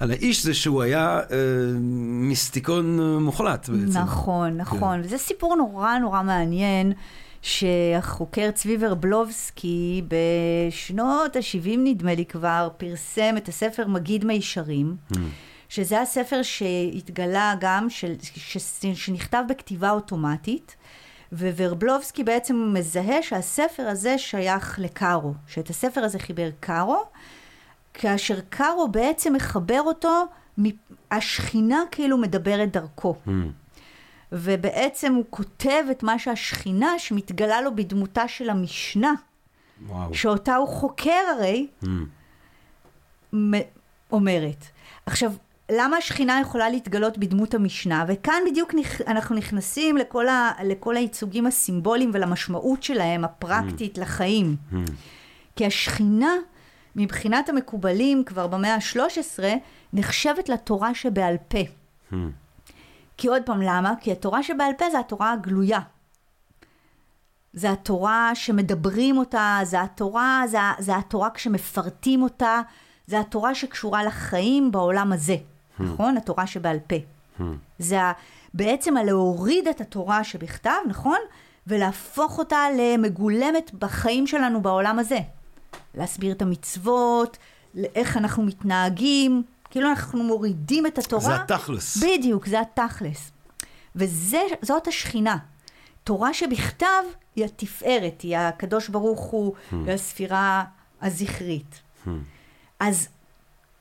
[0.00, 1.36] על האיש זה שהוא היה אה,
[1.80, 3.98] מיסטיקון מוחלט בעצם.
[3.98, 5.00] נכון, נכון.
[5.00, 5.04] כן.
[5.04, 6.92] וזה סיפור נורא נורא מעניין.
[7.42, 15.16] שהחוקר צבי ורבלובסקי בשנות ה-70 נדמה לי כבר, פרסם את הספר מגיד מישרים, Hmm.
[15.68, 18.56] שזה הספר שהתגלה גם, של, ש,
[18.94, 20.76] שנכתב בכתיבה אוטומטית,
[21.32, 27.04] וורבלובסקי בעצם מזהה שהספר הזה שייך לקארו, שאת הספר הזה חיבר קארו,
[27.94, 30.24] כאשר קארו בעצם מחבר אותו,
[31.10, 33.14] השכינה כאילו מדברת דרכו.
[33.26, 33.30] Hmm.
[34.32, 39.12] ובעצם הוא כותב את מה שהשכינה שמתגלה לו בדמותה של המשנה,
[39.86, 40.14] וואו.
[40.14, 41.66] שאותה הוא חוקר הרי.
[43.34, 43.66] מ-
[44.12, 44.64] אומרת.
[45.06, 45.32] עכשיו,
[45.72, 48.04] למה השכינה יכולה להתגלות בדמות המשנה?
[48.08, 49.00] וכאן בדיוק נכ...
[49.00, 50.52] אנחנו נכנסים לכל, ה...
[50.64, 54.56] לכל הייצוגים הסימבוליים ולמשמעות שלהם, הפרקטית לחיים.
[54.72, 54.76] Hmm.
[55.56, 56.34] כי השכינה,
[56.96, 59.44] מבחינת המקובלים כבר במאה ה-13,
[59.92, 61.58] נחשבת לתורה שבעל פה.
[62.12, 62.14] Hmm.
[63.16, 63.94] כי עוד פעם, למה?
[64.00, 65.80] כי התורה שבעל פה זה התורה הגלויה.
[67.52, 72.60] זה התורה שמדברים אותה, זה התורה, זה, זה התורה כשמפרטים אותה,
[73.06, 75.36] זה התורה שקשורה לחיים בעולם הזה,
[75.80, 76.16] נכון?
[76.16, 76.96] התורה שבעל פה.
[77.78, 78.12] זה ה-
[78.54, 81.18] בעצם הלהוריד את התורה שבכתב, נכון?
[81.66, 85.18] ולהפוך אותה למגולמת בחיים שלנו בעולם הזה.
[85.94, 87.36] להסביר את המצוות,
[87.94, 91.22] איך אנחנו מתנהגים, כאילו אנחנו מורידים את התורה.
[91.24, 91.96] זה התכלס.
[91.96, 93.30] בדיוק, זה התכלס.
[93.96, 95.36] וזאת השכינה.
[96.04, 97.02] תורה שבכתב
[97.36, 100.64] היא התפארת, היא הקדוש ברוך הוא, היא הספירה
[101.02, 101.80] הזכרית.
[102.80, 103.08] אז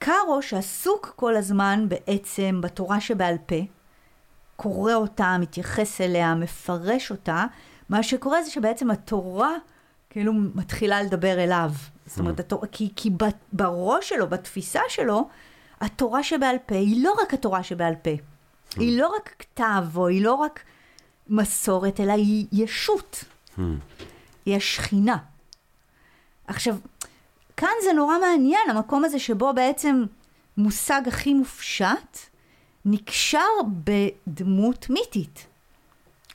[0.05, 3.55] קארו, שעסוק כל הזמן בעצם בתורה שבעל פה,
[4.55, 7.45] קורא אותה, מתייחס אליה, מפרש אותה,
[7.89, 9.51] מה שקורה זה שבעצם התורה
[10.09, 11.71] כאילו מתחילה לדבר אליו.
[12.05, 13.09] זאת אומרת, התורה, כי, כי
[13.53, 15.29] בראש שלו, בתפיסה שלו,
[15.81, 18.11] התורה שבעל פה היא לא רק התורה שבעל פה.
[18.75, 20.63] היא לא רק כתב, או היא לא רק
[21.27, 23.23] מסורת, אלא היא ישות.
[24.45, 25.17] היא השכינה.
[26.47, 26.77] עכשיו,
[27.57, 30.03] כאן זה נורא מעניין, המקום הזה שבו בעצם
[30.57, 32.17] מושג הכי מופשט
[32.85, 35.47] נקשר בדמות מיתית,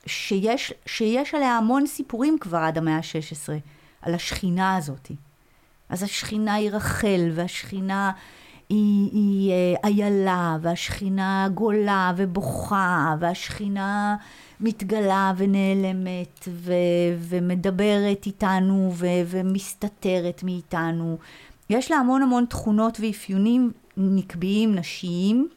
[0.05, 3.49] שיש, שיש עליה המון סיפורים כבר עד המאה ה-16,
[4.01, 5.11] על השכינה הזאת.
[5.89, 8.11] אז השכינה היא רחל, והשכינה
[8.71, 14.15] היא, היא אה, איילה, והשכינה גולה ובוכה, והשכינה
[14.59, 16.73] מתגלה ונעלמת, ו,
[17.19, 21.17] ומדברת איתנו, ו, ומסתתרת מאיתנו.
[21.69, 25.49] יש לה המון המון תכונות ואפיונים נקביים נשיים,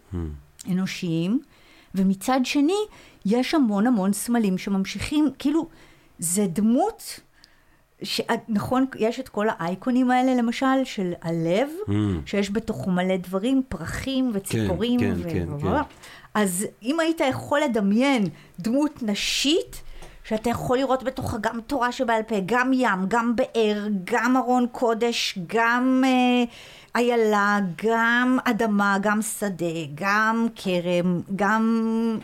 [0.70, 1.40] אנושיים,
[1.94, 2.78] ומצד שני,
[3.26, 5.68] יש המון המון סמלים שממשיכים, כאילו,
[6.18, 7.20] זה דמות,
[8.03, 8.20] ש...
[8.49, 11.92] נכון, יש את כל האייקונים האלה, למשל, של הלב, Hmm.
[12.26, 15.01] שיש בתוכו מלא דברים, פרחים וציפורים.
[15.01, 15.22] כן, ו...
[15.24, 15.68] כן, כן.
[16.34, 18.24] אז אם היית יכול לדמיין
[18.61, 19.82] דמות נשית,
[20.24, 25.38] שאתה יכול לראות בתוכה גם תורה שבעל פה, גם ים, גם באר, גם ארון קודש,
[25.47, 26.45] גם אה,
[26.95, 32.18] איילה, גם אדמה, גם שדה, גם כרם, גם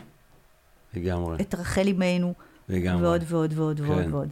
[0.93, 1.37] לגמרי.
[1.41, 2.33] את רחל אמנו,
[2.69, 3.03] לגמרי.
[3.07, 3.85] ועוד ועוד ועוד כן.
[3.89, 4.29] ועוד ועוד.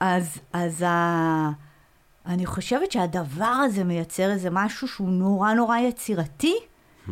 [0.00, 1.50] אז, אז ה...
[2.26, 6.54] אני חושבת שהדבר הזה מייצר איזה משהו שהוא נורא נורא יצירתי,
[7.06, 7.10] Hmm.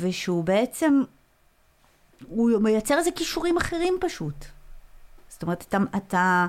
[0.00, 1.02] ושהוא בעצם,
[2.28, 4.44] הוא מייצר איזה כישורים אחרים פשוט.
[5.28, 6.46] זאת אומרת, אתה, אתה,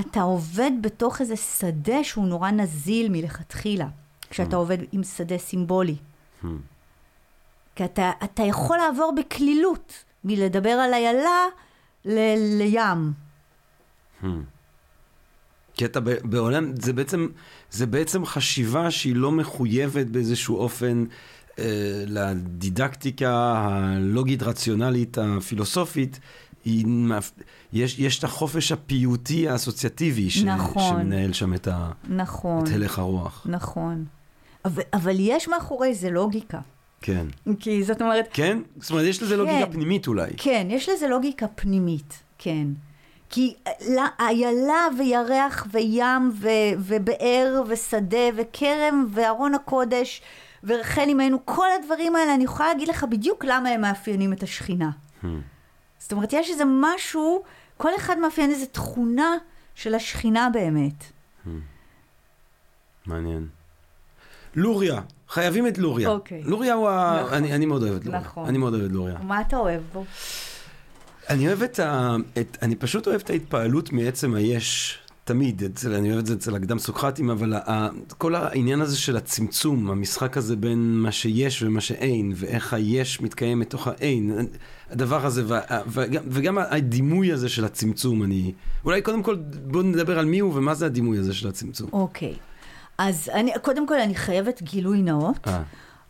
[0.00, 3.86] אתה עובד בתוך איזה שדה שהוא נורא נזיל מלכתחילה,
[4.30, 5.96] כשאתה עובד עם שדה סימבולי.
[6.42, 6.46] Hmm.
[7.76, 9.92] כי אתה, אתה יכול לעבור בקלילות
[10.24, 11.44] מלדבר על איילה
[12.04, 13.12] ל- לים.
[14.24, 14.28] Hmm.
[15.74, 17.28] כי אתה בעולם, זה בעצם,
[17.70, 21.04] זה בעצם חשיבה שהיא לא מחויבת באיזשהו אופן
[21.58, 21.64] אה,
[22.06, 26.20] לדידקטיקה הלוגית, רציונלית, הפילוסופית.
[26.64, 26.86] היא,
[27.72, 30.82] יש, יש את החופש הפיוטי האסוציאטיבי ש, נכון.
[30.82, 33.46] שמנהל שם את, ה, נכון, את הלך הרוח.
[33.50, 34.04] נכון.
[34.64, 36.60] אבל, אבל יש מאחורי זה לוגיקה.
[37.00, 37.26] כן.
[37.60, 38.58] כי זאת אומרת, כן?
[38.80, 39.72] זאת אומרת, יש לזה לוגיקה כן.
[39.72, 40.30] פנימית אולי.
[40.36, 42.66] כן, יש לזה לוגיקה פנימית, כן.
[43.34, 50.22] כי ל- איילה וירח וים ו- ובאר ושדה וכרם וארון הקודש
[50.64, 54.90] ורחל אמנו, כל הדברים האלה, אני יכולה להגיד לך בדיוק למה הם מאפיינים את השכינה.
[55.22, 55.26] Hmm.
[55.98, 57.42] זאת אומרת, יש איזה משהו,
[57.76, 59.36] כל אחד מאפיין איזו תכונה
[59.74, 61.04] של השכינה באמת.
[63.06, 63.48] מעניין.
[64.54, 66.08] לוריה, חייבים את לוריה.
[66.08, 66.42] אוקיי.
[66.42, 67.20] לוריה הוא ה...
[67.22, 67.34] נכון.
[67.34, 68.20] אני, אני מאוד אוהב את לוריה.
[68.20, 68.48] נכון.
[68.48, 69.18] אני מאוד אוהב את לוריה.
[69.22, 70.04] מה אתה אוהב בו?
[71.30, 72.16] אני אוהב את ה...
[72.40, 72.58] את...
[72.62, 76.78] אני פשוט אוהב את ההתפעלות מעצם היש תמיד, אצל, אני אוהב את זה אצל הקדם
[76.78, 82.32] סוקרטים, אבל ה, כל העניין הזה של הצמצום, המשחק הזה בין מה שיש ומה שאין,
[82.36, 84.46] ואיך היש מתקיים מתוך האין,
[84.90, 85.54] הדבר הזה, ו,
[85.86, 88.52] וגם, וגם הדימוי הזה של הצמצום, אני...
[88.84, 91.88] אולי קודם כל בואו נדבר על מי הוא ומה זה הדימוי הזה של הצמצום.
[91.92, 92.32] אוקיי.
[92.32, 92.54] Okay.
[92.98, 95.48] אז אני, קודם כל אני חייבת גילוי נאות.
[95.48, 95.62] אה.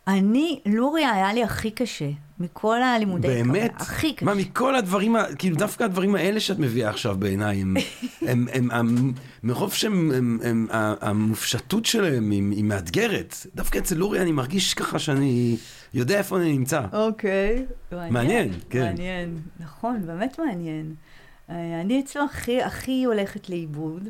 [0.07, 2.09] אני, לוריה היה לי הכי קשה.
[2.39, 3.43] מכל הלימודי קבלה.
[3.43, 3.81] באמת?
[3.81, 4.25] הכי קשה.
[4.25, 7.73] מה, מכל הדברים, כאילו דווקא הדברים האלה שאת מביאה עכשיו בעיניי, הם,
[8.29, 9.13] הם, הם, הם,
[9.43, 13.35] מרוב שהמופשטות שלהם היא מאתגרת.
[13.55, 15.57] דווקא אצל לוריה אני מרגיש ככה שאני
[15.93, 16.81] יודע איפה אני נמצא.
[16.93, 17.65] אוקיי.
[17.91, 18.83] מעניין, מעניין, כן.
[18.83, 20.95] מעניין, נכון, באמת מעניין.
[21.49, 24.09] אה, אני אצלו הכי, הכי הולכת לאיבוד.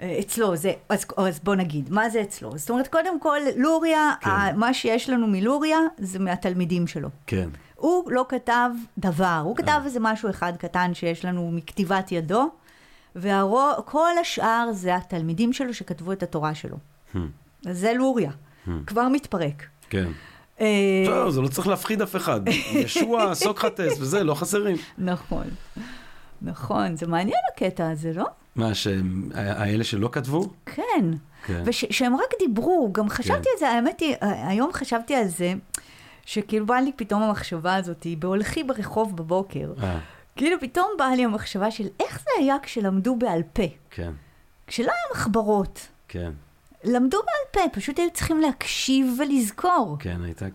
[0.00, 2.58] אה, אצלו, זה, אז, אז בוא נגיד, מה זה אצלו?
[2.58, 4.56] זאת אומרת, קודם כל, לוריה, כן.
[4.56, 7.08] מה שיש לנו מלוריה זה מהתלמידים שלו.
[7.26, 7.48] כן.
[7.74, 9.84] הוא לא כתב דבר, הוא כתב אה.
[9.84, 12.50] איזה משהו אחד קטן שיש לנו מכתיבת ידו,
[13.16, 16.76] וכל השאר זה התלמידים שלו שכתבו את התורה שלו.
[17.14, 17.18] Hmm.
[17.66, 18.70] אז זה לוריה, hmm.
[18.86, 19.66] כבר מתפרק.
[19.90, 20.10] כן.
[21.06, 22.40] לא, זה לא צריך להפחיד אף אחד.
[22.84, 24.76] ישוע, סוקרטס וזה, לא חסרים.
[24.98, 25.46] נכון.
[26.42, 28.26] נכון, זה מעניין הקטע הזה, לא?
[28.56, 30.50] מה, שהאלה שלא כתבו?
[30.66, 31.10] כן.
[31.46, 31.62] כן.
[31.66, 33.50] ושהם רק דיברו, גם חשבתי כן.
[33.52, 35.52] על זה, האמת היא, היום חשבתי על זה,
[36.26, 39.98] שכאילו באה לי פתאום המחשבה הזאת, בהולכי ברחוב בבוקר, אה.
[40.36, 43.62] כאילו פתאום באה לי המחשבה של איך זה היה כשלמדו בעל פה.
[43.90, 44.12] כן.
[44.66, 45.88] כשלא היה מחברות.
[46.08, 46.32] כן.
[46.84, 49.96] למדו בעל פה, פשוט היו צריכים להקשיב ולזכור.
[50.00, 50.46] כן, הייתה,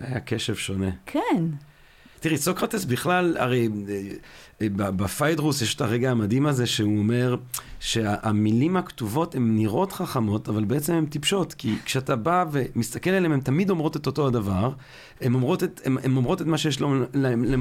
[0.00, 0.90] היה קשב שונה.
[1.06, 1.44] כן.
[2.20, 3.68] תראי, סוקרטס בכלל, הרי
[4.68, 7.36] בפיידרוס יש את הרגע המדהים הזה שהוא אומר
[7.80, 11.54] שהמילים הכתובות הן נראות חכמות, אבל בעצם הן טיפשות.
[11.54, 14.72] כי כשאתה בא ומסתכל עליהן, הן תמיד אומרות את אותו הדבר.
[15.20, 16.94] הן אומרות את, הן, הן אומרות את מה שיש לו,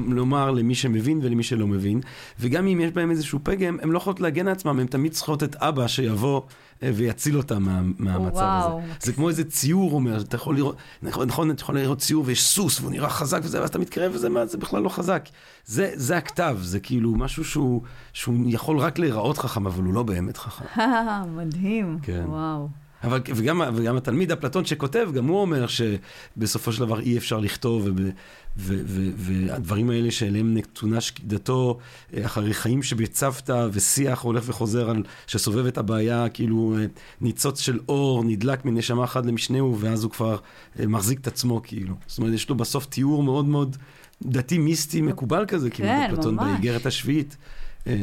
[0.08, 2.02] לומר למי שמבין ולמי שלא מבין.
[2.40, 5.44] וגם אם יש בהן איזשהו פגם, הן לא יכולות להגן על עצמן, הן תמיד צריכות
[5.44, 6.42] את אבא שיבוא
[6.82, 8.80] ויציל אותה מה, מהמצב וואו.
[8.80, 8.88] הזה.
[9.00, 12.44] זה כמו איזה ציור, אומר, אתה יכול לראות, נכון, נכון, אתה יכול לראות ציור ויש
[12.44, 15.30] סוס והוא נראה חזק וזה, ואז אתה מתקרב וזה מה, זה בכלל לא חזק.
[15.66, 17.82] זה, זה הכתב, זה כאילו משהו שהוא,
[18.14, 20.82] שהוא יכול רק להיראות חכם, אבל הוא לא באמת חכם.
[21.38, 22.24] מדהים, כן.
[22.28, 22.70] וואו.
[23.04, 27.84] אבל, וגם, וגם התלמיד אפלטון שכותב, גם הוא אומר שבסופו של דבר אי אפשר לכתוב,
[27.86, 28.10] ו,
[28.58, 31.78] ו, ו, והדברים האלה שאליהם נתונה שקידתו,
[32.14, 36.86] אה, אחרי חיים שבצוותא ושיח הולך וחוזר על שסובב את הבעיה, כאילו אה,
[37.22, 40.38] ניצוץ של אור נדלק מנשמה אחת למשנהו, ואז הוא כבר
[40.80, 41.96] אה, מחזיק את עצמו, כאילו.
[42.08, 43.78] זאת אומרת, יש לו בסוף תיאור מאוד מאוד
[44.26, 47.38] דתי מיסטי מקובל כזה, כאילו, כן, בפלטון באיגרת השביעית.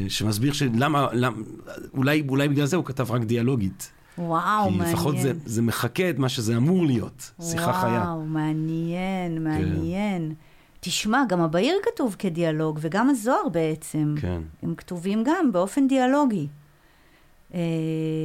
[0.08, 1.36] שמסביר שלמה, למה,
[1.94, 3.90] אולי, אולי בגלל זה הוא כתב רק דיאלוגית.
[4.18, 4.84] וואו, מעניין.
[4.84, 8.02] כי לפחות זה, זה מחקה את מה שזה אמור להיות, שיחה וואו, חיה.
[8.06, 9.44] וואו, מעניין, כן.
[9.44, 10.28] מעניין.
[10.28, 10.34] כן.
[10.80, 14.14] תשמע, גם הבעיר כתוב כדיאלוג, וגם הזוהר בעצם.
[14.20, 14.40] כן.
[14.62, 16.46] הם כתובים גם באופן דיאלוגי.
[17.54, 17.60] אה,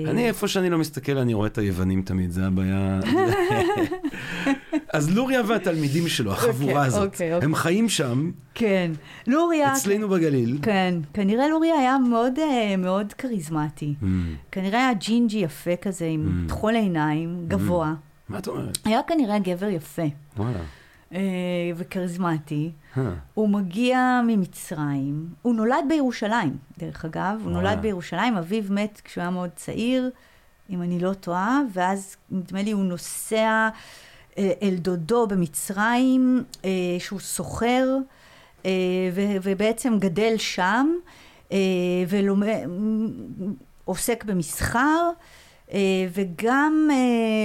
[0.07, 2.99] אני, איפה שאני לא מסתכל, אני רואה את היוונים תמיד, זה הבעיה.
[4.93, 7.45] אז לוריה והתלמידים שלו, החבורה אוקיי, הזאת, okay, okay.
[7.45, 8.31] הם חיים שם.
[8.53, 8.91] כן.
[9.27, 9.73] לוריה...
[9.73, 10.57] אצלנו בגליל.
[10.61, 10.95] כן.
[11.13, 13.93] כנראה לוריה היה מאוד, uh, מאוד כריזמטי.
[14.01, 14.05] Mm.
[14.51, 16.49] כנראה היה ג'ינג'י יפה כזה, עם mm.
[16.49, 17.49] תכול עיניים, mm.
[17.49, 17.93] גבוה.
[17.93, 18.31] Mm.
[18.31, 18.77] מה את אומרת?
[18.85, 20.05] היה כנראה גבר יפה.
[20.37, 20.59] וואלה.
[21.13, 21.15] Uh,
[21.75, 22.71] וכריזמטי.
[22.95, 22.99] Huh.
[23.33, 25.27] הוא מגיע ממצרים.
[25.41, 27.41] הוא נולד בירושלים, דרך אגב.
[27.43, 30.09] הוא נולד בירושלים, אביו מת כשהוא היה מאוד צעיר,
[30.69, 33.69] אם אני לא טועה, ואז נדמה לי הוא נוסע...
[34.37, 37.97] אה, אל דודו במצרים, אה, שהוא סוחר,
[38.65, 38.71] אה,
[39.43, 40.87] ובעצם גדל שם,
[43.87, 45.09] ועוסק במסחר.
[46.13, 46.89] וגם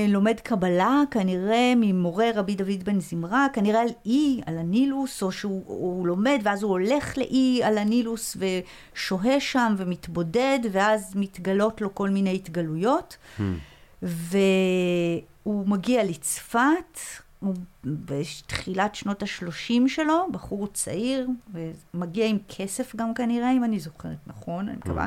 [0.08, 6.06] לומד קבלה, כנראה ממורה רבי דוד בן זמרה, כנראה על אי, על הנילוס, או שהוא
[6.06, 12.34] לומד ואז הוא הולך לאי על הנילוס ושוהה שם ומתבודד, ואז מתגלות לו כל מיני
[12.34, 13.16] התגלויות.
[13.38, 13.42] Hmm.
[14.02, 16.98] והוא מגיע לצפת,
[17.40, 17.54] הוא
[17.84, 21.28] בתחילת שנות השלושים שלו, בחור צעיר,
[21.94, 25.06] ומגיע עם כסף גם כנראה, אם אני זוכרת נכון, אני מקווה,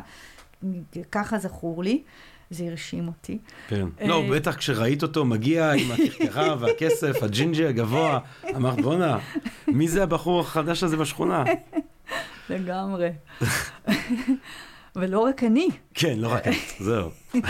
[1.11, 2.03] ככה זכור לי.
[2.52, 3.38] זה הרשים אותי.
[3.68, 3.88] כן.
[4.06, 8.20] לא, אה, בטח כשראית אותו מגיע עם הכרכרה והכסף, הג'ינג'י הגבוה,
[8.56, 9.18] אמרת, בואנה,
[9.68, 11.43] מי זה הבחור החדש הזה בשכונה?
[12.49, 13.10] לגמרי.
[14.96, 15.68] ולא רק אני.
[15.94, 17.10] כן, לא רק את, זהו.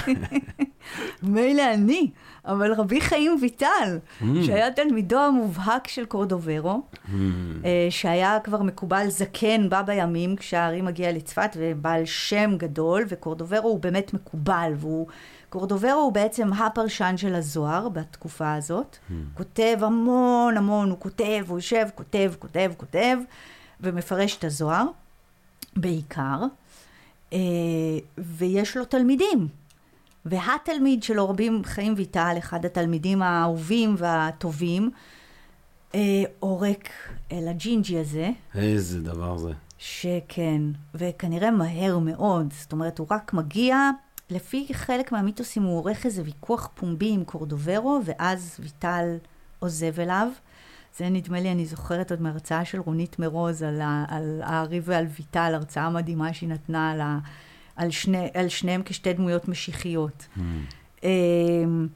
[1.24, 2.12] מילא אני,
[2.46, 4.26] אבל רבי חיים ויטל, mm.
[4.46, 7.10] שהיה תלמידו המובהק של קורדוברו, mm.
[7.66, 13.80] אה, שהיה כבר מקובל זקן בה בימים, כשהארי מגיע לצפת, ובעל שם גדול, וקורדוברו הוא
[13.80, 15.08] באמת מקובל, והוא...
[15.50, 18.98] קורדוברו הוא בעצם הפרשן של הזוהר בתקופה הזאת.
[19.10, 19.14] Mm.
[19.34, 23.18] כותב המון המון, הוא כותב, הוא יושב, כותב, כותב, כותב,
[23.82, 24.86] ומפרש את הזוהר,
[25.76, 26.38] בעיקר.
[27.34, 27.40] אה,
[28.18, 29.48] ויש לו תלמידים.
[30.26, 34.92] והתלמיד שלו, רבים חיים ויטל, אחד התלמידים האהובים והטובים,
[35.96, 36.90] אה, עורק
[37.32, 38.30] אל הג'ינג'י הזה.
[38.56, 39.52] איזה דבר זה.
[39.78, 40.62] שכן,
[40.96, 42.54] וכנראה מהר מאוד.
[42.60, 43.78] זאת אומרת, הוא רק מגיע,
[44.30, 49.18] לפי חלק מהמיתוסים הוא עורך איזה ויכוח פומבי עם קורדוברו, ואז ויטל
[49.60, 50.28] עוזב אליו.
[50.98, 55.06] זה נדמה לי, אני זוכרת עוד מהרצאה של רונית מרוז על, ה, על הארי ועל
[55.18, 57.20] ויטל, הרצאה מדהימה שהיא נתנה על, ה,
[57.76, 60.28] על, שני, על שניהם כשתי דמויות משיחיות.
[61.04, 61.88] אמ,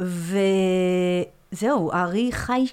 [0.00, 2.66] וזהו, הארי חי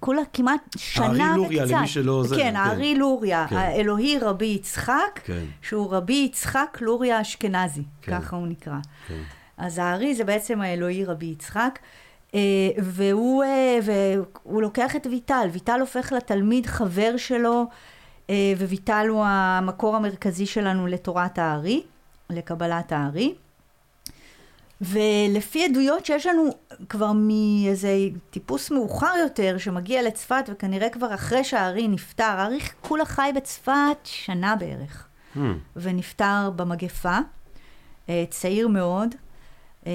[0.00, 1.52] כולה כמעט שנה הארי וקצת.
[1.52, 2.56] לוריה, למי שלא זה, כן, כן.
[2.56, 3.56] הארי לוריה, כן.
[3.56, 5.44] האלוהי רבי יצחק, כן.
[5.62, 8.20] שהוא רבי יצחק לוריה אשכנזי, כן.
[8.20, 8.78] ככה הוא נקרא.
[9.08, 9.22] כן.
[9.56, 11.78] אז הארי זה בעצם האלוהי רבי יצחק,
[12.78, 17.66] והוא, אה, והוא לוקח את ויטל, ויטל הופך לתלמיד חבר שלו,
[18.30, 21.82] אה, וויטל הוא המקור המרכזי שלנו לתורת הארי,
[22.30, 23.34] לקבלת הארי.
[24.80, 26.50] ולפי עדויות שיש לנו
[26.88, 27.88] כבר מאיזה
[28.30, 34.56] טיפוס מאוחר יותר שמגיע לצפת וכנראה כבר אחרי שהארי נפטר, הארי כולה חי בצפת שנה
[34.56, 35.38] בערך Hmm.
[35.76, 37.18] ונפטר במגפה,
[38.08, 39.14] אה, צעיר מאוד.
[39.86, 39.92] אה,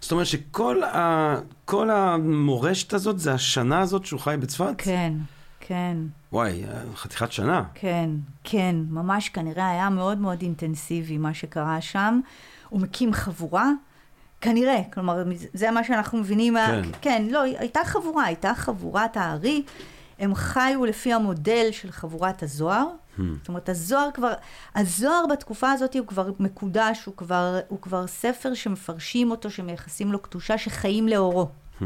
[0.00, 1.34] זאת אומרת שכל ה...
[1.64, 4.74] כל המורשת הזאת זה השנה הזאת שהוא חי בצפת?
[4.78, 5.12] כן,
[5.60, 5.96] כן,
[6.32, 6.62] וואי,
[6.94, 7.62] חתיכת שנה.
[7.74, 8.10] כן,
[8.44, 12.20] כן, ממש כנראה היה מאוד מאוד אינטנסיבי מה שקרה שם.
[12.68, 13.70] הוא מקים חבורה,
[14.40, 15.22] כנראה, כלומר,
[15.54, 16.52] זה מה שאנחנו מבינים.
[16.54, 16.82] מה- כן.
[17.00, 19.62] כן, לא, הייתה חבורה, הייתה חבורת הארי.
[20.18, 22.86] הם חיו לפי המודל של חבורת הזוהר.
[22.86, 23.22] Hmm.
[23.38, 24.32] זאת אומרת, הזוהר כבר,
[24.74, 30.18] הזוהר בתקופה הזאת הוא כבר מקודש, הוא כבר, הוא כבר ספר שמפרשים אותו, שמייחסים לו
[30.18, 31.48] קדושה, שחיים לאורו.
[31.80, 31.84] Hmm.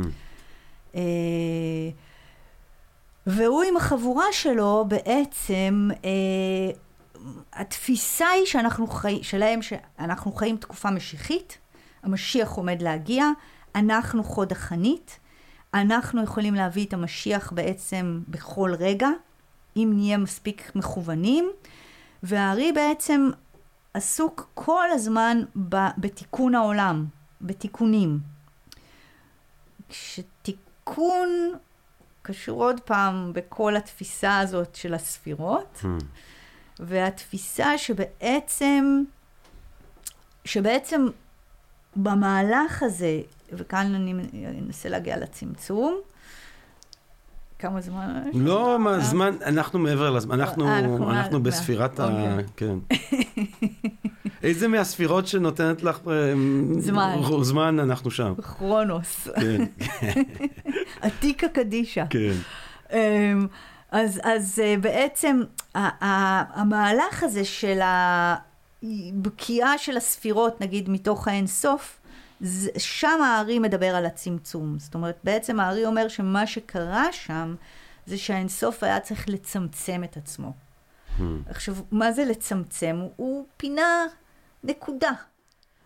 [0.95, 1.01] אה,
[3.27, 6.11] והוא עם החבורה שלו בעצם, אה,
[7.53, 11.59] התפיסה היא שאנחנו חיים, שלהם שאנחנו חיים תקופה משיחית,
[12.03, 13.25] המשיח עומד להגיע,
[13.75, 15.19] אנחנו חוד החנית,
[15.75, 19.09] אנחנו יכולים להביא את המשיח בעצם בכל רגע,
[19.77, 21.51] אם נהיה מספיק מכוונים,
[22.23, 23.31] והארי בעצם
[23.95, 27.07] עסוק כל הזמן ב- בתיקון העולם,
[27.43, 28.19] בתיקונים.
[29.89, 31.29] כשתיקון
[32.23, 35.87] קשור עוד פעם בכל התפיסה הזאת של הספירות, Hmm.
[36.79, 39.03] והתפיסה שבעצם,
[40.45, 41.07] שבעצם
[41.97, 43.21] במהלך הזה,
[43.53, 44.15] וכאן אני
[44.67, 46.01] אנסה להגיע לצמצום,
[47.59, 48.23] כמה זמן?
[48.35, 48.79] לא, לנו?
[48.79, 49.01] מה, אה?
[49.01, 52.05] זמן, אנחנו מעבר לזמן, אנחנו, אה, אנחנו אנחנו מעל- בספירת ה...
[52.05, 52.45] אוקיי.
[52.57, 52.79] כן.
[54.43, 56.33] איזה מהספירות שנותנת לך אה,
[56.79, 57.17] זמן.
[57.43, 58.35] זמן, אנחנו שם.
[58.59, 59.65] כרונוס, כן,
[61.03, 62.05] עתיקה קדישה.
[62.11, 62.33] כן.
[62.93, 63.47] אמ,
[63.91, 65.41] אז, אז אה, בעצם
[65.75, 67.81] המהלך הזה של
[68.83, 72.00] הבקיעה של הספירות, נגיד, מתוך האינסוף,
[72.79, 74.79] שם הארי מדבר על הצמצום.
[74.79, 77.55] זאת אומרת, בעצם הארי אומר שמה שקרה שם,
[78.07, 80.53] זה שהאינסוף היה צריך לצמצם את עצמו.
[81.19, 81.23] Hmm.
[81.47, 83.01] עכשיו, מה זה לצמצם?
[83.17, 84.05] הוא, פינה
[84.65, 85.11] נקודה,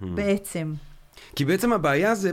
[0.03, 0.07] Hmm.
[0.15, 0.75] בעצם.
[1.37, 2.31] כי בעצם הבעיה זה,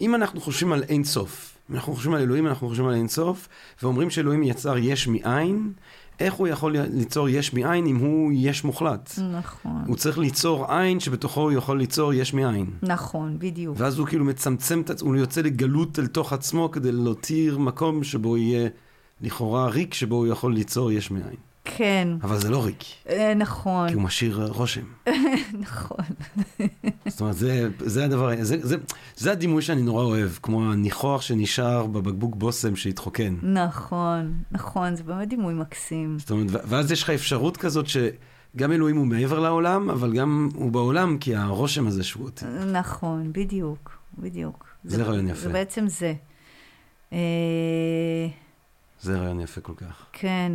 [0.00, 3.08] אם אנחנו חושבים על אין סוף, אם אנחנו חושבים על אלוהים, אנחנו חושבים על אין
[3.08, 3.48] סוף,
[3.82, 5.72] ואומרים שאלוהים יצר יש מאין,
[6.20, 9.18] איך הוא יכול ליצור יש מאין אם הוא יש מוחלט?
[9.32, 9.84] נכון.
[9.86, 12.66] הוא צריך ליצור עין שבתוכו הוא יכול ליצור יש מאין.
[12.82, 13.76] נכון, בדיוק.
[13.78, 18.04] ואז הוא כאילו מצמצם את עצמו, הוא יוצא לגלות אל תוך עצמו כדי להותיר מקום
[18.04, 18.68] שבו יהיה
[19.20, 21.53] לכאורה ריק, שבו הוא יכול ליצור יש מאין.
[21.64, 24.82] כן, אבל זה לא ריק, אה, נכון, כי הוא משאיר רושם.
[25.66, 26.04] נכון.
[27.06, 28.76] זאת אומרת, זה, זה הדבר, זה, זה,
[29.16, 33.36] זה הדימוי שאני נורא אוהב, כמו הניחוח שנשאר בבקבוק בושם שהתחוקן.
[33.42, 36.18] נכון, נכון, זה באמת דימוי מקסים.
[36.18, 40.72] זאת אומרת, ואז יש לך אפשרות כזאת שגם אלוהים הוא מעבר לעולם, אבל גם הוא
[40.72, 42.44] בעולם, כי הרושם הזה שהוא אותי.
[42.72, 44.66] נכון, בדיוק, בדיוק.
[44.84, 45.40] זה רעיון יפה.
[45.40, 46.14] זה בעצם זה.
[47.12, 47.18] אה,
[49.00, 50.06] זה רעיון יפה כל כך.
[50.12, 50.52] כן.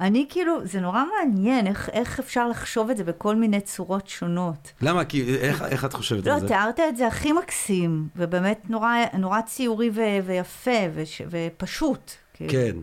[0.00, 4.72] אני כאילו, זה נורא מעניין איך, איך אפשר לחשוב את זה בכל מיני צורות שונות.
[4.80, 5.04] למה?
[5.04, 6.48] כי איך, איך את חושבת לא, על זה?
[6.48, 12.12] תיארת את זה הכי מקסים, ובאמת נורא, נורא ציורי ו, ויפה וש, ופשוט.
[12.34, 12.52] כאילו.
[12.52, 12.76] כן.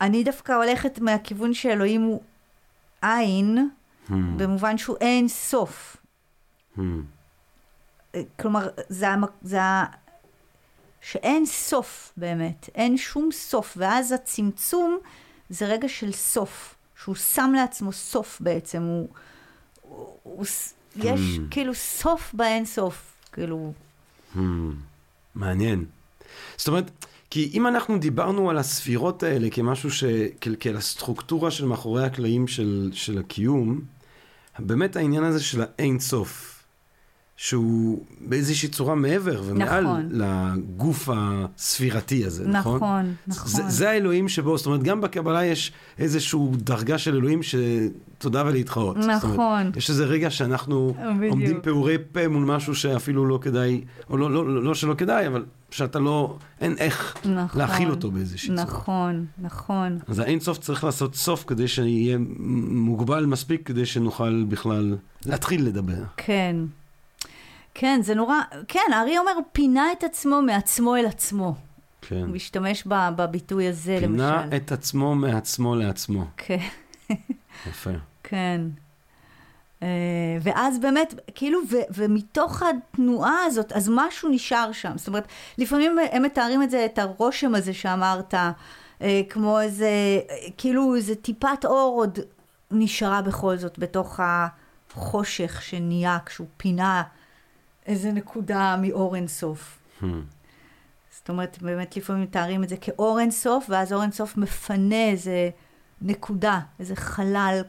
[0.00, 2.22] אני דווקא הולכת מהכיוון שאלוהים הוא
[3.02, 3.68] עין,
[4.10, 5.96] Hmm, במובן שהוא אין סוף.
[6.76, 6.80] hmm,
[8.40, 9.06] כלומר, זה,
[9.42, 9.58] זה.
[11.00, 14.98] שאין סוף באמת, אין שום סוף, ואז הצמצום
[15.50, 19.08] זה רגע של סוף, שהוא שם לעצמו סוף בעצם, הוא...
[19.82, 20.44] הוא, הוא
[20.96, 21.40] יש Hmm.
[21.50, 23.72] כאילו סוף באין סוף, כאילו...
[24.36, 24.38] hmm.
[25.34, 25.84] מעניין.
[26.56, 26.90] זאת אומרת,
[27.30, 30.04] כי אם אנחנו דיברנו על הספירות האלה כמשהו ש...
[30.40, 33.80] כאל, כאל הסטרוקטורה של מאחורי הקלעים של, של הקיום,
[34.58, 36.59] באמת העניין הזה של האין סוף,
[37.42, 40.08] שהוא באיזושהי צורה מעבר ומעל נכון.
[40.10, 42.76] לגוף הספירתי הזה, נכון?
[42.76, 43.48] נכון, נכון.
[43.50, 48.96] זה, זה האלוהים שבו, זאת אומרת, גם בקבלה יש איזושהי דרגה של אלוהים שתודה ולהתחאות.
[48.96, 49.70] זאת אומרת, נכון.
[49.76, 51.30] יש איזה רגע שאנחנו בדיוק.
[51.30, 55.26] עומדים פעורי פה מול משהו שאפילו לא כדאי, או לא, לא, לא, לא שלא כדאי,
[55.26, 57.60] אבל שאתה לא, אין איך נכון.
[57.60, 58.62] להכיל אותו באיזושהי צורה.
[58.62, 59.98] נכון, נכון.
[60.08, 62.18] אז האין סוף צריך לעשות סוף כדי שיהיה
[62.68, 66.02] מוגבל מספיק כדי שנוכל בכלל להתחיל לדבר.
[66.16, 66.56] כן.
[67.74, 68.36] כן, זה נורא,
[68.68, 71.54] כן, הארי אומר, פינה את עצמו מעצמו אל עצמו.
[72.02, 72.16] כן.
[72.16, 74.56] הוא משתמש ב- בביטוי הזה, פינה למשל.
[74.56, 76.24] את עצמו מעצמו לעצמו.
[76.36, 76.58] כן,
[77.68, 77.90] יפה.
[78.22, 78.60] כן.
[79.82, 79.88] אה,
[80.42, 84.92] ואז באמת, כאילו, ו- ומתוך התנועה הזאת, אז משהו נשאר שם.
[84.98, 88.34] זאת אומרת, לפעמים הם מתארים את זה, את הרושם הזה שאמרת,
[89.02, 89.90] אה, כמו איזה,
[90.58, 92.18] כאילו איזה טיפת אור עוד
[92.70, 97.02] נשארה בכל זאת בתוך החושך שנהיה כשהוא פינה
[97.90, 99.78] איזה נקודה מאור אינסוף.
[100.00, 100.04] Hmm.
[101.10, 105.50] זאת אומרת, באמת לפעמים מתארים את זה כאור אינסוף, ואז אור אינסוף מפנה איזה
[106.02, 107.62] נקודה, איזה חלל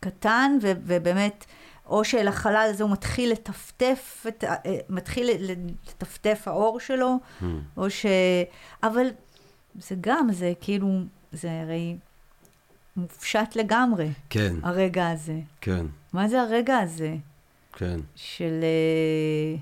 [0.00, 1.44] קטן, ו- ובאמת,
[1.86, 4.56] או שלחלל הזה הוא מתחיל לטפטף, את, אה,
[4.88, 7.44] מתחיל לטפטף האור שלו, Hmm.
[7.76, 8.06] או ש...
[8.82, 9.06] אבל
[9.78, 10.88] זה גם, זה כאילו,
[11.32, 11.96] זה הרי
[12.96, 15.38] מופשט לגמרי, כן, הרגע הזה.
[15.60, 17.16] כן, מה זה הרגע הזה?
[17.76, 18.00] כן.
[18.14, 18.60] של...
[18.62, 19.58] אה,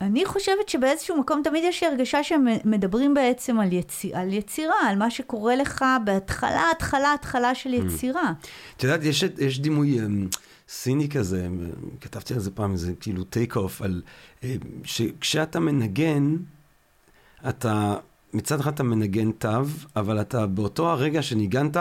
[0.00, 4.14] אני חושבת שבאיזשהו מקום תמיד יש לי הרגשה שהם מדברים בעצם על, יצי...
[4.14, 8.32] על יצירה, על מה שקורה לך בהתחלה, התחלה, התחלה של יצירה.
[8.76, 10.28] את יודעת, יש, יש דימוי אמ,
[10.68, 11.70] סיני כזה, אמ,
[12.00, 14.02] כתבתי על זה פעם, איזה כאילו טייק אוף, על
[14.84, 16.36] שכשאתה מנגן,
[17.48, 17.96] אתה,
[18.32, 19.48] מצד אחד אתה מנגן תו,
[19.96, 21.76] אבל אתה באותו הרגע שניגנת,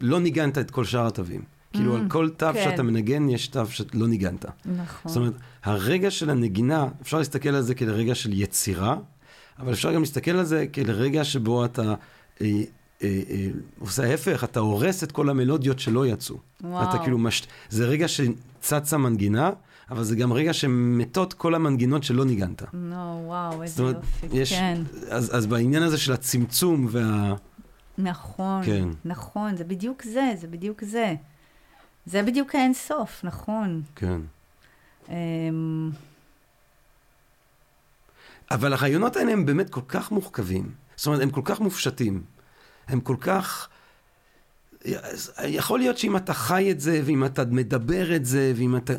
[0.00, 1.51] לא ניגנת את כל שאר התווים.
[1.72, 2.64] כאילו, Mm, על כל תו כן.
[2.64, 4.44] שאתה מנגן, יש תו שלא ניגנת.
[4.64, 5.12] נכון.
[5.12, 5.32] זאת אומרת,
[5.64, 8.96] הרגע של הנגינה, אפשר להסתכל על זה כרגע של יצירה,
[9.58, 11.94] אבל אפשר גם להסתכל על זה כרגע שבו אתה אה,
[13.02, 13.48] אה, אה,
[13.78, 16.36] עושה ההפך, אתה הורס את כל המלודיות שלא יצאו.
[16.60, 16.90] וואו.
[16.90, 17.46] אתה כאילו, מש...
[17.70, 19.50] זה רגע שצצה מנגינה,
[19.90, 22.62] אבל זה גם רגע שמתות כל המנגינות שלא ניגנת.
[22.74, 24.36] נו, וואו, זאת איזה אומרת, יופי.
[24.36, 27.34] יש, כן, אז, אז בעניין הזה של הצמצום וה...
[27.98, 28.88] נכון, כן.
[29.04, 31.14] נכון, זה בדיוק זה, זה בדיוק זה.
[32.06, 33.82] זה בדיוק האין סוף, נכון.
[33.96, 34.20] כן.
[35.08, 35.90] אמ,
[38.50, 40.70] אבל הרעיונות האלה הם באמת כל כך מורכבים.
[40.96, 42.22] זאת אומרת, הם כל כך מופשטים.
[42.88, 43.68] הם כל כך...
[45.44, 48.92] יכול להיות שאם אתה חי את זה, ואם אתה מדבר את זה, ואם אתה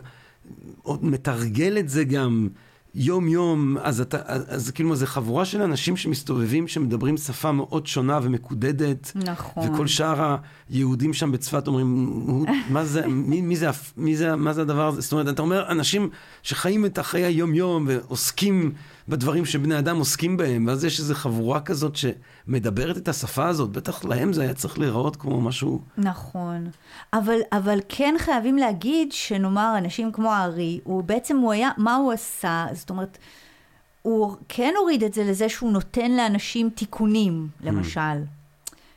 [0.82, 2.49] עוד מתרגל את זה גם
[2.96, 9.12] יום-יום, אז אתה, אז, כאילו זו חבורה של אנשים שמסתובבים, שמדברים שפה מאוד שונה ומקודדת.
[9.16, 9.70] נכון.
[9.74, 10.36] וכל שאר
[10.70, 14.88] היהודים שם בצפת אומרים, "הוא- מה זה, מי, מי, זה, מי זה, מה זה הדבר
[14.88, 15.02] הזה?
[15.02, 16.10] זאת אומרת, אתה אומר, אנשים
[16.44, 18.72] שחיים את החיי היום-יום ועוסקים
[19.08, 24.06] בדברים שבני אדם עוסקים בהם, ואז יש איזו חבורה כזאת שמדברת את השפה הזאת, בטח
[24.06, 25.82] להם זה היה צריך להיראות כמו משהו...
[25.97, 26.68] נכון.
[27.14, 32.12] אבל, אבל כן חייבים להגיד שנאמר, אנשים כמו הארי, הוא בעצם, הוא היה, מה הוא
[32.12, 32.66] עשה?
[32.74, 33.18] זאת אומרת,
[34.01, 38.24] הוא כן הוריד את זה לזה שהוא נותן לאנשים תיקונים, למשל.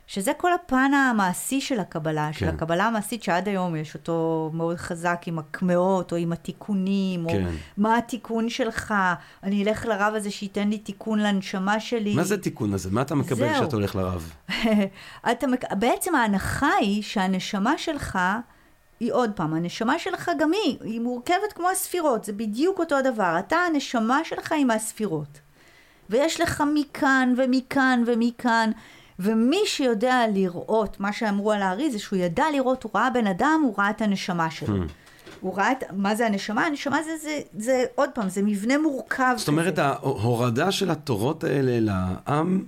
[0.07, 2.47] שזה כל הפן המעשי של הקבלה, של כן.
[2.55, 7.45] הקבלה המעשית שעד היום יש אותו מאוד חזק עם הקמעות או עם התיקונים, או כן.
[7.77, 8.93] מה התיקון שלך,
[9.43, 12.15] אני אלך לרב הזה שייתן לי תיקון לנשמה שלי.
[12.15, 12.89] מה זה התיקון הזה?
[12.91, 13.53] מה אתה מקבל.
[13.53, 14.33] כשאתה הולך לרב?
[15.31, 18.19] אתה, מק- בעצם ההנחה היא שהנשמה שלך,
[18.99, 23.35] היא עוד פעם, הנשמה שלך גם היא, היא מורכבת כמו הספירות, זה בדיוק אותו דבר.
[23.39, 25.39] אתה, הנשמה שלך היא מהספירות.
[26.09, 28.71] ויש לך מכאן ומכאן ומכאן,
[29.19, 33.61] ומי שיודע לראות, מה שאמרו על הארי זה שהוא ידע לראות, הוא ראה בן אדם,
[33.63, 34.75] הוא ראה את הנשמה שלו.
[35.39, 36.65] הוא ראה את, מה זה הנשמה?
[36.65, 39.85] הנשמה זה, זה, זה, עוד פעם, זה מבנה מורכב זאת אומרת, כזה.
[39.85, 42.63] ההורדה של התורות האלה לעם,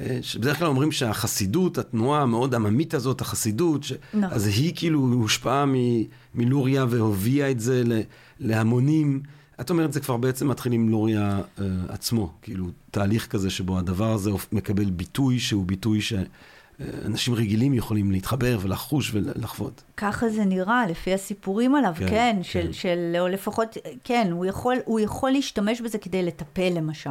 [0.00, 3.92] אה, שבדרך כלל אומרים שהחסידות, התנועה המאוד עממית הזאת, החסידות, ש...
[4.14, 4.34] נכון.
[4.36, 6.02] אז היא כאילו הושפעה מ-
[6.34, 8.00] מלוריה והובילה את זה ל-
[8.40, 9.20] להמונים.
[9.60, 14.12] את אומרת, זה כבר בעצם מתחיל עם לוריה אה, עצמו, כאילו תהליך כזה שבו הדבר
[14.12, 19.82] הזה מקבל ביטוי שהוא ביטוי שאנשים רגילים יכולים להתחבר ולחוש ולחוות.
[19.96, 22.42] ככה זה נראה, לפי הסיפורים עליו, כן, כן, כן, כן.
[22.42, 27.10] של, של, או לפחות, כן, הוא יכול, הוא יכול להשתמש בזה כדי לטפל, למשל.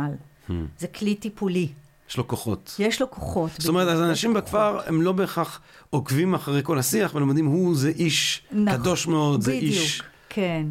[0.49, 0.51] Hmm.
[0.79, 1.67] זה כלי טיפולי.
[2.09, 2.75] יש לו כוחות.
[2.79, 3.51] יש לו כוחות.
[3.57, 7.89] זאת אומרת, אז אנשים בכפר הם לא בהכרח עוקבים אחרי כל השיח, ולומדים, הוא זה
[7.89, 10.65] איש נכון, קדוש מאוד, זה בדיוק, איש כן.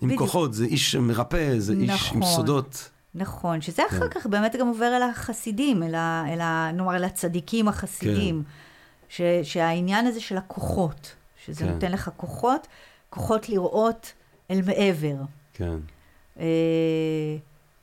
[0.00, 0.22] עם בדיוק.
[0.22, 1.80] כוחות, זה איש מרפא, זה איש
[2.12, 2.22] עם נכון.
[2.36, 2.90] סודות.
[3.14, 3.96] נכון, שזה כן.
[3.96, 8.42] אחר כך באמת גם עובר אל החסידים, אל, ה, אל ה, נאמר, אל הצדיקים החסידים.
[9.08, 11.12] ש, שהעניין הזה של הכוחות,
[11.46, 11.72] שזה כן.
[11.72, 12.66] נותן לך כוחות,
[13.10, 14.12] כוחות לראות
[14.50, 15.14] אל מעבר.
[15.54, 15.76] כן.
[16.40, 16.44] אה,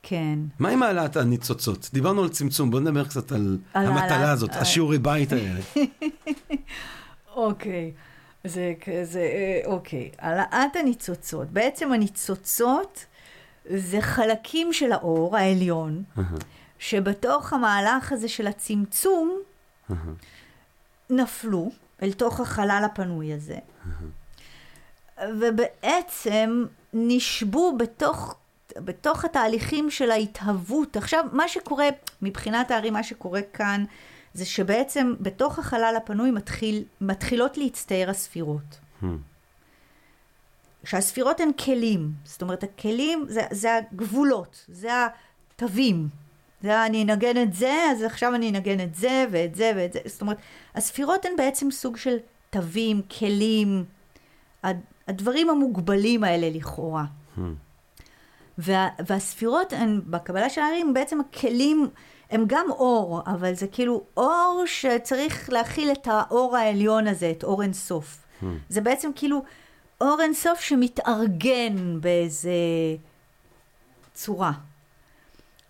[0.02, 0.38] כן.
[0.58, 1.90] מה עם העלאת הניצוצות?
[1.92, 4.60] דיברנו על צמצום, בוא נדבר קצת על על המטלה העלאת- הזאת, אה.
[4.60, 5.60] השיעורי בית האלה.
[7.36, 7.92] אוקיי.
[8.48, 10.10] זה כזה, אה, אוקיי.
[10.18, 11.50] העלאת הניצוצות.
[11.50, 13.04] בעצם הניצוצות
[13.70, 16.02] זה חלקים של האור העליון,
[16.78, 19.38] שבתוך המהלך הזה של הצמצום,
[21.10, 21.70] נפלו
[22.02, 23.58] אל תוך החלל הפנוי הזה,
[25.40, 28.34] ובעצם נשבו בתוך,
[28.76, 30.96] בתוך התהליכים של ההתהוות.
[30.96, 31.88] עכשיו, מה שקורה,
[32.22, 33.84] מבחינת הארי, מה שקורה כאן,
[34.34, 38.80] זה שבעצם בתוך החלל הפנוי מתחיל, מתחילות להצטייר הספירות.
[40.84, 44.90] שהספירות הן כלים, זאת אומרת הכלים זה, זה הגבולות, זה
[45.54, 46.08] התווים.
[46.62, 49.98] זה אני אנגן את זה, אז עכשיו אני אנגן את זה ואת זה ואת זה.
[50.04, 50.36] זאת אומרת,
[50.74, 52.16] הספירות הן בעצם סוג של
[52.50, 53.84] תווים, כלים,
[54.62, 57.04] הד- הדברים המוגבלים האלה לכאורה.
[58.58, 61.88] וה, והספירות הן, בקבלה של הערים, בעצם הכלים,
[62.30, 67.62] הם גם אור, אבל זה כאילו אור שצריך להכיל את האור העליון הזה, את אור
[67.62, 68.18] אינסוף.
[68.68, 69.42] זה בעצם כאילו
[70.00, 72.50] אור אינסוף שמתארגן באיזה
[74.14, 74.52] צורה.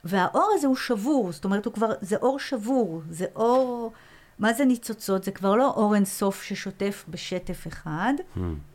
[0.05, 3.93] והאור הזה הוא שבור, זאת אומרת, הוא כבר, זה אור שבור, זה אור,
[4.39, 5.25] מה זה ניצוצות?
[5.25, 8.13] זה כבר לא אור אינסוף ששוטף בשטף אחד,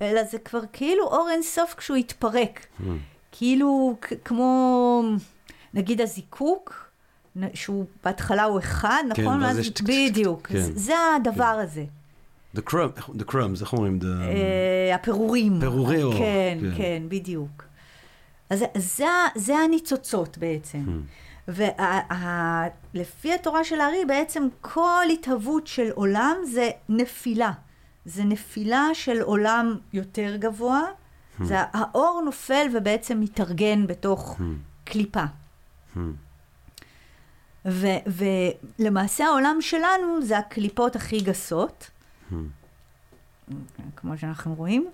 [0.02, 2.66] אלא זה כבר כאילו אור אינסוף כשהוא התפרק.
[3.32, 5.02] כאילו כ- כמו,
[5.74, 6.83] נגיד הזיקוק,
[7.54, 9.44] שהוא בהתחלה הוא אחד, כן, נכון?
[9.44, 10.72] ואז יש בדיוק, כן.
[10.76, 11.86] זה- הדבר הזה.
[12.56, 14.00] The crumb- the crumbs, איך אומרים?
[14.02, 15.60] The- אה, הפירורים.
[15.60, 16.78] פירורי אור, כן, כן.
[16.78, 17.64] כן, בדיוק.
[18.50, 19.06] אז זה-
[19.36, 21.02] זה, הניצוצות בעצם.
[21.48, 27.52] ולפי התורה של הארי, בעצם כל התהוות של עולם זה נפילה.
[28.06, 30.82] זה נפילה של עולם יותר גבוה.
[31.44, 34.40] זה האור נופל ובעצם מתארגן בתוך
[34.84, 35.24] קליפה.
[37.66, 37.88] ו-
[38.80, 41.90] ולמעשה העולם שלנו זה הקליפות הכי גסות,
[43.96, 44.88] כמו שאנחנו רואים.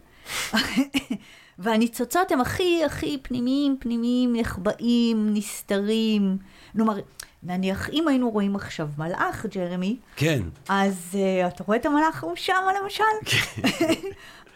[1.60, 6.38] והניצוצות הם הכי הכי פנימיים, פנימיים, נחבאים, נסתרים.
[6.72, 7.00] כלומר,
[7.44, 10.42] נניח אם היינו רואים עכשיו מלאך, ג'רמי, כן.
[10.70, 13.04] אז uh, אתה רואה את המלאך ההוא שם למשל?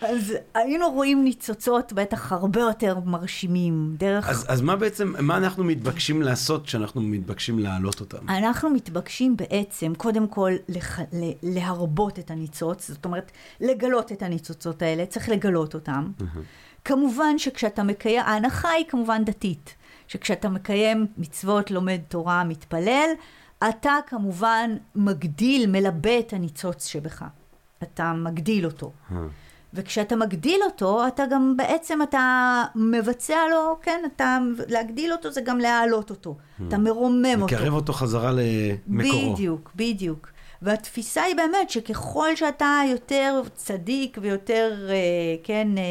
[0.01, 4.29] אז היינו רואים ניצוצות בטח הרבה יותר מרשימים, דרך...
[4.29, 8.29] אז, אז מה בעצם, מה אנחנו מתבקשים לעשות כשאנחנו מתבקשים להעלות אותם?
[8.29, 10.99] אנחנו מתבקשים בעצם, קודם כל, לח...
[10.99, 11.31] ל...
[11.43, 13.31] להרבות את הניצוץ, זאת אומרת,
[13.61, 15.82] לגלות את הניצוצות האלה, צריך לגלות אותם.
[16.85, 19.75] כמובן שכשאתה מקיים, ההנחה היא כמובן דתית,
[20.07, 23.09] שכשאתה מקיים מצוות, לומד תורה, מתפלל,
[23.69, 27.23] אתה כמובן מגדיל, מלבה את הניצוץ שבך.
[27.83, 28.91] אתה מגדיל אותו.
[29.73, 35.57] וכשאתה מגדיל אותו, אתה גם בעצם, אתה מבצע לו, כן, אתה, להגדיל אותו זה גם
[35.57, 36.37] להעלות אותו.
[36.67, 37.55] אתה מרומם אותו.
[37.55, 39.33] מקרב אותו חזרה למקורו.
[39.33, 40.27] בדיוק, בדיוק.
[40.63, 44.95] והתפיסה היא באמת שככל שאתה יותר צדיק ויותר, אה,
[45.43, 45.83] כן, אה,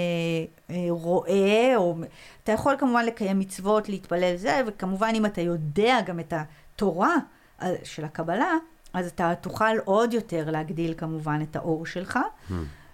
[0.70, 1.96] אה, רואה, או
[2.44, 7.16] אתה יכול כמובן לקיים מצוות, להתפלל זה, וכמובן אם אתה יודע גם את התורה
[7.62, 8.54] אה, של הקבלה,
[8.92, 12.18] אז אתה תוכל עוד יותר להגדיל כמובן את האור שלך.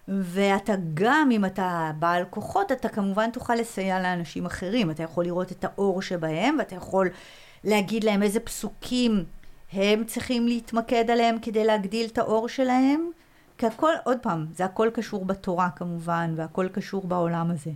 [0.09, 4.91] ואתה גם, אם אתה בעל כוחות, אתה כמובן תוכל לסייע לאנשים אחרים.
[4.91, 7.09] אתה יכול לראות את האור שבהם, ואתה יכול
[7.65, 9.25] להגיד להם איזה פסוקים
[9.73, 13.11] הם צריכים להתמקד עליהם כדי להגדיל את האור שלהם.
[13.59, 17.71] כי הכל, עוד פעם, זה הכל קשור בתורה כמובן, והכל קשור בעולם הזה.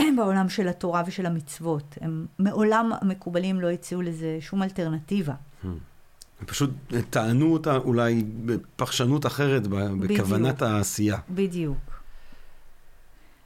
[0.16, 1.98] בעולם של התורה ושל המצוות.
[2.00, 5.34] הם מעולם המקובלים לא הציעו לזה שום אלטרנטיבה.
[5.64, 6.70] הם פשוט
[7.10, 11.16] טענו אותה אולי בפרשנות אחרת, בכוונת העשייה.
[11.30, 11.78] בדיוק.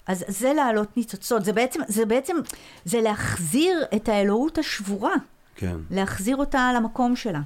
[0.06, 2.36] אז זה להעלות ניצוצות, זה בעצם, זה בעצם,
[2.84, 5.14] זה להחזיר את האלוהות השבורה,
[5.55, 5.76] כן.
[5.90, 7.40] להחזיר אותה למקום שלה.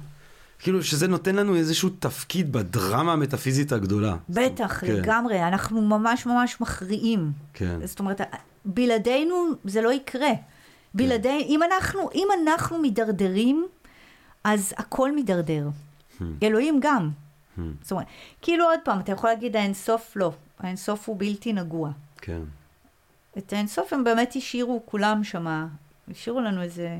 [0.61, 4.15] כאילו שזה נותן לנו איזשהו תפקיד בדרמה המטאפיזית הגדולה.
[4.29, 4.93] בטח, כן.
[4.93, 7.31] לגמרי, אנחנו ממש ממש מכריעים.
[7.53, 7.85] כן.
[7.85, 8.21] זאת אומרת,
[8.65, 9.35] בלעדינו
[9.65, 10.31] זה לא יקרה.
[10.93, 13.67] בלעדי, אם אנחנו, אם אנחנו מידרדרים,
[14.43, 15.69] אז הכל מידרדר.
[16.43, 17.09] אלוהים גם.
[17.81, 18.05] זאת אומרת,
[18.41, 21.91] כאילו עוד פעם, אתה יכול להגיד האינסוף לא, האינסוף הוא בלתי נגוע.
[22.17, 22.41] כן.
[23.37, 25.67] את האינסוף הם באמת השאירו כולם שמה,
[26.11, 26.99] השאירו לנו איזה...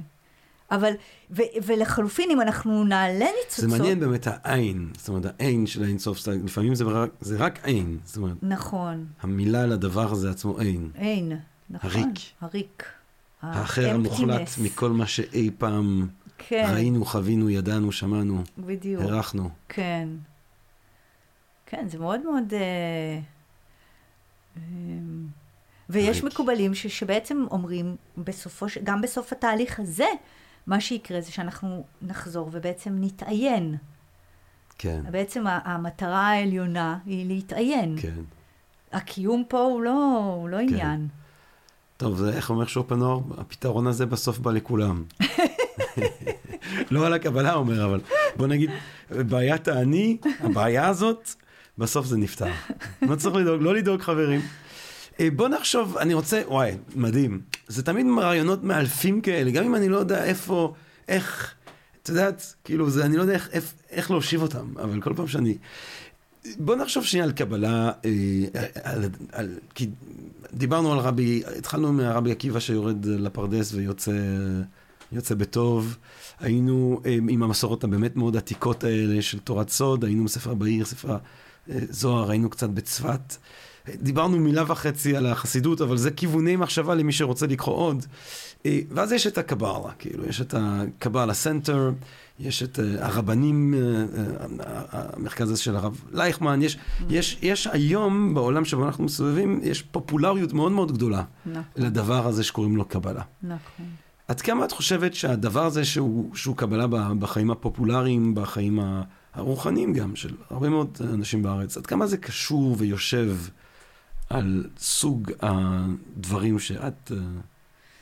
[0.71, 0.93] אבל,
[1.31, 3.69] ו, ולחלופין, אם אנחנו נעלה זה ניצוצות...
[3.69, 7.59] מעניין באמת העין, זאת אומרת העין של האינסוף, זאת אומרת, לפעמים זה רק, זה רק
[7.63, 10.89] עין, זאת אומרת, נכון, המילה לדבר הזה עצמו עין.
[10.95, 11.31] אין,
[11.69, 11.89] נכון.
[11.91, 12.19] הריק.
[12.41, 12.83] הריק.
[13.41, 14.49] האחר המוחלט.
[14.63, 16.07] מכל מה שאי פעם
[16.37, 19.01] כן, ראינו, חווינו, ידענו, שמענו, בדיוק.
[19.03, 19.49] הרחנו.
[19.69, 20.09] כן.
[21.65, 22.53] כן, זה מאוד מאוד...
[22.53, 23.19] אה,
[24.57, 24.61] אה,
[25.89, 26.33] ויש ריק.
[26.33, 30.07] מקובלים ש, שבעצם אומרים, בסופו, גם בסוף התהליך הזה,
[30.67, 33.75] מה שיקרה זה שאנחנו נחזור ובעצם נתעיין.
[34.77, 37.95] כן, בעצם המטרה העליונה היא להתעיין.
[38.01, 38.21] כן.
[38.91, 41.07] הקיום פה הוא לא, הוא לא עניין.
[41.97, 43.23] טוב, זה איך אומר שופנור?
[43.37, 45.03] הפתרון הזה בסוף בא לכולם.
[46.91, 48.01] לא על הקבלה אומר, אבל
[48.35, 48.69] בוא נגיד,
[49.11, 51.29] בעיית האני, הבעיה הזאת,
[51.77, 52.51] בסוף זה נפתר.
[53.01, 54.41] לא צריך לדאוג, לא לדאוג חברים.
[55.21, 57.41] אה, בוא נחשוב, אני רוצה, וואי, מדהים.
[57.67, 60.73] זה תמיד רעיונות מאלפים כאלה, גם אם אני לא יודע איפה,
[61.07, 61.53] איך,
[62.03, 65.27] את יודעת, כאילו, זה, אני לא יודע איך, איך, איך להושיב אותם, אבל כל פעם
[65.27, 65.57] שאני...
[66.57, 68.11] בוא נחשוב שנייה על קבלה, אה,
[68.83, 69.89] על, על, כי
[70.53, 74.11] דיברנו על רבי, התחלנו מהרבי עקיבא שיורד לפרדס ויוצא
[75.11, 75.97] יוצא בטוב.
[76.39, 81.17] היינו אה, עם המסורות הבאמת מאוד עתיקות האלה של תורת סוד, היינו בספר בהיר, ספר
[81.67, 83.35] זוהר, היינו קצת בצפת.
[83.89, 88.05] דיברנו מילה וחצי על החסידות, אבל זה כיווני מחשבה למי שרוצה לקרוא עוד.
[88.65, 91.91] אה, ואז יש את הקבלה, כאילו, יש את הקבלה סנטר,
[92.39, 96.77] יש את אה, הרבנים, אה, המרכז הזה של הרב לייטמן, יש,
[97.09, 102.43] יש, יש היום בעולם שבו אנחנו מסתובבים, יש פופולריות מאוד מאוד גדולה נכון, לדבר הזה
[102.43, 103.21] שקוראים לו קבלה.
[103.43, 103.85] נכון.
[104.27, 106.87] עד כמה את חושבת שהדבר הזה שהוא, שהוא קבלה
[107.19, 108.79] בחיים הפופולריים, בחיים
[109.33, 113.35] הרוחניים גם, של הרבה מאוד אנשים בארץ, עד כמה זה קשור ויושב
[114.31, 117.13] על סוג הדברים שאת uh,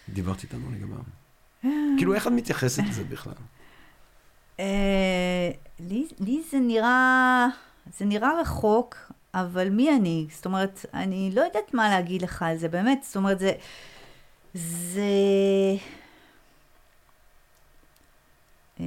[0.10, 1.20] דיברת איתנו לגביהם?
[1.98, 3.34] כאילו, איך את מתייחסת לזה בכלל?
[4.60, 5.52] אה,
[6.20, 7.48] לי זה נראה,
[7.98, 8.96] זה נראה רחוק,
[9.34, 10.28] אבל מי אני?
[10.32, 13.52] זאת אומרת, אני לא יודעת מה להגיד לך על זה, באמת, זאת אומרת, זה...
[14.54, 15.02] זה...
[18.80, 18.86] אמ,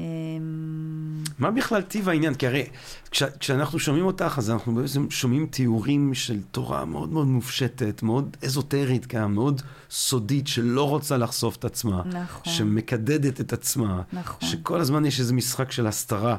[1.39, 2.35] מה בכלל טיב העניין?
[2.35, 2.67] כי הרי
[3.11, 8.37] כש, כשאנחנו שומעים אותך, אז אנחנו בעצם שומעים תיאורים של תורה מאוד מאוד מופשטת, מאוד
[8.45, 14.81] אזוטרית גם, מאוד סודית, שלא רוצה לחשוף את עצמה, נכון, שמקדדת את עצמה, נכון, שכל
[14.81, 16.37] הזמן יש איזה משחק של הסתרה,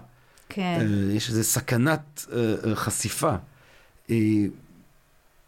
[0.49, 3.35] כן, אה, יש איזה סכנת אה, אה, חשיפה.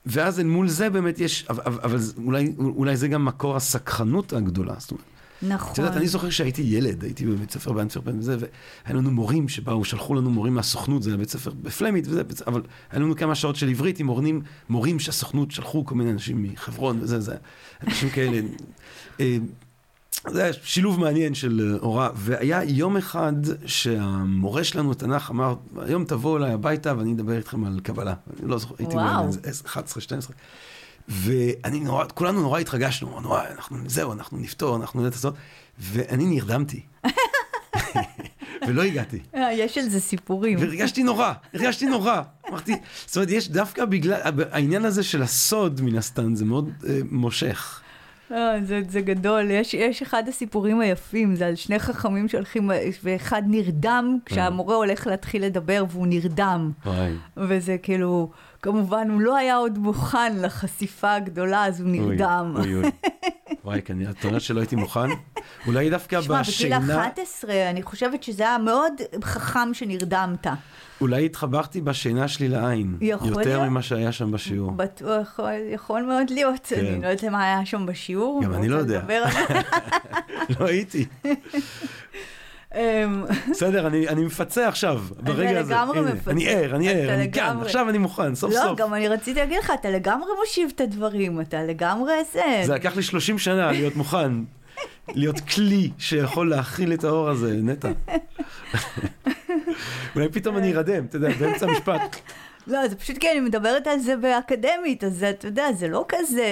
[0.05, 4.73] ואז אל מול זה באמת יש, אבל, אבל- אולי, אולי זה גם מקור הסקחנות הגדולה.
[4.77, 5.05] זאת אומרת,
[5.37, 9.49] את נכון, יודעת, אני זוכר שהייתי ילד, הייתי בבית ספר באנטוורפן וזה, והיה לנו מורים
[9.49, 13.35] שבאו, שלחו לנו מורים מהסוכנות, זה היה בית ספר בפלמית וזה, אבל היה לנו כמה
[13.35, 17.35] שעות של עברית עם מורים, מורים שהסוכנות שלחו כל מיני אנשים מחברון וזה, זה,
[17.87, 18.41] אנשים כאלה.
[19.19, 19.37] אה,
[20.29, 23.33] זה היה שילוב מעניין של אה, הוראה, והיה יום אחד
[23.65, 28.13] שהמורה שלנו תנ"ך אמר, היום תבואו אליי הביתה ואני אדבר איתכם על קבלה.
[28.39, 29.25] אני לא זוכר, הייתי וואו.
[29.25, 30.35] אולי איזה 11, 12.
[31.07, 35.33] ואני נורא, כולנו נורא התרגשנו, אמרנו, "וואי, אנחנו, זהו, אנחנו נפתור, אנחנו נדע לעשות,
[35.79, 36.81] ואני נרדמתי.
[38.67, 39.19] ולא הגעתי.
[39.35, 40.59] אה, יש על זה סיפורים.
[40.59, 42.21] והרגשתי נורא, הרגשתי נורא.
[42.49, 42.75] אמרתי,
[43.05, 44.19] זאת אומרת, יש דווקא בגלל,
[44.51, 47.81] העניין הזה של הסוד, מן הסתם, זה מאוד אה, מושך.
[48.31, 52.71] אה, זה, זה גדול, יש, יש אחד הסיפורים היפים, זה על שני חכמים שהולכים,
[53.03, 56.71] ואחד נרדם כשהמורה הולך להתחיל לדבר והוא נרדם.
[56.85, 57.11] וואי.
[57.37, 58.31] וזה כאילו,
[58.61, 62.53] כמובן, הוא לא היה עוד מוכן לחשיפה הגדולה, אז הוא נרדם.
[62.57, 62.83] אוי, אוי.
[63.65, 65.09] וואי, כנראה, את יודעת שלא הייתי מוכן?
[65.67, 66.77] אולי דווקא בגיל בשינה,
[67.07, 68.93] 11, אני חושבת שזה היה מאוד
[69.23, 70.47] חכם שנרדמת.
[71.01, 72.97] אולי התחברתי בשינה שלי לעין.
[73.01, 73.63] יכול יותר להיות.
[73.63, 74.71] ממה שהיה שם בשיעור.
[74.71, 75.39] בטוח,
[75.73, 76.65] יכול מאוד להיות.
[76.67, 76.85] כן.
[76.85, 78.43] אני לא יודעת מה היה שם בשיעור.
[78.43, 79.01] גם אני לא יודע.
[80.59, 81.05] לא הייתי.
[82.75, 85.73] אמ, בסדר, אני, אני מפצה עכשיו, ברגע הזה.
[85.73, 86.31] לגמרי הנה, מפצה.
[86.31, 87.65] אני ער, אני ער, אתה אני כאן, לגמרי.
[87.65, 88.79] עכשיו אני מוכן, סוף לא, סוף.
[88.79, 92.61] גם אני רציתי להגיד לך, אתה לגמרי מושיב את הדברים, אתה לגמרי זה.
[92.65, 94.31] זה לקח לי 30 שנה להיות מוכן,
[95.09, 97.91] להיות כלי שיכול להכיל את האור הזה, נטע.
[100.15, 102.15] אולי פתאום אני ארדם, אתה יודע, באמצע המשפט.
[102.67, 106.05] לא, זה פשוט כי אני מדברת על זה באקדמית, אז זה, אתה יודע, זה לא
[106.09, 106.43] כזה...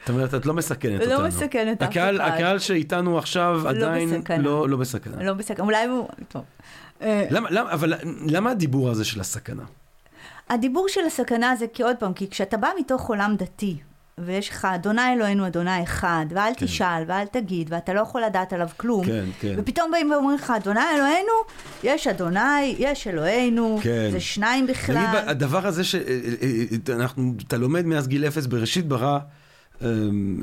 [0.00, 1.28] זאת אומרת, את לא מסכנת לא אותנו.
[1.28, 2.14] מסכנת אף אחד.
[2.20, 4.38] הקהל שאיתנו עכשיו עדיין בסכנה.
[4.38, 5.24] לא, לא בסכנה.
[5.24, 6.08] לא בסדר, אולי הוא...
[6.28, 6.42] טוב.
[7.02, 7.94] אה, למה, למה, אבל
[8.26, 9.62] למה הדיבור הזה של הסכנה?
[10.48, 13.76] הדיבור של הסכנה זה כי עוד פעם, כי כשאתה בא מתוך עולם דתי,
[14.20, 16.66] ויש לך אדוני אלוהינו אדוני אחד, ואל כן.
[16.66, 19.54] תשאל ואל תגיד, ואתה לא יכול לדעת עליו כלום, כן, כן.
[19.58, 21.32] ופתאום באים ואומרים לך, אדוני אלוהינו,
[21.84, 24.08] יש אדוני, יש אלוהינו, כן.
[24.12, 24.96] זה שניים בכלל.
[24.96, 29.18] נגיד, הדבר הזה שאנחנו, אתה לומד מאז גיל אפס, בראשית ברא
[29.82, 29.88] אה,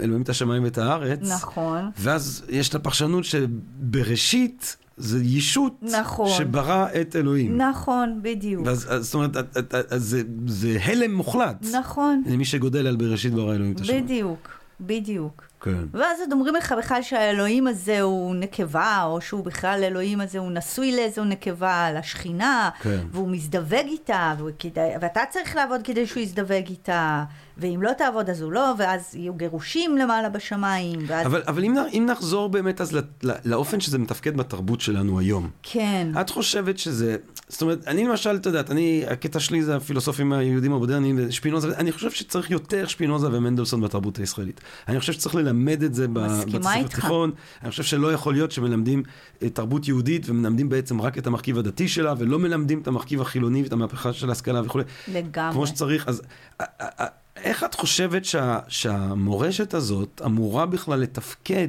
[0.01, 1.19] אלוהים את השמיים ואת הארץ.
[1.21, 1.91] נכון.
[1.97, 6.29] ואז יש את הפרשנות שבראשית זה ישות נכון.
[6.37, 7.57] שברא את אלוהים.
[7.57, 8.65] נכון, בדיוק.
[8.67, 11.65] ואז, אז, זאת אומרת, את- את- אז זה, זה הלם מוחלט.
[11.75, 14.03] נכון, למי שגודל על בראשית ברא אלוהים את השמיים.
[14.05, 14.49] בדיוק,
[14.81, 15.43] בדיוק.
[15.63, 15.85] כן.
[15.93, 20.51] ואז עוד אומרים לך בכלל שהאלוהים הזה הוא נקבה, או שהוא בכלל, האלוהים הזה הוא
[20.51, 22.99] נשוי לאיזו נקבה, לשכינה, כן.
[23.11, 27.23] והוא מזדווג איתה, והוא כדאי, ואתה צריך לעבוד כדי שהוא יזדווג איתה,
[27.57, 31.25] ואם לא תעבוד אז הוא לא, ואז יהיו גירושים למעלה בשמיים, ואז...
[31.25, 35.49] אבל, אבל אם, אם נחזור באמת אז ל- ל- לאופן שזה מתפקד בתרבות שלנו היום,
[35.63, 36.07] כן.
[36.21, 37.17] את חושבת שזה,
[37.53, 41.91] זאת אומרת, אני למשל, את יודעת, אני, הקטע שלי זה הפילוסופים היהודים המודרניים ושפינוזה, אני
[41.91, 44.61] חושב שצריך יותר שפינוזה ומנדלסון בתרבות הישראלית.
[44.87, 46.85] אני חושב שצריך ללמד את זה בבית.
[46.85, 47.31] התיכון.
[47.61, 49.03] אני חושב שלא יכול להיות שמלמדים
[49.43, 53.63] אה, תרבות יהודית ומלמדים בעצם רק את המרכיב הדתי שלה, ולא מלמדים את המרכיב החילוני
[53.63, 54.83] ואת המהפכה של ההשכלה וכולי.
[55.07, 55.53] לגמרי.
[55.53, 56.21] כמו שצריך, אז
[56.59, 57.07] א- א- א-
[57.37, 61.67] איך את חושבת שה, שהמורשת הזאת אמורה בכלל לתפקד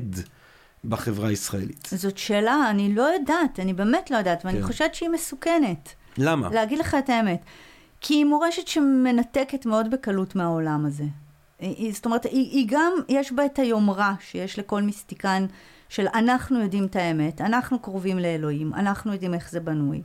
[0.88, 1.88] בחברה הישראלית?
[1.92, 4.66] זאת שאלה, אני לא יודעת, אני באמת לא יודעת, ואני כן.
[4.66, 5.94] חושבת שהיא מסוכנת.
[6.18, 6.48] למה?
[6.48, 7.40] להגיד לך את האמת.
[8.00, 11.04] כי היא מורשת שמנתקת מאוד בקלות מהעולם הזה.
[11.58, 15.46] היא- זאת אומרת, היא, היא גם, יש בה את היומרה שיש לכל מיסטיקן
[15.88, 20.02] של אנחנו יודעים את האמת, אנחנו קרובים לאלוהים, אנחנו יודעים איך זה בנוי.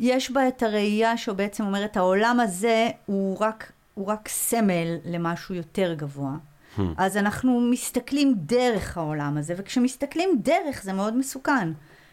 [0.00, 5.94] יש בה את הראייה שבעצם אומרת, העולם הזה הוא רק, הוא רק סמל למשהו יותר
[5.94, 6.32] גבוה.
[6.76, 6.80] Hmm.
[6.96, 11.68] אז אנחנו מסתכלים דרך העולם הזה, וכשמסתכלים דרך זה מאוד מסוכן.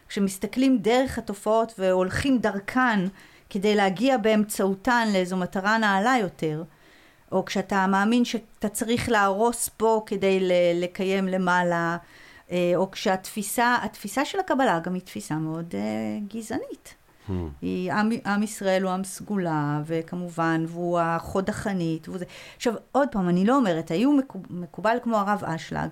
[0.08, 3.00] כשמסתכלים דרך התופעות והולכים דרכן
[3.50, 6.64] כדי להגיע באמצעותן לאיזו מטרה נעלה יותר,
[7.32, 11.96] או כשאתה מאמין שאתה צריך להרוס פה כדי לקיים למעלה,
[12.50, 16.94] אה, או כשהתפיסה, התפיסה של הקבלה גם היא תפיסה מאוד אה, גזענית.
[17.28, 17.32] Hmm.
[17.62, 22.24] היא, עם, עם ישראל הוא עם סגולה, וכמובן, והוא החוד החנית, והוא זה.
[22.56, 25.88] עכשיו, עוד פעם, אני לא אומרת, היו מקוב, מקובל כמו הרב אשלג,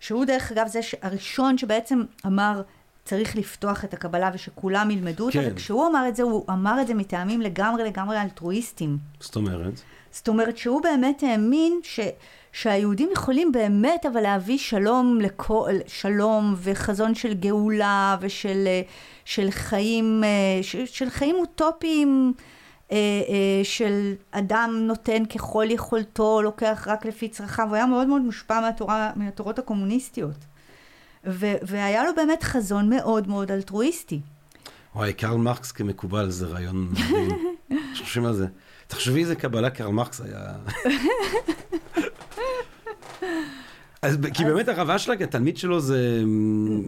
[0.00, 2.62] שהוא דרך אגב זה הראשון שבעצם אמר,
[3.04, 5.48] צריך לפתוח את הקבלה ושכולם ילמדו אותה, כן.
[5.52, 8.98] וכשהוא אמר את זה, הוא אמר את זה מטעמים לגמרי לגמרי אלטרואיסטים.
[9.20, 9.80] זאת אומרת?
[10.10, 12.00] זאת אומרת שהוא באמת האמין ש,
[12.52, 18.82] שהיהודים יכולים באמת אבל להביא שלום, לכל, שלום וחזון של גאולה ושל אה,
[19.26, 22.32] של חיים, אה, של חיים אוטופיים
[22.92, 28.22] אה, אה, של אדם נותן ככל יכולתו, לוקח רק לפי צרכיו, הוא היה מאוד מאוד
[28.22, 30.36] מושפע מהתורה, מהתורות הקומוניסטיות.
[31.26, 34.20] ו, והיה לו באמת חזון מאוד מאוד אלטרואיסטי.
[34.94, 37.56] וואי, קרל מרקס כמקובל זה רעיון מדהים.
[37.98, 38.46] חושבים על זה.
[38.86, 40.54] תחשבי איזה קבלה קרל מרקס היה.
[44.06, 46.22] אז כי באמת הרב אשלג, התלמיד שלו זה...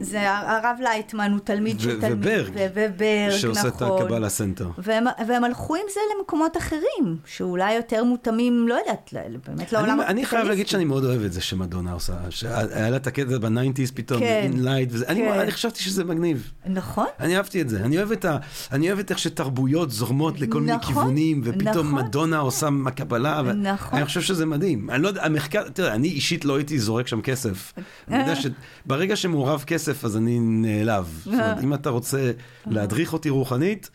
[0.00, 2.18] זה הרב לייטמן הוא תלמיד של תלמיד.
[2.18, 4.02] וברג, וברג, שעושה את נכון.
[4.02, 4.70] הקבלה סנטר.
[4.78, 9.14] והם, והם הלכו עם זה למקומות אחרים, שאולי יותר מותאמים, לא יודעת,
[9.46, 10.68] באמת לעולם אני, אני חייב להגיד.
[10.68, 14.50] שאני מאוד אוהב את זה שמדונה עושה, שהיה לה את הקטע ב nineties פתאום, כן,
[14.54, 15.38] light וזה, אני, כן.
[15.40, 16.52] אני חשבתי שזה מגניב.
[16.66, 18.36] נכון, אני אהבתי את זה, אני אוהב את, ה,
[18.72, 22.04] אני אוהב את איך שתרבויות זורמות לכל מיני נכון, כיוונים, ופתאום נכון.
[22.04, 23.98] מדונה עושה קבלה, ו- נכון.
[23.98, 24.90] אני חושב שזה מדהים.
[24.90, 27.72] אני לא יודע, המחקר, תראה, אני אישית לא הייתי זורק שם כסף.
[28.08, 31.20] אני יודע שברגע שמעורב כסף, אז אני נעלב.
[31.24, 32.30] זאת אומרת, אם אתה רוצה
[32.66, 33.90] להדריך אותי רוחנית,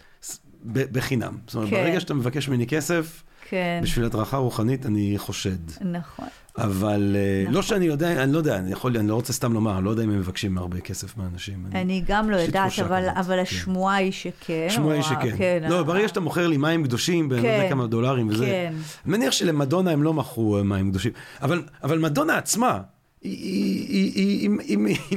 [0.66, 1.38] בחינם.
[1.48, 1.76] זאת אומרת, כן.
[1.84, 5.82] ברגע שאתה מבקש ממני כסף, כן, בשביל הדרכה רוחנית, אני חושד.
[5.82, 6.26] נכון.
[6.58, 7.54] אבל אה, נכון.
[7.54, 9.90] לא שאני יודע, אני לא יודע, אני יכול, אני לא רוצה סתם לומר, אני לא
[9.90, 11.66] יודע אם הם מבקשים הרבה כסף מאנשים.
[11.72, 13.42] אני גם לא יודעת, אבל, כזאת, אבל כן.
[13.42, 14.68] השמועה היא שכן.
[14.70, 15.38] שמועה היא שכן.
[15.38, 17.70] כן, לא, ה- ברגע שאתה מוכר לי מים קדושים, לא יודע כן.
[17.70, 18.74] כמה דולרים וזה, כן.
[19.06, 21.12] אני מניח שלמדונה הם לא מכרו אה, מים קדושים.
[21.42, 22.80] אבל, אבל מדונה עצמה,
[23.24, 24.50] היא,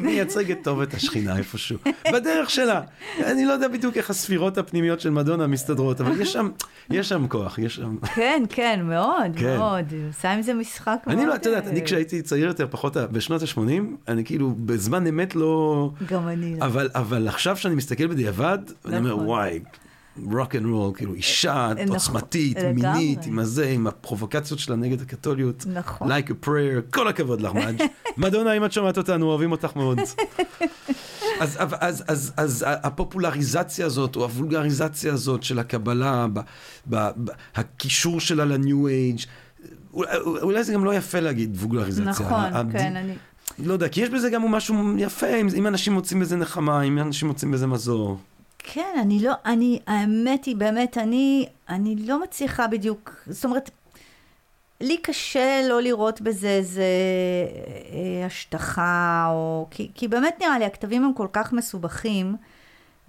[0.03, 1.79] מייצגת טוב את השכינה איפשהו,
[2.13, 2.81] בדרך שלה.
[3.19, 6.49] אני לא יודע בדיוק איך הספירות הפנימיות של מדונה מסתדרות, אבל יש שם,
[6.91, 7.97] יש שם כוח, יש שם...
[8.15, 9.57] כן, כן, מאוד, כן.
[9.59, 9.85] מאוד.
[9.91, 11.19] היא עושה עם זה משחק מאוד...
[11.19, 15.07] אני לא, את יודעת, אה, אני כשהייתי צעיר יותר, פחות, בשנות ה-80, אני כאילו בזמן
[15.07, 15.91] אמת לא...
[16.09, 16.57] גם אני.
[16.61, 16.67] לא.
[16.67, 19.27] אבל, אבל עכשיו שאני מסתכל בדיעבד, אני אומר, נכון.
[19.27, 19.61] וואי,
[20.25, 22.73] רוק אנד רול, כאילו אישה נכון, עוצמתית, לגמרי.
[22.73, 25.65] מינית, עם הזה, עם הפרובוקציות שלה נגד הקתוליות.
[25.73, 26.13] נכון.
[26.13, 27.83] Like a prayer, כל הכבוד לך, מאג'.
[28.17, 29.99] מדונה, אם את שומעת אותנו, אוהבים אותך מאוד.
[31.41, 36.41] אז, אז, אז, אז, אז הפופולריזציה הזאת, או הוולגריזציה הזאת של הקבלה, ב,
[36.87, 39.19] ב, ב, הקישור שלה לניו אייג',
[39.93, 42.05] אולי, אולי זה גם לא יפה להגיד וולגריזציה.
[42.05, 43.15] נכון, הד- כן, אני...
[43.59, 46.99] לא יודע, כי יש בזה גם משהו יפה, אם, אם אנשים מוצאים בזה נחמה, אם
[46.99, 48.19] אנשים מוצאים בזה מזור.
[48.69, 53.71] כן, אני לא, אני, האמת היא באמת, אני, אני לא מצליחה בדיוק, זאת אומרת,
[54.81, 56.85] לי קשה לא לראות בזה איזה
[57.93, 62.37] אה, השטחה, או, כי, כי באמת נראה לי, הכתבים הם כל כך מסובכים,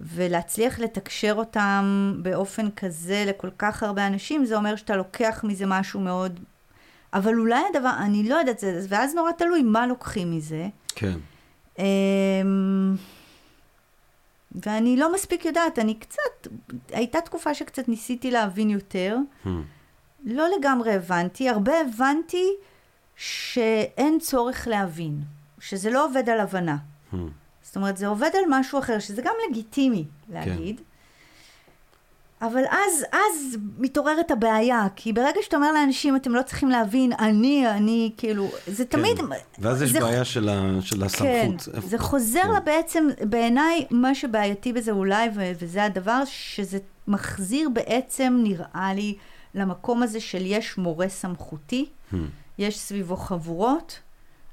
[0.00, 6.00] ולהצליח לתקשר אותם באופן כזה לכל כך הרבה אנשים, זה אומר שאתה לוקח מזה משהו
[6.00, 6.40] מאוד,
[7.14, 10.68] אבל אולי הדבר, אני לא יודעת, ואז נורא תלוי מה לוקחים מזה.
[10.94, 11.18] כן.
[11.78, 12.96] אמ,
[14.66, 16.48] ואני לא מספיק יודעת, אני קצת,
[16.92, 19.48] הייתה תקופה שקצת ניסיתי להבין יותר, Hmm.
[20.24, 22.46] לא לגמרי הבנתי, הרבה הבנתי
[23.16, 25.20] שאין צורך להבין,
[25.60, 26.76] שזה לא עובד על הבנה.
[27.12, 27.16] Hmm.
[27.62, 30.76] זאת אומרת, זה עובד על משהו אחר, שזה גם לגיטימי להגיד.
[30.76, 30.82] כן.
[32.42, 37.68] אבל אז, אז מתעוררת הבעיה, כי ברגע שאתה אומר לאנשים, אתם לא צריכים להבין, אני,
[37.68, 38.98] אני, כאילו, זה כן.
[38.98, 39.18] תמיד...
[39.58, 41.24] ואז יש בעיה של, ה, של הסמכות.
[41.74, 42.64] כן, זה חוזר כן.
[42.64, 46.78] בעצם, בעיניי, מה שבעייתי בזה אולי, ו- וזה הדבר, שזה
[47.08, 49.14] מחזיר בעצם, נראה לי,
[49.54, 52.16] למקום הזה של יש מורה סמכותי, hmm.
[52.58, 53.98] יש סביבו חבורות,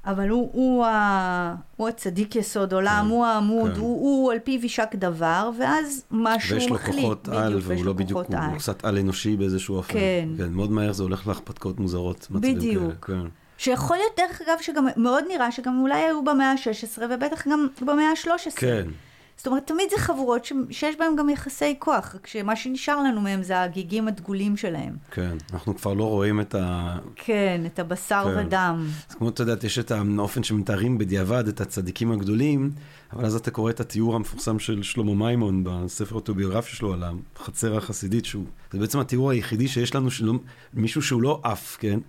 [0.05, 3.79] אבל הוא, הוא, ה, הוא הצדיק יסוד עולם, כן, הוא העמוד, כן.
[3.79, 6.61] הוא, הוא על פיו יישק דבר, ואז משהו מחליט.
[6.61, 8.19] ויש לו כוחות על, והוא לא בדיוק.
[8.19, 9.93] הוא קצת על אנושי באיזשהו אופן.
[9.93, 10.29] כן.
[10.37, 10.53] כן.
[10.53, 12.27] מאוד מהר זה הולך להכפתקאות מוזרות.
[12.31, 13.05] בדיוק.
[13.05, 13.27] כאלה, כן.
[13.57, 18.09] שיכול להיות, דרך אגב, שגם מאוד נראה שגם אולי היו במאה ה-16, ובטח גם במאה
[18.09, 18.51] ה-13.
[18.55, 18.87] כן.
[19.37, 20.53] זאת אומרת, תמיד זה חבורות ש...
[20.69, 24.95] שיש בהן גם יחסי כוח, רק שמה שנשאר לנו מהם זה הגיגים הדגולים שלהם.
[25.11, 26.97] כן, אנחנו כבר לא רואים את ה...
[27.15, 28.45] כן, את הבשר כן.
[28.45, 28.87] ודם.
[29.09, 32.71] אז כמו את יודעת, יש את האופן שמתארים בדיעבד את הצדיקים הגדולים,
[33.13, 37.03] אבל אז אתה קורא את התיאור המפורסם של שלמה מימון בספר האוטוביוגרפי שלו על
[37.35, 38.45] החצר החסידית, שהוא,
[38.75, 40.29] זה בעצם התיאור היחידי שיש לנו של
[40.73, 41.99] מישהו שהוא לא עף, כן?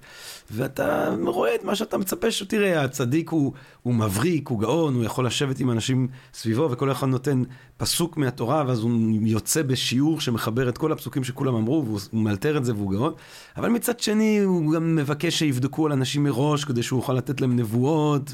[0.51, 3.52] ואתה רואה את מה שאתה מצפה שתראה, הצדיק הוא,
[3.82, 7.43] הוא מבריק, הוא גאון, הוא יכול לשבת עם אנשים סביבו, וכל אחד נותן
[7.76, 8.90] פסוק מהתורה, ואז הוא
[9.22, 13.12] יוצא בשיעור שמחבר את כל הפסוקים שכולם אמרו, והוא מאלתר את זה והוא גאון.
[13.56, 17.56] אבל מצד שני, הוא גם מבקש שיבדקו על אנשים מראש, כדי שהוא יוכל לתת להם
[17.56, 18.32] נבואות,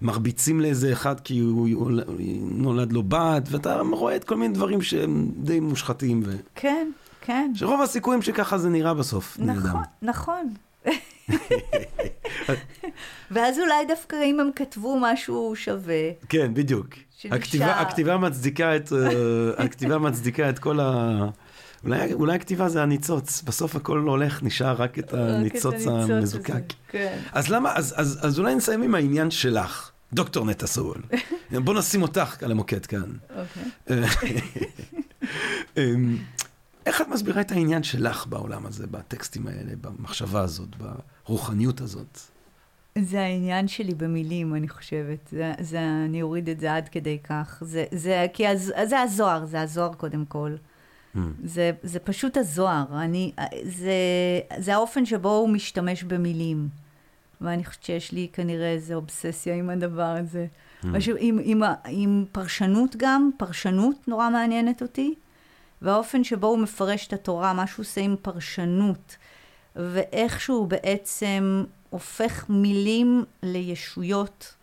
[0.00, 1.90] ומרביצים לאיזה אחד כי הוא
[2.40, 6.22] נולד לו בת, ואתה רואה את כל מיני דברים שהם די מושחתים.
[6.24, 6.36] ו...
[6.54, 6.90] כן,
[7.22, 7.52] כן.
[7.54, 9.38] שרוב הסיכויים שככה זה נראה בסוף.
[9.40, 9.82] נכון.
[10.02, 10.54] נכון.
[13.30, 16.10] ואז אולי דווקא אם הם כתבו משהו שווה.
[16.28, 16.88] כן, בדיוק.
[17.30, 21.28] הכתיבה, הכתיבה, מצדיקה את, אה, הכתיבה מצדיקה את כל ה...
[21.84, 26.62] אולי, אולי הכתיבה זה הניצוץ, בסוף הכל הולך, נשאר רק את הניצוץ המזוקק.
[26.88, 27.18] כן.
[27.32, 31.02] אז למה, אז, אז, אז אולי נסיים עם העניין שלך, דוקטור נטע סול.
[31.64, 33.12] בוא נשים אותך על המוקד כאן.
[33.86, 34.40] אוקיי.
[36.86, 40.68] איך את מסבירה את העניין שלך בעולם הזה, בטקסטים האלה, במחשבה הזאת,
[41.26, 42.20] ברוחניות הזאת?
[42.98, 45.28] זה העניין שלי במילים, אני חושבת.
[45.30, 47.62] זה, זה, אני אוריד את זה עד כדי כך.
[47.66, 50.54] זה, זה, כי הז, זה הזוהר, זה הזוהר קודם כל.
[51.14, 51.18] Mm.
[51.44, 52.84] זה, זה פשוט הזוהר.
[52.92, 53.32] אני,
[53.62, 53.92] זה,
[54.58, 56.68] זה האופן שבו הוא משתמש במילים.
[57.40, 60.46] ואני חושבת שיש לי כנראה איזו אובססיה עם הדבר הזה.
[60.46, 60.86] Mm.
[60.86, 65.14] משהו, עם, עם, עם פרשנות גם, פרשנות נורא מעניינת אותי.
[65.82, 69.16] והאופן שבו הוא מפרש את התורה, מה שהוא עושה עם פרשנות,
[69.76, 74.54] ואיך שהוא בעצם הופך מילים לישויות.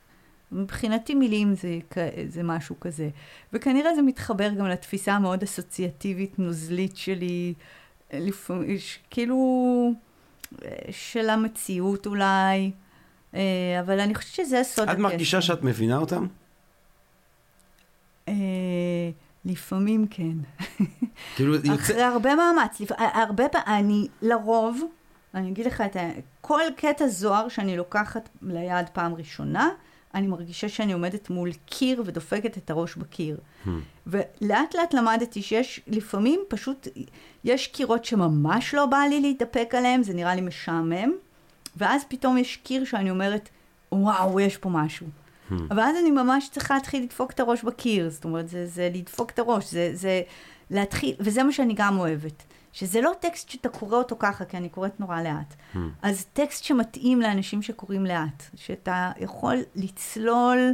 [0.52, 1.80] מבחינתי מילים זה,
[2.28, 3.10] זה משהו כזה.
[3.54, 7.54] וכנראה זה מתחבר גם לתפיסה המאוד אסוציאטיבית, נוזלית שלי,
[8.14, 8.78] לפעמים,
[9.10, 9.94] כאילו,
[10.92, 12.72] של המציאות אולי,
[13.34, 14.94] אה, אבל אני חושבת שזה סוד הקשר.
[14.94, 16.28] את מרגישה שאת מבינה אותם?
[19.50, 20.38] לפעמים כן.
[21.36, 21.74] כאילו יוצא...
[21.74, 22.92] אחרי הרבה מאמץ, לפ...
[22.98, 24.84] הרבה פעמים, אני לרוב,
[25.34, 26.10] אני אגיד לך את ה...
[26.42, 29.70] כל קטע זוהר שאני לוקחת ליד פעם ראשונה,
[30.16, 33.38] אני מרגישה שאני עומדת מול קיר ודופקת את הראש בקיר.
[33.66, 33.70] Hmm.
[34.08, 36.88] ולאט לאט למדתי שיש לפעמים פשוט,
[37.44, 41.12] יש קירות שממש לא בא לי להתדפק עליהם, זה נראה לי משעמם,
[41.78, 43.50] ואז פתאום יש קיר שאני אומרת,
[43.92, 45.08] וואו, יש פה משהו.
[45.72, 49.32] אבל אז אני ממש צריכה להתחיל לדפוק את הראש בקיר, זאת אומרת, זה, זה לדפוק
[49.32, 50.22] את הראש, זה, זה
[50.72, 52.44] להתחיל, וזה מה שאני גם אוהבת.
[52.74, 55.54] שזה לא טקסט שאתה קורא אותו ככה, כי אני קוראת נורא לאט.
[55.74, 55.78] Hmm.
[56.02, 60.74] אז טקסט שמתאים לאנשים שקוראים לאט, שאתה יכול לצלול,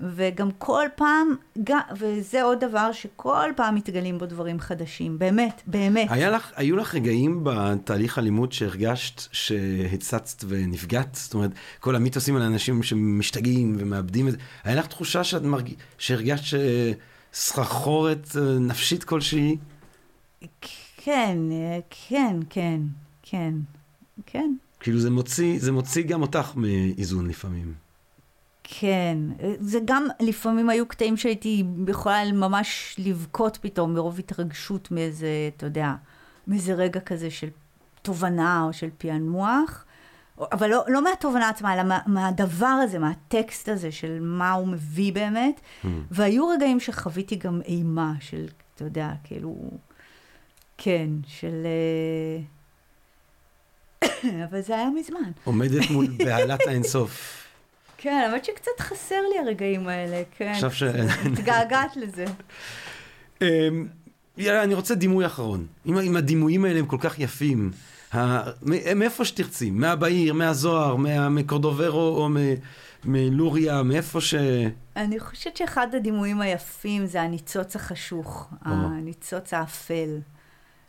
[0.00, 1.28] וגם כל פעם,
[1.64, 6.08] גם, וזה עוד דבר שכל פעם מתגלים בו דברים חדשים, באמת, באמת.
[6.10, 11.14] היה לך, היו לך רגעים בתהליך הלימוד שהרגשת שהצצת ונפגעת?
[11.14, 11.50] זאת אומרת,
[11.80, 15.72] כל המיתוסים על אנשים שמשתגעים ומאבדים את זה, היה לך תחושה שאת מרג...
[15.98, 16.58] שהרגשת
[17.32, 19.56] סחרחורת אה, נפשית כלשהי?
[20.96, 21.38] כן,
[22.08, 22.80] כן, כן,
[23.22, 23.54] כן,
[24.26, 24.54] כן.
[24.80, 27.85] כאילו זה מוציא, זה מוציא גם אותך מאיזון לפעמים.
[28.68, 29.18] כן,
[29.60, 35.94] זה גם, לפעמים היו קטעים שהייתי יכולה ממש לבכות פתאום מרוב התרגשות מאיזה, אתה יודע,
[36.46, 37.48] מאיזה רגע כזה של
[38.02, 39.84] תובנה או של פענוח,
[40.40, 45.12] אבל לא, לא מהתובנה עצמה, אלא מה, מהדבר הזה, מהטקסט הזה של מה הוא מביא
[45.12, 45.86] באמת, mm.
[46.10, 49.56] והיו רגעים שחוויתי גם אימה של, אתה יודע, כאילו,
[50.78, 51.66] כן, של...
[54.02, 55.30] אה, אבל זה היה מזמן.
[55.44, 57.45] עומדת מול בהלת האינסוף.
[57.98, 60.48] כן, האמת שקצת חסר לי הרגעים האלה, כן.
[60.54, 60.82] עכשיו ש...
[61.30, 62.24] מתגעגעת לזה.
[63.42, 63.86] אמ,
[64.36, 65.66] יאללה, אני רוצה דימוי אחרון.
[65.86, 67.70] אם, אם הדימויים האלה הם כל כך יפים,
[68.14, 68.50] ה-
[68.96, 72.36] מאיפה שתרצי, מהבעיר, מהזוהר, מה- מקורדוברו או מ-
[73.04, 74.34] מלוריה, מאיפה ש...
[74.96, 80.18] אני חושבת שאחד הדימויים היפים זה הניצוץ החשוך, הניצוץ האפל,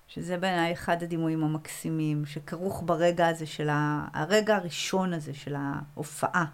[0.07, 4.05] שזה בעיניי אחד הדימויים המקסימים, שכרוך ברגע הזה של ה...
[4.13, 6.45] הרגע הראשון הזה של ההופעה.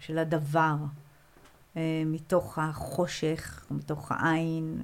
[0.00, 0.74] של הדבר,
[1.76, 4.80] אה, מתוך החושך, מתוך העין.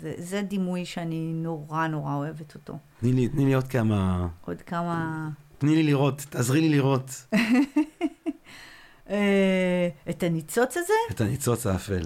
[0.00, 2.78] זה, זה דימוי שאני נורא נורא אוהבת אותו.
[3.00, 4.28] תני לי, תני לי עוד כמה...
[4.44, 5.28] עוד כמה...
[5.58, 7.10] תני לי לראות, תעזרי לי לראות
[9.10, 10.92] אה, את הניצוץ הזה?
[11.10, 12.02] את הניצוץ האפל.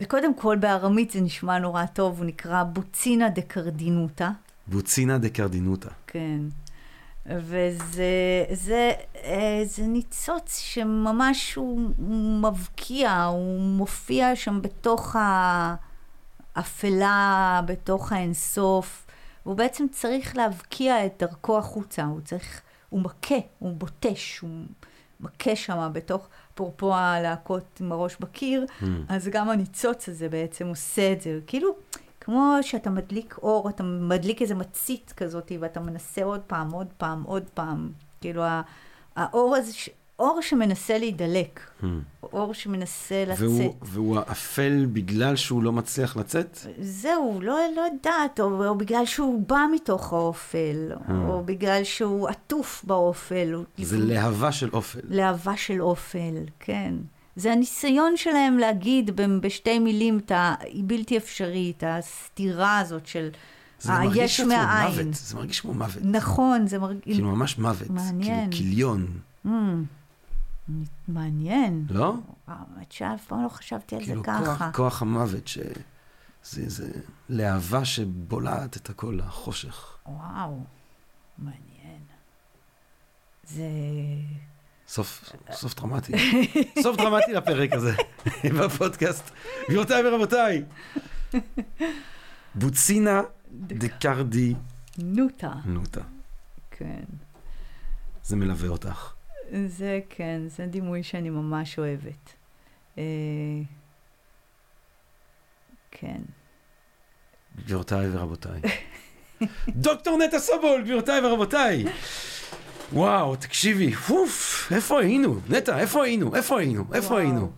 [0.00, 4.30] וקודם כל בארמית זה נשמע נורא טוב, הוא נקרא בוצינה דה קרדינוטה.
[4.66, 5.88] בוצינה דה קרדינוטה.
[6.06, 6.40] כן.
[7.28, 8.92] וזה זה,
[9.24, 11.80] אה, זה ניצוץ שממש הוא
[12.42, 15.16] מבקיע, הוא מופיע שם בתוך
[16.56, 19.06] האפלה, בתוך האינסוף.
[19.42, 24.50] הוא בעצם צריך להבקיע את דרכו החוצה, הוא צריך, הוא מכה, הוא בוטש, הוא
[25.20, 28.84] מכה שם בתוך, אפרופו הלהקות עם הראש בקיר, Mm.
[29.08, 31.38] אז גם הניצוץ הזה בעצם עושה את זה.
[31.46, 31.68] כאילו,
[32.26, 37.22] כמו שאתה מדליק אור, אתה מדליק איזה מצית כזאת, ואתה מנסה עוד פעם, עוד פעם,
[37.22, 37.90] עוד פעם.
[38.20, 38.42] כאילו,
[39.16, 39.88] האור הזה, ש-
[40.18, 41.84] אור שמנסה להידלק, Hmm.
[42.22, 43.38] אור שמנסה לצאת.
[43.42, 46.58] והוא, והוא אפל בגלל שהוא לא מצליח לצאת?
[46.80, 51.28] זהו, לא, לא יודעת, או, או בגלל שהוא בא מתוך האופל, אה.
[51.28, 53.52] או בגלל שהוא עטוף באופל.
[53.52, 55.00] הוא- זה להבה של אופל.
[55.08, 56.94] להבה של אופל, כן.
[57.36, 59.10] זה הניסיון שלהם להגיד
[59.40, 60.54] בשתי מילים את ה...
[60.60, 63.28] היא בלתי אפשרית, הסתירה הזאת של
[63.80, 64.90] זה מרגיש היש כמו מהעין.
[64.90, 66.02] מוות, זה מרגיש כמו מוות.
[66.02, 67.02] נכון, זה מרגיש...
[67.04, 67.90] כאילו ממש מוות.
[67.90, 68.50] מעניין.
[68.50, 69.06] כאילו כיליון,
[69.46, 69.48] Mm,
[71.08, 71.86] מעניין.
[71.90, 72.14] לא?
[72.46, 74.70] האמת שאף פעם לא חשבתי על זה כאילו כוח, ככה.
[74.74, 75.58] כוח המוות, ש...
[76.44, 76.90] זה, זה
[77.28, 79.96] להבה שבולעת את הכל, החושך.
[80.06, 80.58] וואו,
[81.38, 82.00] מעניין.
[83.44, 83.68] זה...
[84.88, 86.12] סוף, סוף דרמטי.
[86.82, 87.92] סוף דרמטי לפרק הזה,
[88.60, 89.30] בפודקאסט.
[89.68, 90.62] גבירותיי ורבותיי,
[92.54, 93.22] בוצינה
[93.52, 94.54] דקרדי
[94.98, 95.52] נוטה.
[95.64, 96.00] נוטה.
[96.70, 97.04] כן.
[98.22, 99.12] זה מלווה אותך.
[99.66, 102.32] זה כן, זה דימוי שאני ממש אוהבת.
[102.98, 103.02] אה,
[105.90, 106.20] כן.
[107.56, 108.60] גבירותיי ורבותיי.
[109.68, 111.84] דוקטור נטע סובול, גבירותיי ורבותיי.
[112.92, 115.36] וואו, תקשיבי, אוף, איפה היינו?
[115.48, 116.34] נטע, איפה היינו?
[116.36, 116.84] איפה היינו?
[116.94, 117.18] איפה וואו.
[117.18, 117.50] היינו?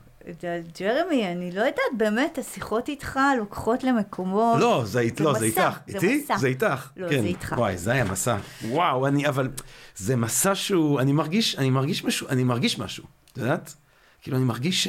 [0.81, 4.61] ג'רמי, אני לא יודעת, באמת, השיחות איתך לוקחות למקומות...
[4.61, 5.79] לא, זה אית- זה לא, זה מסע, איתך.
[5.87, 6.23] זה איתי?
[6.25, 6.39] מסע.
[6.39, 6.89] זה איתך.
[6.97, 7.21] לא, כן.
[7.21, 7.55] זה איתך.
[7.59, 8.37] וואי, זה היה מסע.
[8.69, 9.49] וואו, אני, אבל
[9.97, 13.75] זה מסע שהוא, אני מרגיש, אני מרגיש משהו, אני מרגיש משהו, את יודעת?
[14.23, 14.89] כאילו, אני מרגיש ש...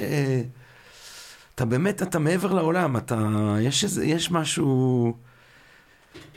[1.56, 3.18] אתה באמת, אתה מעבר לעולם, אתה,
[3.62, 5.14] יש איזה, יש משהו,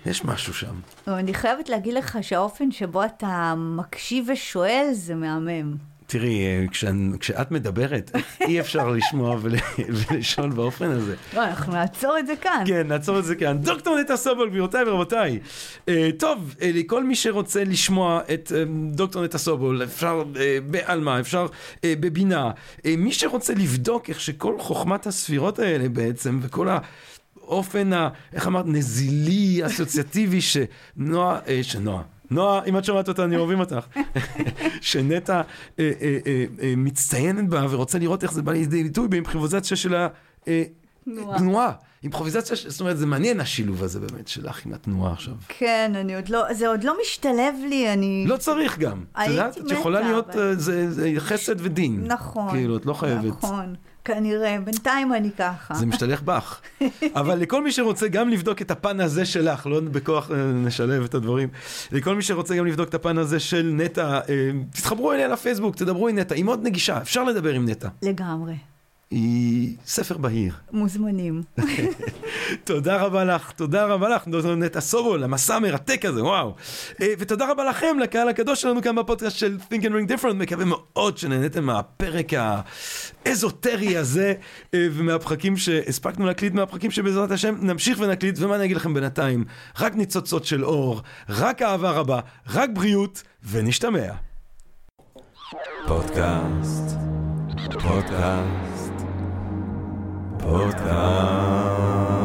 [0.07, 0.75] יש משהו שם.
[1.07, 5.77] אני חייבת להגיד לך שהאופן שבו אתה מקשיב ושואל זה מהמם.
[6.07, 8.11] תראי, אה, כשאני- כשאת מדברת,
[8.49, 9.55] אי אפשר לשמוע ול-
[9.89, 11.15] ולשאול באופן הזה.
[11.35, 12.65] לא, אנחנו נעצור את זה כאן.
[12.67, 13.59] כן, נעצור את זה כאן.
[13.59, 15.39] דוקטור נטע סובול, גבירותיי ורבותיי.
[15.89, 18.53] אה, טוב, אה, לכל מי שרוצה לשמוע את
[18.91, 20.23] דוקטור נטע סובול, אפשר
[20.67, 21.47] בעלמא, אפשר
[21.87, 22.51] בבינה.
[22.99, 26.79] מי שרוצה לבדוק איך שכל חוכמת הספירות האלה בעצם, וכל ה...
[27.53, 28.09] אופן ה...
[28.33, 28.65] איך אמרת?
[28.67, 32.03] נזילי, אסוציאטיבי, שנועה, אה, שנועה.
[32.31, 33.87] נועה, אם את שומעת אותה, אני אוהבים אותך.
[34.81, 35.43] שנטע אה,
[35.79, 40.09] אה, אה, אה, מצטיינת בה ורוצה לראות איך זה בא לידי ביטוי באימפרוביזציה של ה...
[40.49, 40.63] אה.
[42.03, 45.35] אימפרוביזציה, זאת אומרת, זה מעניין השילוב הזה באמת שלך עם התנועה עכשיו.
[45.49, 48.25] כן, אני עוד לא, זה עוד לא משתלב לי, אני...
[48.29, 49.05] לא צריך גם.
[49.13, 52.05] את יודעת, את יכולה להיות, אבל- אה, זה זה חסד ודין.
[52.07, 52.51] נכון.
[52.51, 53.25] כאילו, את לא חייבת.
[53.25, 53.75] נכון,
[54.05, 55.75] כנראה, בינתיים אני ככה.
[55.75, 56.61] זה משתלח בך.
[57.15, 61.15] אבל לכל מי שרוצה גם לבדוק את הפן הזה שלך, לא בכוח אה, נשלב את
[61.15, 61.49] הדברים,
[61.93, 66.09] לכל מי שרוצה גם לבדוק את הפן הזה של נטע, אה, תתחברו אליה לפייסבוק, תדברו
[66.09, 67.89] עם נטע, היא מאוד נגישה, אפשר לדבר עם נטע.
[68.03, 68.55] לגמרי.
[69.13, 70.55] היא ספר בהיר.
[70.73, 71.43] מוזמנים.
[72.65, 76.55] תודה רבה לך, תודה רבה לך, דוקטור נטע סובול, המסע המרתק הזה, וואו.
[77.03, 80.65] אה, ותודה רבה לכם, לקהל הקדוש שלנו כאן בפודקאסט של Think and Ring Different, מקווה
[80.65, 82.33] מאוד שנהניתם מהפרק
[83.27, 84.35] האזוטרי הזה,
[84.75, 89.45] אה, ומהפרקים שהספקנו להקליט, מהפרקים שבעזרת השם נמשיך ונקליט, ומה אני אגיד לכם בינתיים?
[89.81, 92.21] רק ניצוצות של אור, רק אהבה רבה,
[92.51, 94.13] רק בריאות, ונשתמע.
[95.87, 96.97] פודקאסט,
[97.83, 98.82] פודקאסט,
[100.43, 102.22] Podcast.